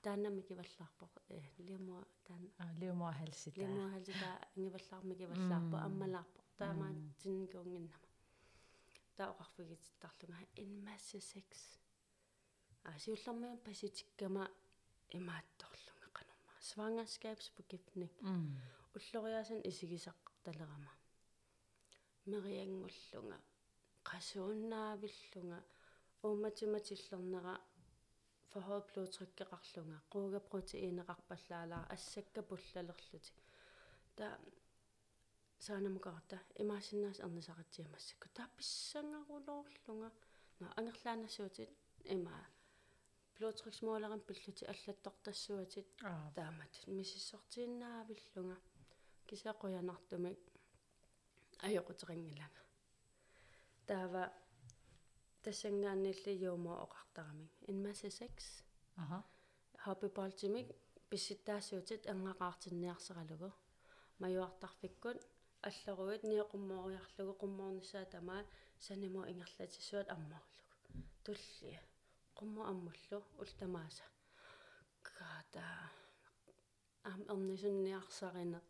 [0.03, 6.91] тааннами киваллаарпо э лимуа таан а лиумуа халсита лимуа халсита ингиваллаарми киваллаарпо аммалаарпо таамаа
[7.21, 8.10] тинникуунгиннама
[9.21, 11.61] таоқарфигиттарлунга инмасса секс
[12.83, 14.45] а сиуллэрмиа паситиккама
[15.19, 16.53] имаатторлунга канарма
[18.21, 18.45] м
[18.95, 20.91] уллориаасан исигисаққарталерама
[22.31, 23.37] мериангуллунга
[24.09, 25.59] qasuunnaavillunga
[26.25, 27.55] ууматиматиллернера
[28.51, 33.33] forhøjet blodtrykkеқарлунга quuga proteiineqarpallaалаа ассакка пуллалерлути.
[34.15, 34.25] Та
[35.65, 40.09] саанамукарта имаасиннаас ернисақатсиамассакку таапписсангарулоорлунга
[40.59, 41.69] на ангерлаанассуутит
[42.15, 42.35] има
[43.35, 48.57] blodtryksmåleren пиллути аллаттортассуатит аа таамат миссиссортииннаавиллунга
[49.29, 50.39] кисеқуянартумик
[51.67, 52.61] ajоқутерингилага
[53.89, 54.23] таава
[55.43, 58.63] тассангааннилли юумо оқартарамик инмасса 6
[59.01, 59.23] аха
[59.83, 60.67] хоббиболтимик
[61.09, 63.49] писситтаассуутит ангақаартинниарсералугу
[64.19, 65.19] маюартарфиккут
[65.67, 68.41] аллеруит ниоқуммоориарлугу қуммоорниссаа тамаа
[68.85, 71.81] санимо ингерлатиссуат аммоорлугу туллия
[72.37, 74.05] қуммо аммуллу ултамааса.
[75.07, 75.65] Ката
[77.11, 78.65] ам орнисунниарсаринеқ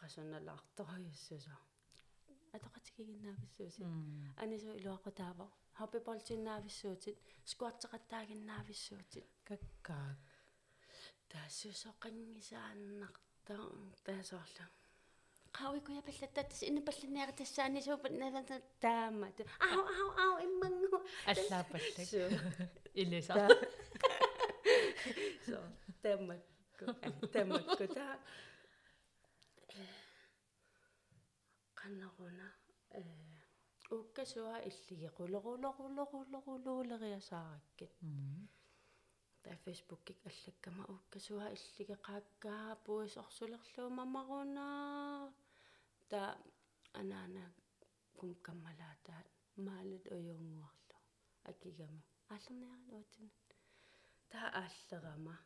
[0.00, 1.54] qasunnalaartoruйussуса
[2.56, 3.86] атоқатикигиннаависсууси м
[4.42, 5.46] анису илуақутаава
[5.78, 7.16] хоббиболтиннаависсуутит
[7.50, 10.10] скуатсеқаттаагиннаависсуутит каккаа
[11.32, 13.54] таассусоқангисааннарта
[14.06, 14.66] таасоорлу
[15.56, 20.98] qaawikuya pallattatas inapallaniara tassaani suupat nalanta taammat ау ау ау иммангу
[21.30, 22.06] аллаапаллак.
[22.10, 22.30] Суу
[23.00, 23.48] илиса
[25.46, 25.58] so
[26.02, 26.84] тамакку.
[27.32, 28.06] Тамакку та
[31.80, 32.46] qannaruна
[32.98, 33.02] э
[33.90, 34.56] уккасуа
[39.40, 44.68] иллиги qulorulorulorulorululeriasaarakkat м та фейсбуккик аллаккама уккасуа иллиги qaakkaa puis орсулерлуумамаруна
[46.10, 46.20] та
[47.00, 47.44] анаана
[48.18, 49.26] кум каммалаатаат
[49.66, 50.96] маалут уйунгуарлу
[51.50, 52.02] акигами
[52.34, 53.28] ааллерниарилуатин
[54.30, 55.36] та ааллерама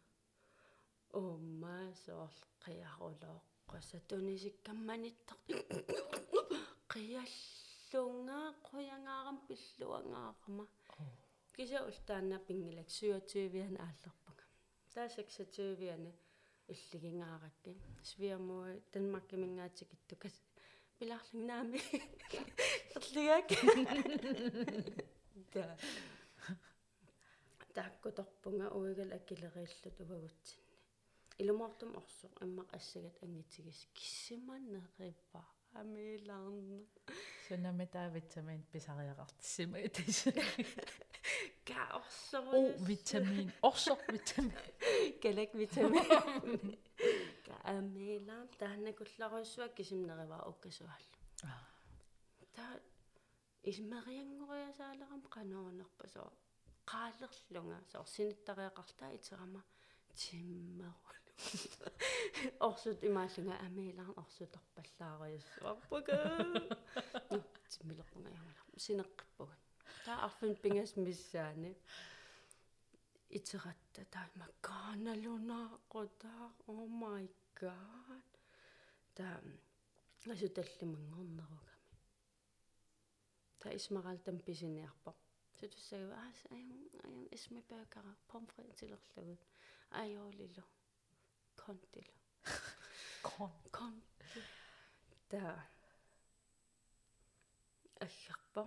[1.23, 5.39] умма соорл қиарулооққаса тунисиккамманиттар
[6.93, 8.39] қиаллунга
[8.69, 10.65] қуянгаарам пиллуангаарама
[11.55, 14.45] киса ултаанна пингилак 27-виан ааллерпага
[14.95, 16.13] таа 26-виани
[16.73, 17.73] иллигингааракки
[18.11, 20.35] свиамуи данмарки мингаатикиттукас
[20.99, 21.81] пиларлигнаами
[22.97, 23.49] ерлигак
[25.53, 25.65] та
[27.75, 30.65] тааккуторпунга уигал аккилерииллут увагутсинни
[31.39, 33.89] илумортум орсо иммақ ассагат ангитсигис.
[33.93, 35.43] Киссиманнериппа
[35.81, 36.81] амилаарна
[37.49, 40.19] сунами таавитсамин писариақартиссима итис
[41.75, 44.53] ка орсо о витамин орсор витамин
[45.23, 46.05] галак витамин
[47.47, 51.63] ка амилаар тааннакулларуссуа кисимнерива уккасуаллу аа
[52.57, 52.65] та
[53.71, 56.23] исмариангориасаалерам каноонерпасо
[56.93, 59.63] qaалерлунга соорсиниттариақартаа итерама
[60.21, 60.95] тиммерулу
[62.69, 66.17] орсут имааллунга амииларн орсуторпаллаариуссуарпуга
[67.73, 68.63] тиммилерпунга ямала
[70.05, 71.73] синеққиппугат таа арфин пингас миссаани
[73.31, 77.27] итератта таа маккааналунааққутаа oh my
[77.61, 78.31] god
[79.17, 79.37] таа
[80.33, 81.75] асуталлимангорнеругами
[83.61, 85.17] таа исмаралтам писиниарпоқ
[85.59, 89.43] сутуссагава аас аян аян исмипаакара помфрит тилерлугут
[90.03, 90.65] аёолилу
[91.63, 92.15] контилу
[93.29, 93.95] кон кон
[95.31, 95.43] та
[98.05, 98.65] алларпо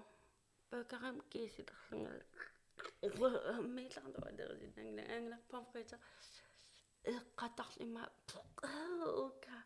[0.69, 2.23] пакарам кисилерлунга
[3.76, 5.98] мейларнуа дерисинангла англа помфрита
[7.03, 8.03] эққатарлима
[9.26, 9.57] ука.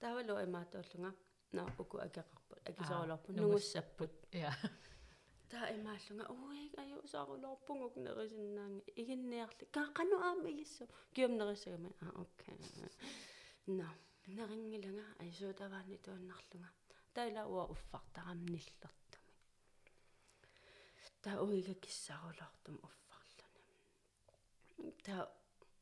[0.00, 1.14] Тавалу имаатууллунга
[1.52, 4.52] на уку акеқарпут акисоолорпу нугуссаппут я
[5.50, 10.84] таа имааллунга уик аю саарулорпугук нерисиннаанги игинниарли каақану аама игиссу.
[11.14, 12.58] Киумнерисагами а окей.
[13.66, 13.88] На
[14.26, 16.70] нерингилага айсуутаваани туаннарлунга
[17.14, 19.07] таила уа уффартарамниллертуми
[21.22, 23.74] таа уига киссаарулортум уффарлуни
[25.06, 25.22] таа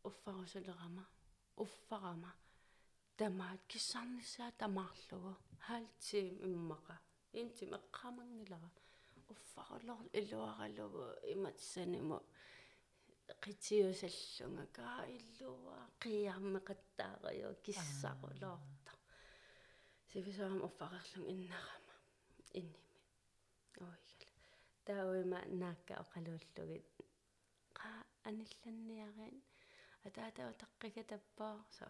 [0.09, 1.05] уффарусулерама
[1.65, 2.33] уффарама
[3.19, 5.33] тамаат киссарнissaа тамаарлугу
[5.67, 6.97] хаалтим иммаqa
[7.41, 8.71] интим эққамангилара
[9.33, 11.05] уффарулор илуаралугу
[11.35, 12.19] иматсанимо
[13.43, 18.93] qitiusallunga kaa illua qiarmeqattaario kissarulorta
[20.11, 21.95] sivisaam uffarerlung innarama
[22.61, 23.01] innimi
[23.85, 24.06] oigala
[24.87, 26.87] тауима наакка оқалууллугит
[27.79, 27.91] qa
[28.29, 29.37] анилланниарин
[30.07, 31.87] атаатаа таққига таппаа со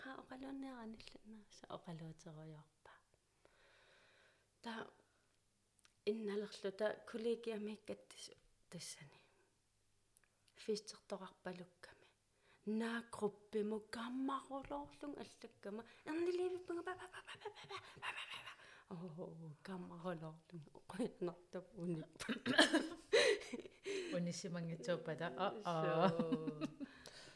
[0.00, 2.92] qa оқалуунниара анилланна со оқалуутеруйорпа
[4.64, 4.72] та
[6.10, 8.32] инналерлу та коллегиамиккаттису
[8.70, 9.20] тассани
[10.62, 12.06] фистертоқарпалукками
[12.82, 17.50] наакруппиму каммарулоорлун аллаккама эрниливиппунга па па па па
[18.02, 18.41] па па
[18.92, 19.28] оо
[19.66, 22.26] каммарулоорлун оқуиннартап униппа
[24.16, 26.08] унисимангитсууппата аа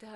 [0.00, 0.12] та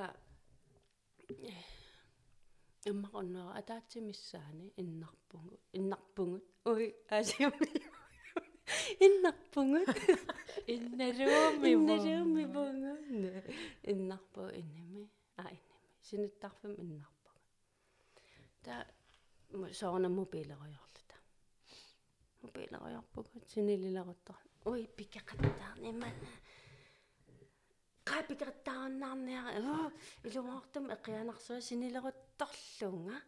[2.90, 6.86] эммақорнера атаатсимиссаани иннарпугу иннарпугут уи
[7.18, 7.68] асиуми
[9.06, 9.88] иннарпугут
[10.74, 12.92] инналуумми инналуумми бунгу
[13.92, 15.04] иннарпу инними
[15.36, 17.40] а инними синиттарфим иннарпугу
[18.64, 18.74] та
[19.80, 20.89] соорна мобилериорлута
[22.42, 24.38] мобилериорпугут синилилеруттар
[24.70, 26.08] уи пикеқаттаарнима
[28.10, 29.50] qaapikerittaarnaarniara
[30.28, 33.18] илуаартум эқианарсуа синилерутторлунга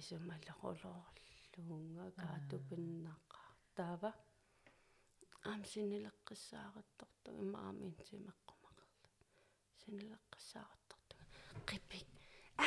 [0.00, 3.40] исумаллеқулоорлунга каатупиннаqa
[3.76, 4.10] таава
[5.50, 9.08] аам синилеққиссаарутторту имаами интимеққумақарла
[9.82, 11.14] синилеққиссаарутторту
[11.70, 12.06] қиппик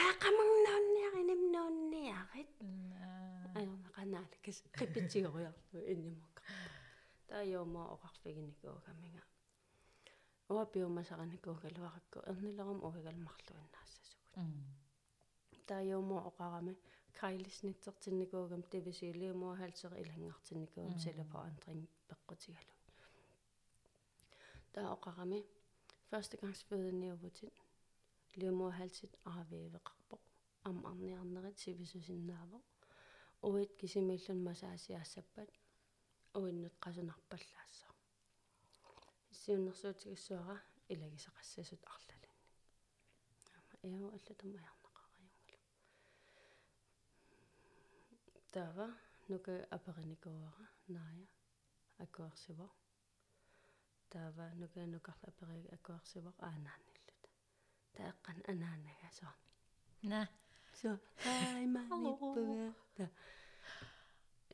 [0.01, 2.43] аақамангнаунниари
[3.54, 6.42] нимнуунниарит аёрнақанаалакас қиппитсигориарлу иннимоққа
[7.30, 9.22] таайома оқарфигиникуугаминга
[10.54, 14.34] уапиумасараникуугалуаракку эрнилерум уигалмарлуиннаассасугут
[15.70, 16.74] таайомо оқарами
[17.20, 22.74] кайлиснитсертинникуугам тивисилиумуа халтери илангартинникуугам селефоандрин пеққутигалу
[24.72, 25.40] таа оқарами
[26.10, 27.08] førstegangsfødende
[28.40, 30.22] лиумуа халтит аавиивеқарпоқ
[30.68, 32.64] ам арниарнерит сивисусиннаавоқ
[33.49, 35.49] уит кисимиллун масаасиаассаппат
[36.39, 37.93] уиннут қасунарпаллаассаа
[39.41, 40.57] сиуннэрсуутигиссуара
[40.93, 42.31] илагисақассасут арлаланни
[43.97, 45.59] яа аллатама аярнақараюнгалу
[48.55, 48.87] тава
[49.31, 50.65] нука апериникуара
[50.95, 51.27] наая
[52.05, 52.67] акуарсива
[54.09, 57.29] тава нука нукарла апери акуарсива аанаанниллута
[57.97, 59.33] таэққан анаанагасоо
[60.11, 60.19] на
[60.85, 63.05] so хай маниппуга та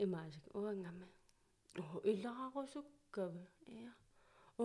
[0.04, 1.08] имаасик уангаме
[1.82, 3.44] о илаарусуккава
[3.78, 3.92] иа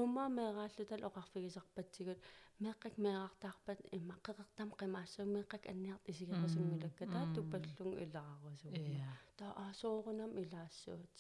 [0.01, 2.21] ума мерааллутал оқарфигисарпатсигут
[2.65, 8.73] меққак мераартаарпат имма қеқертам қимаассуу меққак анниарт исигерасунгулакка таа туппаллун илаарусуу
[9.09, 11.17] я таа аасоорунам илаассуут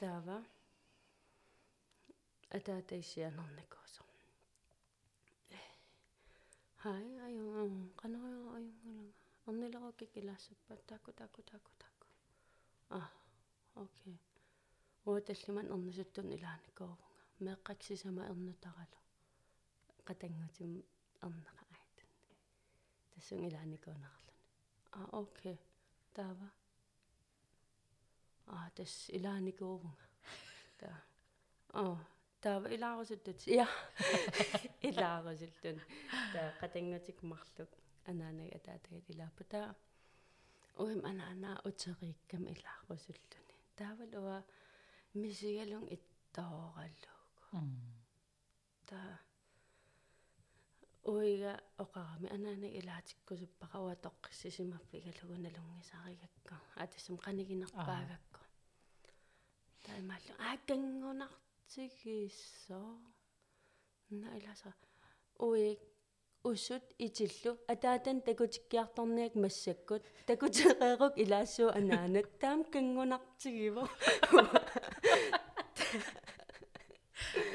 [0.00, 0.36] таава
[2.56, 4.03] атаатаиссианерникуусо
[6.84, 9.12] хай аюн канаа аюнгалага
[9.48, 12.06] орнилерокик илаассаппат таку таку таку таку
[12.98, 13.00] а
[13.84, 14.18] окей
[15.06, 17.08] ууталлиман орнисуттун илааникуувнга
[17.44, 19.00] меэккаксисама эрнутаралу
[20.08, 20.72] qatanggutim
[21.26, 22.08] ernaqa aitun
[23.12, 24.38] тассун илааникуунерлун
[24.98, 25.58] а окей
[26.16, 26.48] таава
[28.54, 30.06] а тас илааникуувнга
[30.80, 30.90] та
[31.82, 31.84] а
[32.44, 33.68] таава илаарусуттут я
[34.88, 35.76] илаарусултун
[36.32, 37.70] та qatanggutik марлук
[38.10, 39.60] анаанаг атаатагат илааппата
[40.82, 44.38] уим анаана утериккам илаарусуллуни таавалуа
[45.22, 47.60] мисигалун иттоораллуугу
[48.88, 48.98] та
[51.14, 51.52] уига
[51.84, 58.40] оқарами анаана илаатиккусуппаqa уатоққиссисимаффигалугуналунгисаригакка атассам қанигинерпаагакку
[59.86, 61.43] таимааллу ааккангунартигиссо
[64.10, 64.72] на иласа
[65.38, 65.80] уик
[66.44, 70.02] усут итиллу атаатан такутиккиарторниак массаккут.
[70.26, 73.82] Такутерерук илаассуу анаанат таам кангунартигиво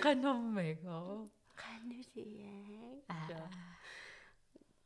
[0.03, 0.97] qanummigo
[1.61, 3.45] qanusиаа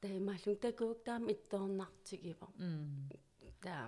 [0.01, 3.09] таимааллун такуук таам ittoornartigivo м
[3.63, 3.85] таа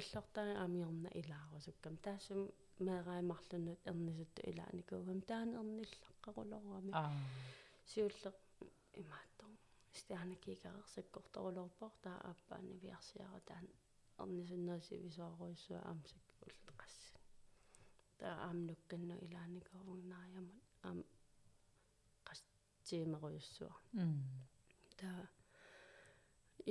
[0.00, 2.40] иллортаа аамиорна илаарусуккам таассум
[2.84, 7.04] меэраимарлунут эрнисутту илааникуугам таан эрниллаққарулорами а
[7.90, 8.30] сиулле
[9.02, 9.50] имааттор
[10.00, 13.66] стианакикаерсаккорторулорпор таа аппаани виарсиара таан
[14.22, 17.22] эрнисуннаасивисооруиссуа аамсак уллеқассан
[18.20, 20.98] таа аамнукканну илааникуурнариамут аам
[22.28, 23.74] qastиимеруйуссуа
[24.06, 24.14] м
[25.00, 25.22] таа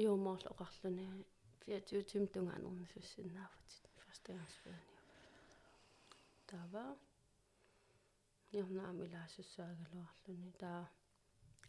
[0.04, 1.06] иумоорлу оқарлуни
[1.68, 4.95] 24 тим тунгаанернисуссиннаафутит ферстегаngsfødende
[6.48, 6.98] тава
[8.52, 10.90] ярнаам илаасуссаагалуарлуни таа.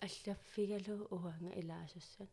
[0.00, 2.30] Аллаффигалу уанга илаасуссат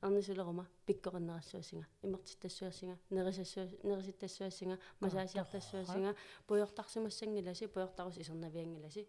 [0.00, 6.14] арнисулерума пиккориннерассуасинга имертиттассуасинга нерисассуа нериситтассуасинга масаасиартассуасинга
[6.46, 9.08] пуйортарсимассангиласи пуйортарус исернавиангиласи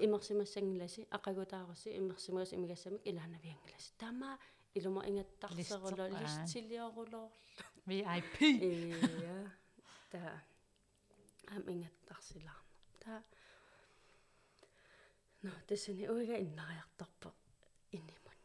[0.00, 4.38] имерсимассангиласи ақагутаарусси имерсимагас имигассамик илаанавиангиласи тама
[4.74, 7.30] илума ингаттарсеруло листилиорулоорлу
[7.86, 9.50] VIP Iya.
[10.10, 10.53] Tää.
[11.54, 12.62] Hän ingettарсилаарна.
[13.04, 13.22] Таа.
[15.44, 17.30] No, тэсэни уига иннариартарпа
[17.92, 18.38] инимун.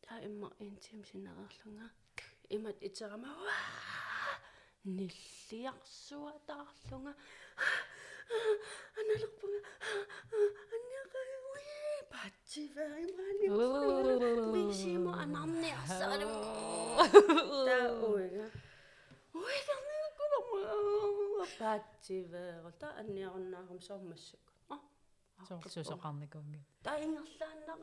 [0.00, 1.90] Таа имма интим синерерлунга.
[2.48, 3.34] Имат итерама
[4.84, 7.14] ниллиарсуа таарлунга.
[9.00, 9.60] аналерпунга
[10.74, 13.46] анниақаюи патсиваимаани
[14.54, 16.28] висимо анарниарсаралу
[17.68, 18.46] таа уига
[19.42, 21.27] уига нукулама патсивеерл
[22.80, 24.44] таа анниаруннаарум сормассук
[25.48, 27.76] сорсусоқарникунги таа ингерлааннара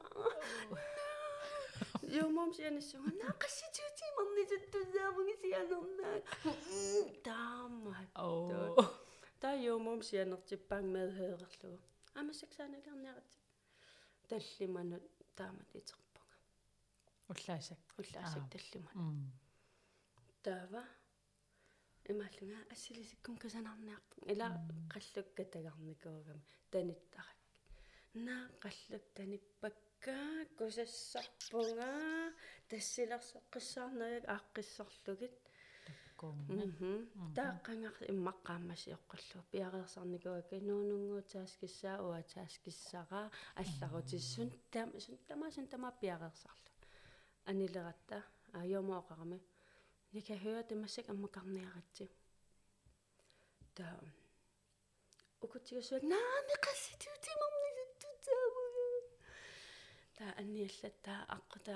[2.23, 6.17] Юмом сианассуга наақасситути марнисуттусаамуги сианернаа
[7.27, 8.75] таамаа оо.
[9.41, 11.79] Таа юмом сианертиппаан меэхеерлугу
[12.19, 13.43] амассаксааналерниаратсик
[14.29, 15.03] таллиманут
[15.35, 16.35] таамат итерпунга
[17.31, 17.79] уллаасак.
[17.99, 18.49] Уллаасак Аа.
[18.53, 19.31] таллиман
[20.45, 20.83] таава
[22.13, 24.47] имааллунга ассилисиккун касанарниарпу ила
[24.93, 26.39] қаллукка тагарникуугам
[26.71, 27.39] таниттарак
[28.15, 30.15] наа қаллук таниппакка
[30.57, 32.31] кусассарпунга
[32.69, 35.35] тассилерсеққиссаарнаяк ааққиссарлугит.
[36.19, 36.97] Куунга мхм.
[37.35, 43.27] Тааққангар иммаққаамаси оққаллу пиареерсарникуака нуунунгуу тааскиссаа уа тааскиссараа
[43.61, 46.71] алларутиссун таама сунтама сунтама пиареерсарлу
[47.51, 48.23] анилератта.
[48.53, 49.41] Аёмооқарами
[50.15, 52.07] jeg kan høre det masik аммакарниаратси
[53.77, 53.87] та
[55.43, 57.65] укутига суак наами qassituutimarni
[58.01, 58.87] суттутаамуга
[60.17, 61.75] та анниаллатта аққута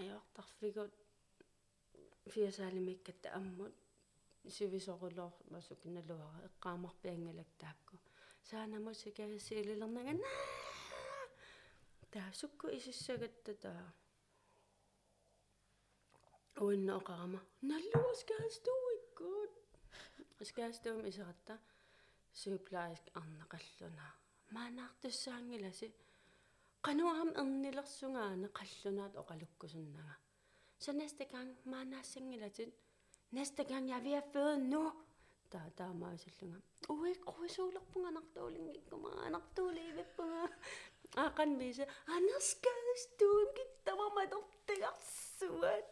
[0.00, 0.92] ajortarfigut
[2.32, 3.74] фиасаалимиккатта аммут
[4.56, 7.96] сивисорулоор масукиналуара эққаамарпиангалак таакку
[8.50, 11.24] саанамут сикагасиилилернага наа!
[12.12, 13.84] Таа сукку исиссагатта таа
[16.60, 19.52] уинна оқарама наллуа скаастуиккут
[20.50, 21.58] скаастуум исератта
[22.34, 24.06] сюплаиск арнеқаллуна
[24.50, 25.88] маанартуссаангиласи
[26.86, 30.14] qanуам эрнилерсунгаана қаллунаат оқалуккусуннага
[30.82, 32.72] så næste gang maanaassangilатит
[33.32, 34.92] næste gang jeg vil have føde nu
[35.50, 38.10] та таамаасаллунга уи круисуулерпунга
[41.16, 45.90] нартуулингиккума нартуулиивиппунга ақан висе анерскаастуун киттамаматортигарсуат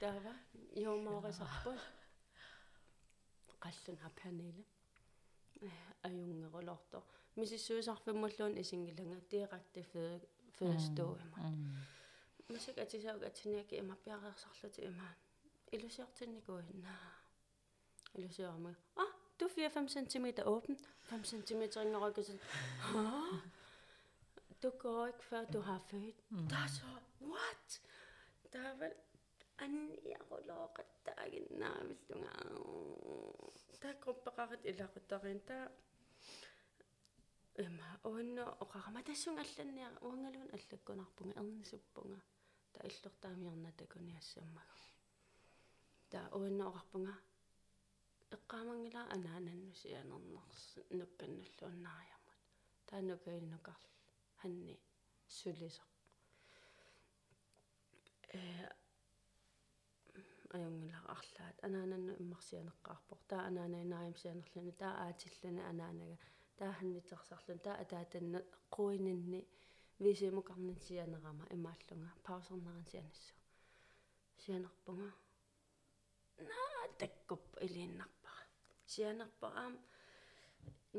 [0.00, 0.34] тава
[0.74, 1.80] йомоорисарпут
[3.60, 4.64] қаллуна панеле
[6.02, 7.02] аюнгерулорто
[7.36, 10.26] мисиссуисарфиммуллуун исингиланга диракти фøde
[10.58, 11.52] фødeståema
[12.48, 15.14] масик атисауг атсиниаки има пиареерсарлути има
[15.72, 17.12] илусиартинникуиннаа
[18.14, 19.02] илусиарма а
[19.40, 22.40] du er 4-5 cm åben 5 cm ringerøkket
[24.62, 26.48] du går ikke før du har født mm.
[26.48, 26.84] der er så
[27.20, 27.82] what
[28.52, 28.92] der er vel
[29.58, 32.32] анниарулооqattaaginnaavillunga
[33.82, 35.66] тааккорпеқарит илақуттарин таа
[37.64, 42.20] эма оонно оқарама тассун алланниа уангалуун аллаккунарпунга эрнисуппунга
[42.72, 44.74] та иллортаамиорна такуниассаммага
[46.10, 47.14] та оонно оқарпунга
[48.34, 50.62] эққаамангила анаананнуси анернерс
[50.98, 52.40] нукканнуллууннариармат
[52.88, 53.84] таанукаиннукарл
[54.40, 54.74] ханни
[55.38, 55.88] сулисеқ
[58.38, 58.40] э
[60.56, 66.16] аюнгила арлаат анаананну иммарсианеққарпор таа анаанаинааримсианерлуни таа аатиллуни анаанага
[66.58, 68.40] тааханнитерсарлун таа атаатанна
[68.76, 69.40] қуининни
[70.04, 73.34] висимукарнин сианерама имааллунга паусернеран сианассу
[74.42, 75.10] сианерпунга
[76.50, 78.15] наа таккуп илииннарпара
[78.92, 79.74] сианерпараам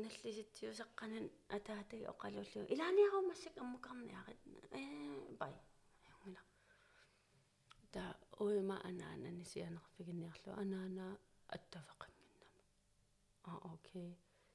[0.02, 4.40] наллиситсиусеққанан атаатаги оқалууллу илааниарумассак аммукарниарит.
[4.80, 4.82] Э
[5.40, 5.54] бай.
[6.06, 6.42] Аюнгила
[7.92, 8.02] та
[8.38, 11.06] уима анаанани сианерфигинниарлу анаана
[11.56, 12.56] аттавеқангиннама
[13.50, 14.10] а окей.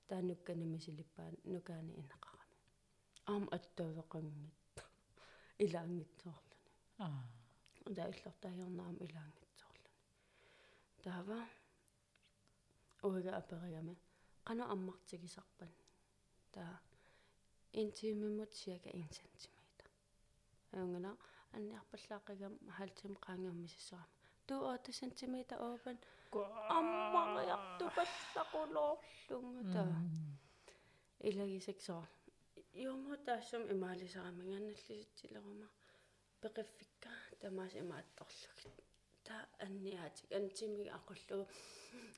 [0.07, 2.57] Таа нукканимисилиппаан нукаани инеқарами
[3.31, 4.77] аам аттавеқангит
[5.65, 6.71] илаангитсоорлуни
[7.05, 7.21] аа
[7.95, 9.91] таа иллортаажорнаам илаангитсоорлуни
[11.03, 11.39] таава
[13.07, 13.95] уига аперигами
[14.47, 15.71] qanu аммартигисарпан
[16.53, 16.75] таа
[17.81, 19.55] интимиммут сиака 1 см
[20.75, 21.11] аюнгана
[21.57, 24.07] анниарпаллааққигам халтим qaangammисисарама
[24.47, 25.35] ту 8 см
[25.67, 25.97] оопан
[26.77, 29.95] аммариарту паллақулоорлунга таа
[31.29, 32.03] илагисаксоо
[32.89, 35.67] юмо таассум имаалисарамангаанналлиситсилерума
[36.41, 37.11] пеқиффикка
[37.41, 38.75] тамаас имаатторлугит
[39.23, 41.47] та анниаатик антими ақуллу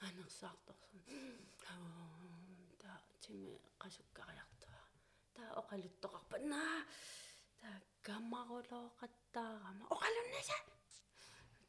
[0.07, 1.01] анерсаарторсун
[2.81, 2.91] та
[3.21, 4.79] тими қасуккариартуа
[5.33, 5.43] та.
[5.61, 6.85] Оқалуттоқарпана
[7.61, 7.69] та
[8.07, 10.57] каммарулооқаттаарама оқалуннаса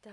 [0.02, 0.12] та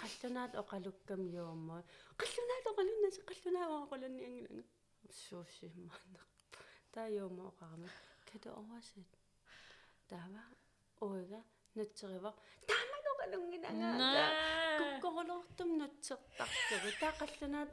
[0.00, 1.84] қаллунаат оқалуккам юумма
[2.20, 4.64] қаллунаат оқалуннаса қаллунаа оқалунни ангиланга
[5.10, 6.24] суусиммаанер
[6.92, 7.88] та юумма оқарама
[8.30, 9.10] када овасит
[10.08, 10.42] тава
[11.00, 11.40] оига
[11.74, 12.34] нутсерива
[12.66, 12.81] тааман
[13.22, 14.24] оқалунгинага
[14.78, 17.70] куккорулортум нутсертарлугу таа қаллунаат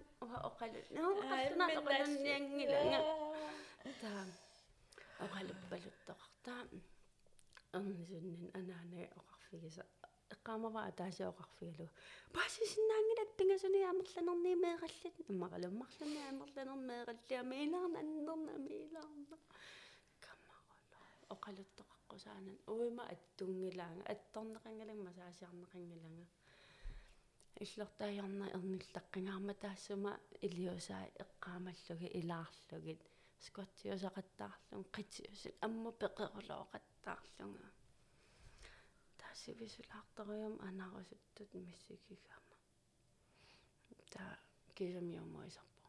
[0.49, 2.99] оқалу наа қаллунаат оқалунни ангиланга
[4.01, 4.11] та
[5.25, 6.61] оқалуппалуттоқартаа
[7.73, 9.83] эрнисуннин анаанаа оқарфигиса
[10.33, 11.89] эққаамава атааси оқарфигалу
[12.35, 19.37] паасисиннаангилат пингасуни амерланерни меэқаллат иммақалуммарлуни амерланермеэқаллиа меилаарна аннерна меилаарна
[20.25, 21.35] каммаруло
[22.14, 26.26] оқалуттоқаққусаанан уима аттунгилаанга атторнеқангалангма саасиарнеқангаланга
[27.62, 30.12] иллертаажарна эрниллаққингаарма таассума
[30.46, 33.02] илиусаа эққаамаллуги илаарлугит
[33.46, 37.68] скоттиусақаттаарлун қитиусит амма пеқерулооқаттаарлунга
[39.20, 42.56] таасивисулаарториум анарусуттут миссикигама
[44.12, 44.22] та
[44.76, 45.88] кисамиумоисарпо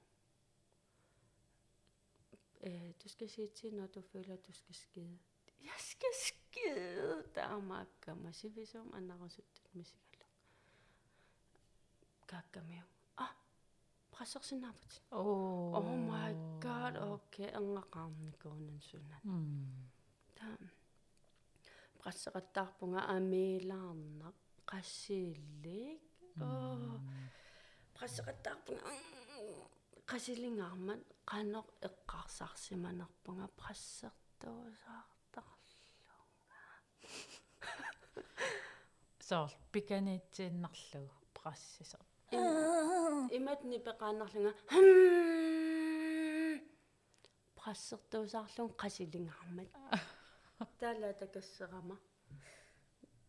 [2.62, 5.20] э du skal sige til når du føler du skal skide
[5.69, 10.29] Jeg skal skide таамааккама сивисум анарусуттут миссикалла
[12.27, 12.85] каккамиу
[13.17, 13.27] а
[14.11, 15.75] прассерсинаапут Oh.
[15.79, 16.33] Oh my
[16.65, 19.23] god, okay, ангақарникуунан сунат.
[20.37, 20.47] Та
[22.01, 24.37] прассеқаттаарпунга амилаарнақ
[24.71, 26.01] qassiillik.
[26.41, 27.01] оо
[27.97, 28.93] прассеқаттаарпунга
[30.11, 31.01] qassilingаармат
[31.31, 35.20] qanoq eqqarsarsimanerpunga prassертуусаартарлунга.
[39.31, 41.99] Så pikanitsinnerlugu prassisa.
[43.39, 44.53] имат нипеқааннарлунга
[47.59, 49.71] прассертуусаарлун qassilingаармат
[50.81, 51.97] таала такассерама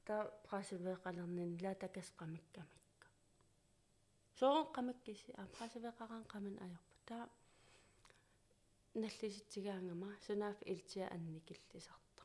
[0.05, 0.15] та
[0.49, 3.07] прассивеқалернин ла такасқамиккамикка
[4.39, 7.29] соо қамиккиси а прассивеқаран қаман аёрпу та
[8.95, 12.23] наллиситсигаангама сунаф илтиа анникиллисарта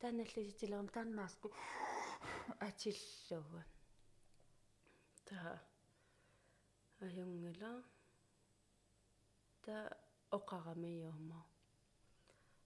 [0.00, 1.48] та наллиситилерам тааннааску
[2.60, 3.64] атиллуган
[5.24, 5.60] та
[7.00, 7.84] аюнгила
[9.62, 9.98] та
[10.30, 11.44] оқарамиюума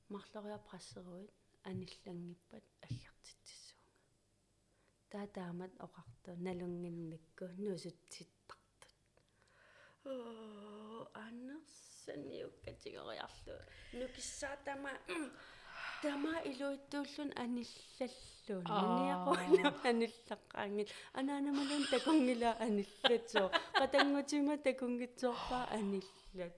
[0.09, 1.32] марлориа прассеруит
[1.65, 3.77] аниллангиппат аггартитсуунга
[5.11, 6.31] таа таамат оқарту.
[6.47, 8.94] Налунгинникку нусутситтартут.
[10.05, 13.57] Оо аннерсаниуккатигориарлу
[13.98, 14.57] нукиссаа
[16.02, 23.48] тама илуиттууллун аниллаллун аниақуна аниллаққаангил анаанамалун такунгила аниллатсоо
[23.81, 26.55] қатангутима такунгитсоорпаа аниллат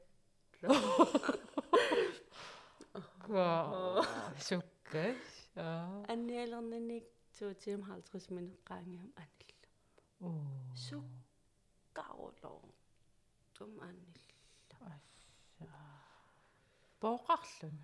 [4.48, 5.22] Sukkas.
[5.56, 6.04] Ja.
[6.12, 7.04] анниалернаник
[7.38, 9.48] 250 минеққаангиам анилла
[10.20, 10.42] Oh.
[10.74, 12.60] суккарулоо
[13.54, 14.17] тум анилла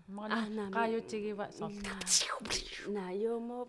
[0.09, 1.73] Нами- qaayutigива сорл.
[2.97, 3.69] на ёмо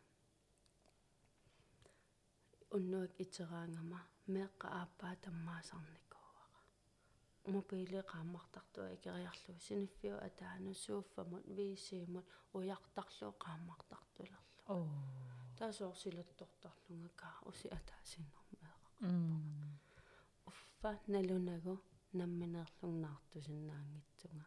[2.76, 4.00] уннуак итераангама
[4.34, 6.46] меэкка ааппаа таммаасарникууара
[7.54, 12.28] мобиле qaammartartua икериарлу синиффиу атаану сууффамут висиимут
[12.58, 14.88] уяртарлуу qaammartartулерлу оо.
[15.58, 18.78] Таасоорсилуттортарлунгака уси атаасиннэрмеэра
[20.80, 21.80] м уффа налунагу
[22.14, 24.46] намминеерлугнаартусиннаангитсунга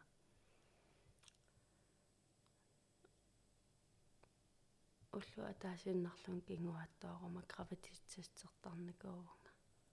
[5.17, 9.49] уллу атаасиннарлун кингуаттоорма гравититсертарникуувнга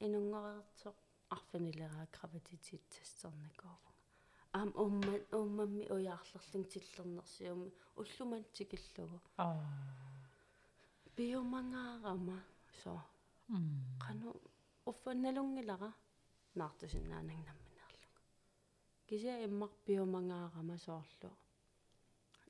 [0.06, 0.96] инунгорертоқ
[1.36, 3.92] арфинилераа гравититсерникуувнга
[4.58, 7.68] аам умма уммамми уяарлерлун тиллернерсиуми
[8.00, 9.60] уллуман тикиллугу аа.
[11.16, 12.38] Биомангаарама
[12.82, 12.94] со
[13.48, 13.66] м
[14.04, 14.30] qanu
[16.50, 18.22] uffanналунгилара наартусиннаанагнамминерлунга
[19.06, 21.30] кися иммар биомангаарама соорлу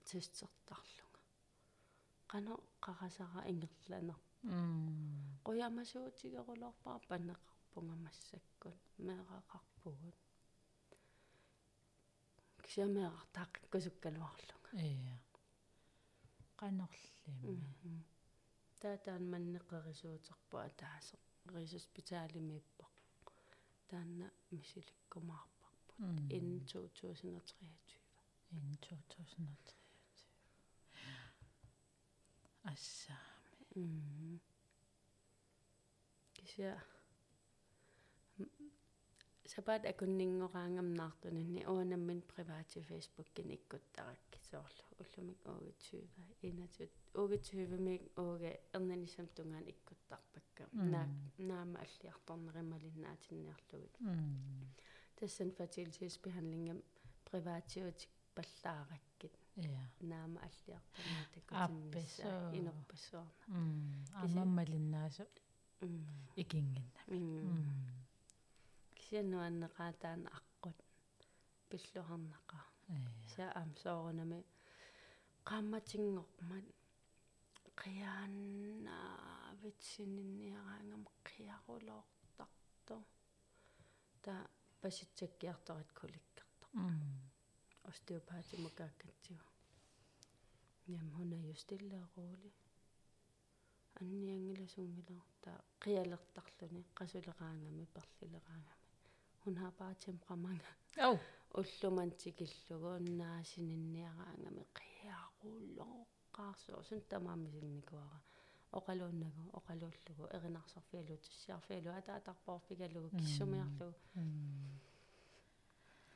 [0.09, 1.21] тестертарлунга
[2.33, 2.53] qanu
[2.85, 10.19] qarasara ингерланер м quyamasуутигерулорпаа паннеқарпунга массаккут меэқақарпугут
[12.65, 15.17] кися меэқартааққиккусуккалуарлунга ия.
[16.57, 18.05] Канерлими
[18.81, 20.57] таатаан маннеқарисуутерпу
[23.91, 25.97] taanna misilikkumaarparput
[26.31, 28.01] inden 2023
[28.53, 29.81] inden 2023
[32.65, 33.83] assaamme mm.
[33.83, 34.41] Mm-hmm.
[36.35, 36.81] kisia
[39.47, 46.09] sabat akunningoraangamnaartunanni uanammin privaati facebookin ikkuttarakkisuarlu ullumik 21
[46.43, 51.07] 21 угитсуивимиг ууга эрнанисамтунгаан иккуттарпакка наа
[51.39, 53.95] наама аллиарторнерималиннаатинниарлугит
[55.19, 56.79] тассан фатилитисбеханлингам
[57.29, 59.35] приватиутик паллаараккит
[60.01, 62.29] наама аллиарторнаатаккутинниса
[62.59, 63.45] инерпассуарна
[64.25, 65.25] амаммалиннаасу
[66.37, 67.31] икингиннами
[68.99, 70.79] кисианнуаннеқаатаан аққут
[71.71, 72.65] пиллуарнақаа
[73.35, 74.41] саа амсоорунами
[75.51, 76.67] qammatinngormat
[77.81, 82.97] м кисианнуаннеқаатаан аққут пиллуарнақа ия саа аам соорунами qaammatинngormat qiyaanna vitsinинниараангам qiarulortarto
[84.25, 84.35] та
[84.83, 87.21] паситсаккиарторат куликкарта м
[87.91, 89.41] остеопатимакааккатсиу
[90.93, 92.51] ням хуна юстиллаарули
[94.01, 95.53] анниангиласунгилар та
[95.85, 98.85] қиалертарлуни қасулераангами перлилераангами
[99.43, 100.71] хунхапаатимқамага
[101.09, 101.17] оу
[101.61, 106.20] уллумантикиллугу наасининниараангами қиааруллоққарсуо
[106.89, 108.19] сун тамаамисинникуара
[108.79, 114.81] оқалууннагу оқалууллугу эринарсарфиалу туссиарфиалу атаатарпорфигалугу киссумиарлугу м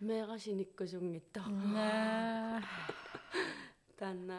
[0.06, 2.62] меэрасиниккусунгиттар наа
[3.98, 4.36] таанна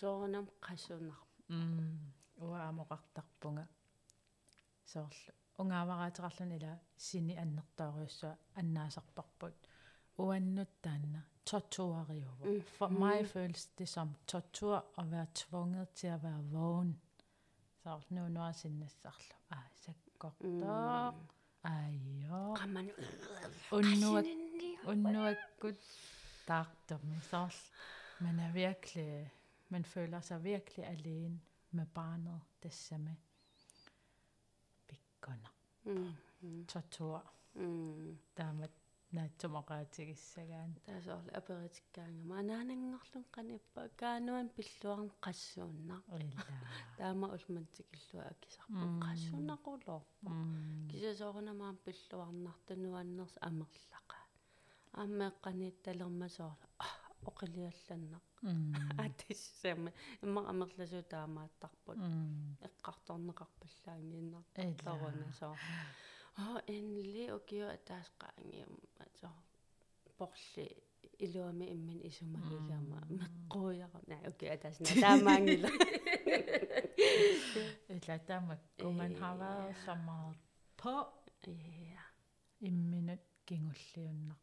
[0.00, 1.98] соорунам qassунар м
[2.46, 3.64] уаамоқартарпунга
[4.92, 9.56] соорлу унгавараатерарлунила сини аннертаариуссуа аннаасарпарпут.
[10.22, 12.60] Уаннут таанна tortuariuva.
[12.66, 17.00] For mig føles det som tortur at være tvunget til at være vågen.
[17.82, 19.34] Så nu nu er sinne sarlo.
[19.50, 21.10] Ej, så godt da.
[21.64, 21.90] Ej,
[22.28, 22.54] jo.
[22.54, 22.90] qamman
[23.72, 24.24] Unnuat,
[24.86, 25.74] unnuat gut
[26.48, 27.50] dagter med sol.
[28.20, 29.32] Man er virkelig,
[29.68, 31.40] man føler sig virkelig alene
[31.70, 33.16] med barnet, det samme.
[34.86, 35.54] Bikunder.
[35.82, 37.30] mm Tortur.
[37.54, 38.68] mm Der med
[39.16, 40.70] nattumaqaatigissagaan.
[40.86, 46.42] таасоор аперитиккаангама анаанангорлун каниппа каануан пиллуарн qassуунна Illa.
[46.98, 50.88] таама улмантикиллуа акисарпу qassунақулоо Mm.
[50.90, 54.16] кисасоорунамаам пиллуарнартануаннерс амерлаqa
[55.00, 56.56] ааммеэққаниитталермасоола
[57.28, 58.24] оқилиалланнақ
[59.04, 59.90] атиссами
[60.24, 61.98] имма амерласуу таамааттарпут
[62.66, 64.92] эққарторнеқарпаллаангииннар Illa.
[65.02, 65.54] лорунасоо
[66.40, 69.30] аа энли окио атаасқаангиум атсо
[70.18, 70.66] порли
[71.24, 75.70] илуами иммин исумагигама меққуяра на окей атаасна таамаангила
[77.92, 80.36] Illa tamakku man har været så meget
[80.76, 80.94] på
[81.94, 82.04] ja
[82.60, 84.36] i minut gingulliunnar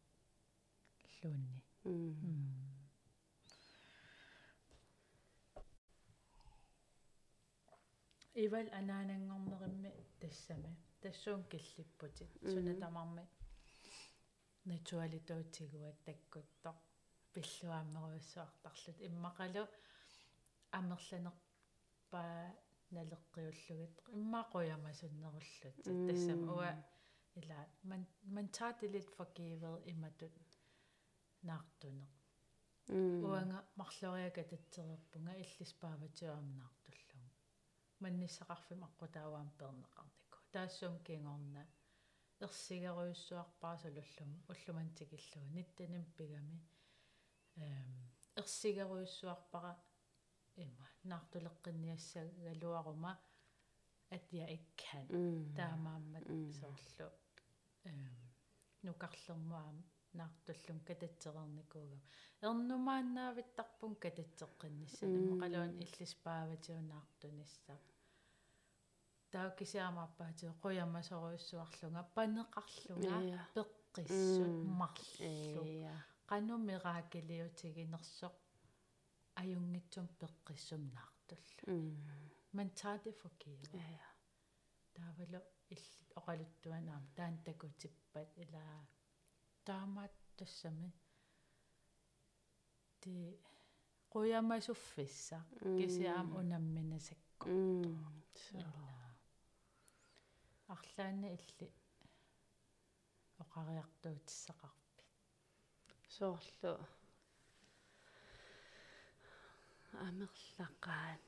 [12.52, 13.24] sunatamarmi
[14.70, 16.78] naturalituutiguat takkuttoq
[17.32, 19.62] pilluaammeruissuartarlut immaqalu
[20.78, 22.22] amerlanerpa
[22.96, 26.70] naleqqiullugit immaaquyamasunnerullut tassam uа
[27.40, 27.58] ila
[27.90, 28.02] man
[28.34, 30.34] man tager det lidt for givet imatut
[31.48, 32.12] naartuneq
[32.88, 37.28] mm уанга марлориака татсерерпунга иллиспааватиуамнаартуллугу
[38.02, 40.19] манниссақарфим аққутааваам пернеқарнику
[40.52, 41.62] таассуум кингорна
[42.46, 46.58] ерсигеруйуссуарпаа сулуллум уллумантикиллуг ниттаним пигами
[47.56, 47.90] эм
[48.40, 49.72] ерсигеруйуссуарпара
[50.56, 50.86] има
[54.32, 55.06] jeg ikke kan
[55.56, 56.26] таамааммат
[56.60, 57.08] соорлу
[57.90, 58.14] эм
[58.82, 59.78] нукарлермуаам
[60.18, 62.02] наартуллум кататсерерникуугам
[62.48, 67.99] ернумааннаавиттарпун кататсеққинниссанаму қалуан иллиспааватиунаартунisса таа
[69.58, 73.18] кисиамааппаатио қуямасоруйуссуарлунга панеқарлунга
[73.54, 75.62] пеққиссут марлу.
[79.40, 81.76] Ajungitsum peqqissum naartullu
[82.52, 84.08] man tager det for givet ja
[84.94, 85.40] taavalu
[85.74, 88.64] illit oqaluttuanaam taan takutippat ila
[89.66, 90.90] taamaat tassami
[93.00, 93.14] ti
[94.12, 95.38] quyamassuffissa
[95.78, 97.48] kisiaam unamminasakku
[100.74, 101.68] арлаанна илли
[103.42, 105.04] оқариартуутиссақарпи
[106.16, 106.72] соорлу
[110.06, 111.22] амерлақаат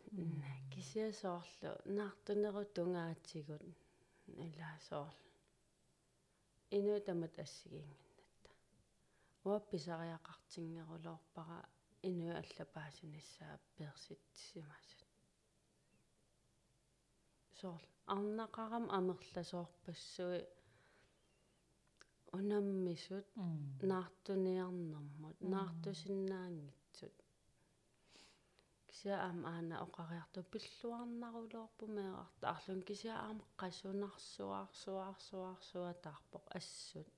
[0.72, 3.64] кисиасоорлу наартунеру тунгаатигут
[4.44, 5.20] илаасоорл
[6.76, 8.50] инуу тамат ассигиингиннатта
[9.48, 11.60] уапписариақартингерулоорпара
[12.08, 15.10] инуу аллапаасинассаа перситсимасут
[17.60, 20.40] соорл арнақарам амерласоорпассуи
[22.32, 23.26] унаммисут
[23.90, 27.14] наартуниарнэрмут наартусиннаангитсут.
[28.88, 37.08] Кися аам аана оқариарту пиллуарнарулоорпу меэрарта арлун кися аам қасунарсуарсуарсуарсуатаарпоқ ассут.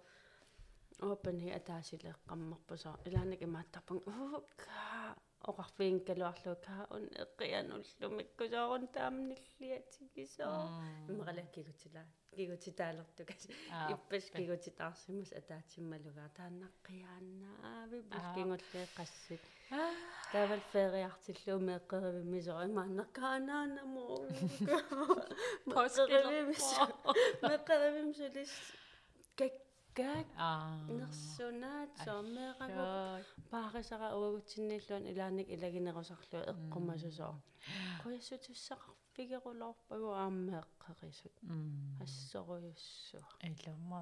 [1.13, 3.99] опен hi атаасилеэққаммерпусоо илааник имааттарпун.
[4.11, 5.15] Уука
[5.49, 10.59] оқарфиин калуарлука ун эққиануллумиккусоорун таамниллиатигисоо
[11.11, 12.03] имералаккигутила
[12.35, 13.43] кигутитаалертукас
[13.93, 19.43] иппас кигутитаарсимас атаатсиммалугаа тааннаққиааннаави пулкингуллеэққассит
[20.31, 24.15] тавал фериартиллуу меққеривимисоо имааннақкаанаанамоо
[25.73, 26.33] Påskiller.
[27.51, 28.53] меққеривимсулис
[29.39, 30.27] каккаак
[30.99, 32.87] нерсунаат соомеэраго
[33.51, 37.33] паарисара уагутсиннииллуан илааник илагинерусарлуу эққумасусоо
[38.03, 41.35] қуяссутиссақарфигерулоорпагу ааммеэққерисут
[42.03, 44.01] ассоруйуссуа илумма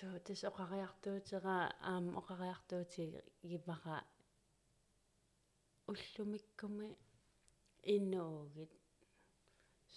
[0.00, 1.56] so тис оқариартуутера
[1.92, 3.04] аам оқариартуути
[3.50, 3.96] гипара
[5.90, 6.88] уллумиккуми
[7.94, 8.72] иннуугит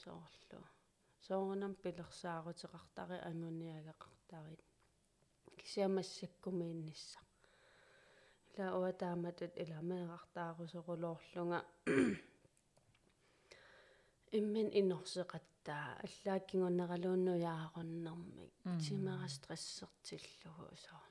[0.01, 0.61] соорлу
[1.25, 4.61] соорнам пилерсаарутеқартари ангуниагақартарит
[5.59, 7.19] кисиамассаккумииннисса
[8.57, 11.59] ила уатааматут иламеэқартаарусоқулоорлунга
[14.37, 18.53] иммен инорсеқаттаа аллааккингуннералууннуяақоннэрмик
[18.83, 21.03] тимера стрессертиллугу соо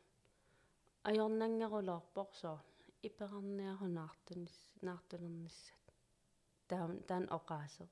[1.09, 2.59] ajornangerulorpor soo
[3.09, 4.57] iperarniarunartunis
[4.87, 5.85] naartunernisat
[6.69, 7.85] таан таан оқаасе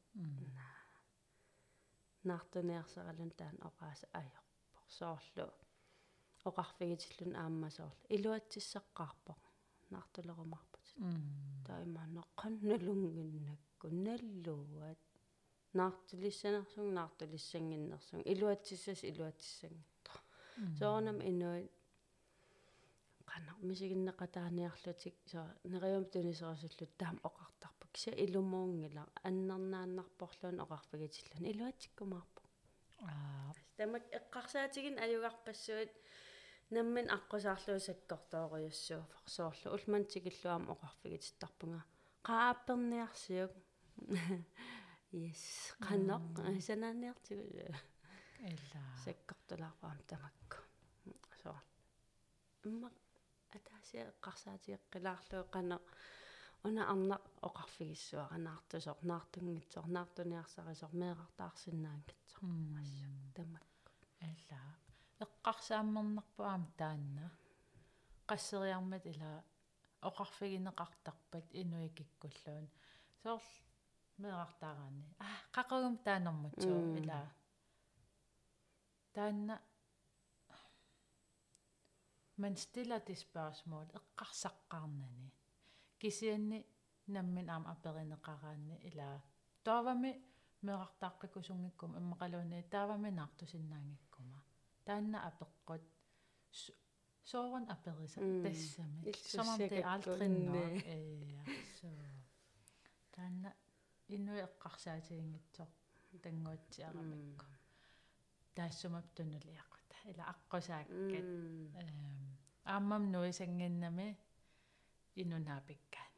[2.28, 5.46] наартуниарсералун таан оқааса аёрпор соорлу
[6.48, 9.40] оқарфигитиллун ааммасоорлу илуатсиссаққарпоқ
[9.92, 10.86] наартулерумарпут
[11.66, 15.00] таимаанеққаннулунгиннакку наллуат
[15.72, 20.12] наартулиссанерсун наартулиссангиннерсун илуатсиссас илуатсиссангитто
[20.78, 21.70] соорнам инуит
[23.62, 32.40] misiginneqataaниарлутик со нериум тунисерусуллут таам оқартарпак кися илумуунгила аннернааннарпорлуун оқарфигитиллун илуатсиккумаарпо
[33.02, 35.92] аа тамак эққарсаатигин аюгарпассуит
[36.70, 41.82] наммин аққусаарлуу саккортоориуссууфор соорлу улмантикиллуам оқарфигититтарпунга
[42.28, 43.52] qaapperniarsiuk
[45.12, 45.74] yes.
[45.86, 46.38] Qannoq
[48.40, 50.56] илла саккортулаарпаам тамакку
[51.42, 51.62] соор
[52.68, 52.88] имма
[53.56, 55.76] атааsia эққарсаатиэққилаарлуу қана
[56.66, 57.16] уна арна
[57.48, 62.42] оқарфигиссуара наартусор наартунгитсор наартуниарсарисор меэқартаарсинаангитсор
[62.80, 63.92] ассу тамакку
[64.28, 64.60] илла
[65.24, 67.26] эққарсааммернарпуаам таанна
[68.30, 69.30] qasseriarmat ila
[70.08, 72.66] оқарфигинеқартарпат инуикиккуллуун
[73.22, 73.48] соорл
[74.22, 75.26] меэқартаараани а
[75.56, 77.20] қақагум таанермутсуу ила
[79.14, 79.56] таанна
[82.42, 85.28] man stiller det spørgsmål eqqarsaqqaarnani
[86.00, 86.58] kisianni
[87.14, 89.08] nammin aam aperineqaraanni ila
[89.66, 90.12] toavami
[90.66, 94.38] меқартааққикусунгиккум иммақалуни тааваминаартусиннаангиккума
[94.86, 95.82] таанна апеққут
[97.30, 98.42] соорон апериса М.
[98.44, 99.36] тассами Иллуссакаккунни.
[99.36, 101.04] самарти аалтринноо ээ
[101.78, 101.88] so
[103.14, 103.50] таанна
[104.16, 105.68] инуи эққарсаатигингитсоо
[106.24, 107.46] тангуутсиарамикку
[108.56, 111.28] таассумап тунулиаққута ила аққусааккат
[112.72, 114.08] ааммам нуисангиннами
[115.22, 116.10] инунаапиккаан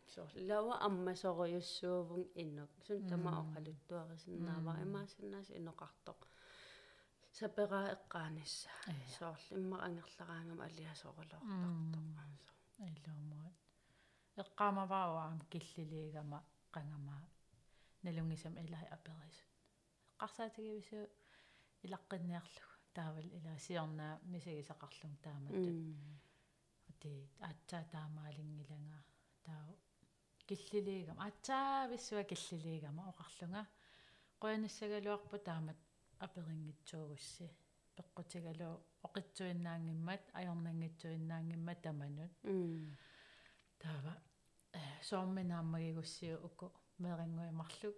[0.49, 6.21] lawa amma soruйuссуувун иннук сун тама оқалуттуарисиннаава имаасиннаас иноқартоқ
[7.39, 8.93] сапераа эққаанисса Э.
[9.19, 11.47] соорл имма ангерлараангам алиасоорулоортартоқ
[12.89, 13.57] илуумуат
[14.43, 16.39] эққаамаваауаам киллилигама
[16.75, 17.23] қангамаа
[18.05, 19.39] налунгисам илаи аперис
[20.15, 21.01] эққарсаатигивису
[21.85, 25.71] илаққинниарлугу таавал ила сиорнаа мисигисақарлун тааматту
[27.03, 27.13] ти
[27.51, 29.01] атсаа таамаалингиланга
[29.47, 29.67] таа
[30.47, 31.19] киллилигам.
[31.29, 33.63] Атсаа виссуа киллилигама оқарлунга
[34.41, 35.79] қуянассагалуарпу таамат
[36.25, 37.47] аперингитсуугусси
[37.97, 38.71] пеққутигалу
[39.07, 42.33] оқитсуиннаангиммат аёрнангитсуиннаангимма таманут
[43.83, 44.15] таава
[44.73, 46.67] э соорминааммагигуссиу уку
[46.99, 47.97] мерингуимарлук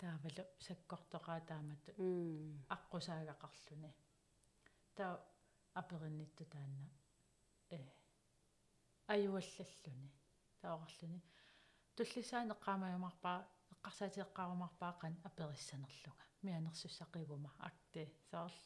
[0.00, 1.92] таавалу саккортоқаа тааматту
[2.76, 3.92] аққусаагақарлуни
[4.96, 5.20] таа
[5.74, 6.90] апериннитту таанна.
[7.70, 7.80] Э.
[9.06, 10.10] Аюаллаллуни
[10.62, 11.20] таоқарлуни
[11.96, 13.38] туллисаан эққаамаюмарпаа
[13.74, 18.60] эққарсаатиэққарумарпааққан апериссанерлунга мианерсуссақигума акти саарл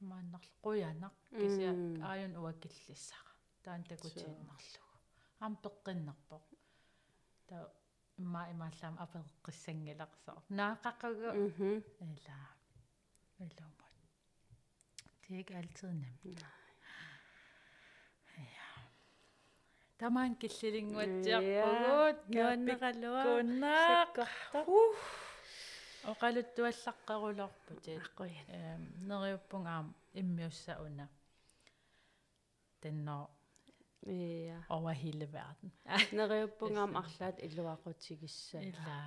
[0.00, 1.70] мааннарл қуянақ кися
[2.10, 3.32] ааюн уаккиллиссара.
[3.64, 4.96] Таан такутииннарлугу
[5.40, 6.44] аам пеққиннерпоқ
[7.48, 7.64] таа
[8.20, 11.28] имма имааллаам апереққиссангиларсаа наақақагу
[12.04, 12.46] Eller
[13.40, 13.80] eller om
[15.30, 16.24] det er ikke altid nemt.
[16.34, 16.46] Ja.
[19.98, 24.60] Тамаан киллилингуатсиарпугут нуаннералуа куннаа саккорто
[26.12, 29.86] оқалуттуаллаққарулорпутит аққуян эм нериуппунгаам
[30.20, 31.06] иммиуссауна
[32.80, 33.24] тенноо
[34.06, 35.70] ия over hele verden.
[36.12, 38.98] нериуппунгаам арлаат илуақутигиссаа Illa.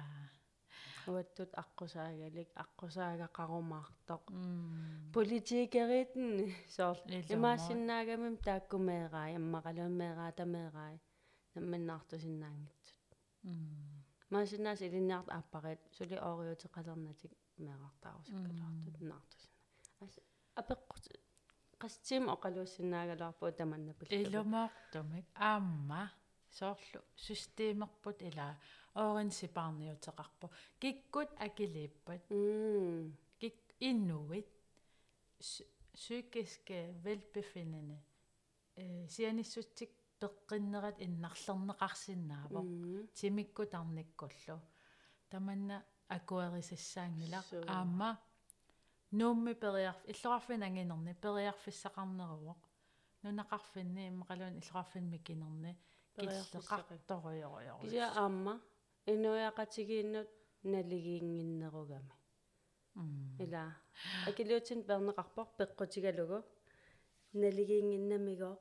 [1.07, 5.11] уаттут аққусаагалик аққусаагақарумаартоқ Mm.
[5.13, 6.29] политикеритэн
[6.75, 7.33] соор Илуммаа.
[7.35, 10.91] имаасиннаагамим тааккумеераа яммақалуумеераа тамеераа
[11.55, 13.09] намминнаартусиннаангитсут
[13.43, 14.03] Mm.
[14.33, 18.95] маасиннаас илиннаарт ааппарит сули ориутеқалернатик меэқартаарусаккалуартут
[21.83, 26.09] наартусина ас апеққут qastим оқалуuссинаагалуарпу таманнапуллу Ilumortumik aamma
[26.49, 28.57] sooрлу системерпут ила
[28.95, 34.47] ооринсипаарниутеқарпу киккут акилиппат м кик иннуит
[35.39, 37.97] psykiske velbefindende
[38.75, 44.59] э сианиссутсик пеққиннерат иннарлернеқарсинаава м тимиккутарниккуллу
[45.29, 47.63] таманна акуэрисассаангила Суу.
[47.67, 48.19] аама
[49.19, 52.59] нуумми периарф иллоқарфин ангинерни периарфиссақарнеруоқ
[53.23, 55.71] нунақарфинни иммақалуун иллоқарфинми кинерни
[56.15, 58.53] киллеқарторуйоруйору кися аама
[59.13, 60.29] инуяқатигииннут
[60.63, 62.13] налигиингиннеругами
[63.43, 63.63] ила
[64.29, 66.39] акилуутин пернеқарпор пеққутигалугу
[67.33, 68.59] налигиингиннамигоо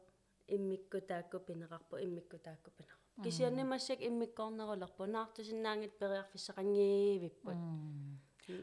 [0.49, 5.05] иммикку таакку пинеқарпу иммикку таакку пинеқарпу кисианнимассак иммиккорнерулерпу.
[5.07, 7.57] Наартусиннаангит периарфиссақангиивиппут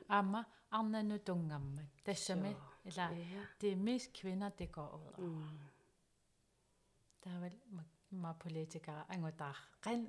[0.09, 0.41] аама
[0.71, 2.51] арнану тунгаммат тассами
[2.85, 5.19] ила ja det er mest kvinder det går ud over.
[5.19, 5.59] м
[7.23, 7.59] Der er vel
[8.11, 9.99] ma politikere angotар qan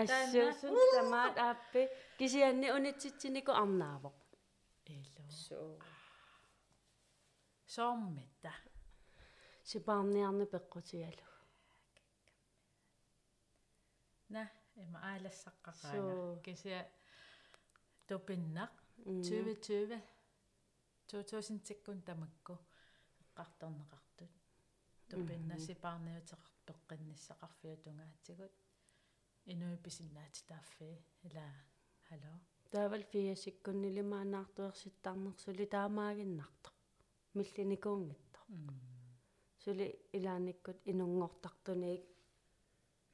[0.00, 1.82] ассуусун тамаат ааппи
[2.18, 4.14] кисианни унитситсинику арнаавоқ
[4.86, 5.24] elo.
[5.44, 5.58] So.
[7.74, 8.52] Sommetta.
[9.70, 11.26] Сипаарниарни пеққутигалу
[14.34, 14.42] na
[14.82, 16.40] ema aalassaqaqaana Suu.
[16.44, 16.80] kisia
[18.08, 20.00] tupinnaq м 2020
[21.12, 22.54] 2000-tikkun tamakku
[23.22, 24.32] eqqartorneqartut
[25.10, 28.54] tupinna sipaarniuteqart peqqinissaqarfiutungaatigut
[29.52, 30.90] inui pisinnaati taaffi
[31.28, 31.46] ila
[32.08, 32.32] hallo
[32.72, 36.68] таавал фиасиккуннилимаанаартуерситтарнерсули таамаагиннарто
[37.38, 38.40] миллиникуунгитто
[39.62, 42.04] сули илааниккут инунгортартуниик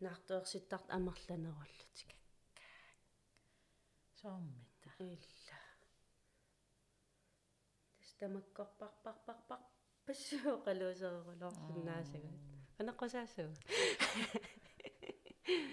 [0.04, 2.10] наартуерситтарт амерланеруллутик
[4.22, 5.41] sommetta илла
[8.22, 9.58] тастамаккорпарпарпарпар
[10.06, 12.36] пассуоқалуусеерулоорсиннаасагут
[12.78, 13.50] канаққусаассуу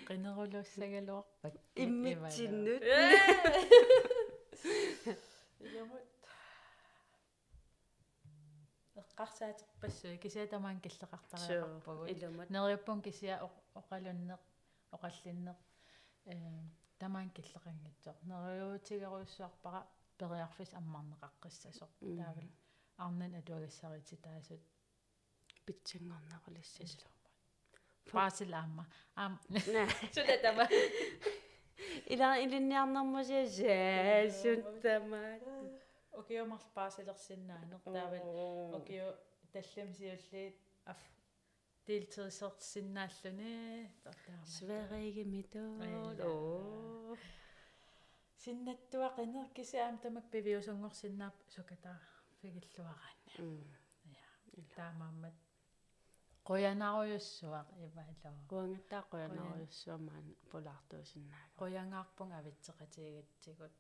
[0.08, 2.84] qinerulussagaluarpak иммитсиннут
[5.60, 6.08] Ilamut.
[9.02, 12.10] Эққарсаатерпассуи кисиа тамаан киллеқартариақарпагут.
[12.14, 13.36] илумат Нериуппун кисиа
[13.76, 14.40] оқалуннеқ
[14.96, 15.58] оқаллиннеқ
[16.26, 16.28] э
[16.98, 18.16] тамаан киллеқангитсоқ.
[18.30, 19.82] Нериуутигеруссуарпара
[20.20, 22.18] периарфис аммарнеқаққиссасоқ Мм.
[22.18, 22.50] таавал
[23.04, 24.62] арнан атуагассарити таасут.
[25.66, 27.20] Питсангорнақулиссис силлерма
[28.12, 28.86] фаасил аама
[29.16, 29.34] аам
[29.74, 30.66] наа сулатама
[32.14, 35.44] ила илинниарнэрмусиасаа суттамаат
[36.20, 39.08] окиомарл паасилерсиннаанер таавал окио
[39.54, 40.56] талламсиуллиит
[40.91, 41.00] аф
[41.88, 43.56] делтирисерсиннааллуни
[44.04, 46.28] тартаама Sverige middag.
[48.50, 51.98] Синнаттуа qinеркисаам тамак пивиусунгорсиннаап сукатаа
[52.42, 53.64] фигиллуараан Mm.
[54.76, 55.36] таамааммат.
[57.86, 61.48] Иваалоо Kuangattaa qoyanaruyussuamaan pulaartuusinnaага.
[61.60, 63.76] qoyangаарpung avitseqatigattigut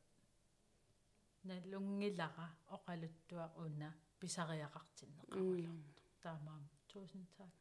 [1.47, 3.89] налунгилара оқалуттуа уна
[4.19, 5.83] писариақартиннеқарулу Mm.
[6.23, 7.53] таамаам tusind tak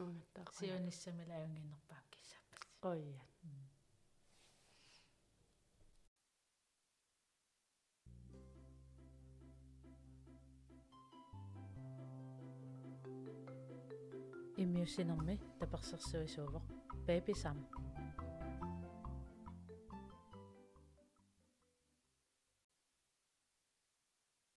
[0.00, 2.06] Uungattaa сиониссамила аюнгинерпаак
[14.82, 16.60] ñu sinam mi dapax sax sewe sewo
[17.06, 17.58] pepe sam.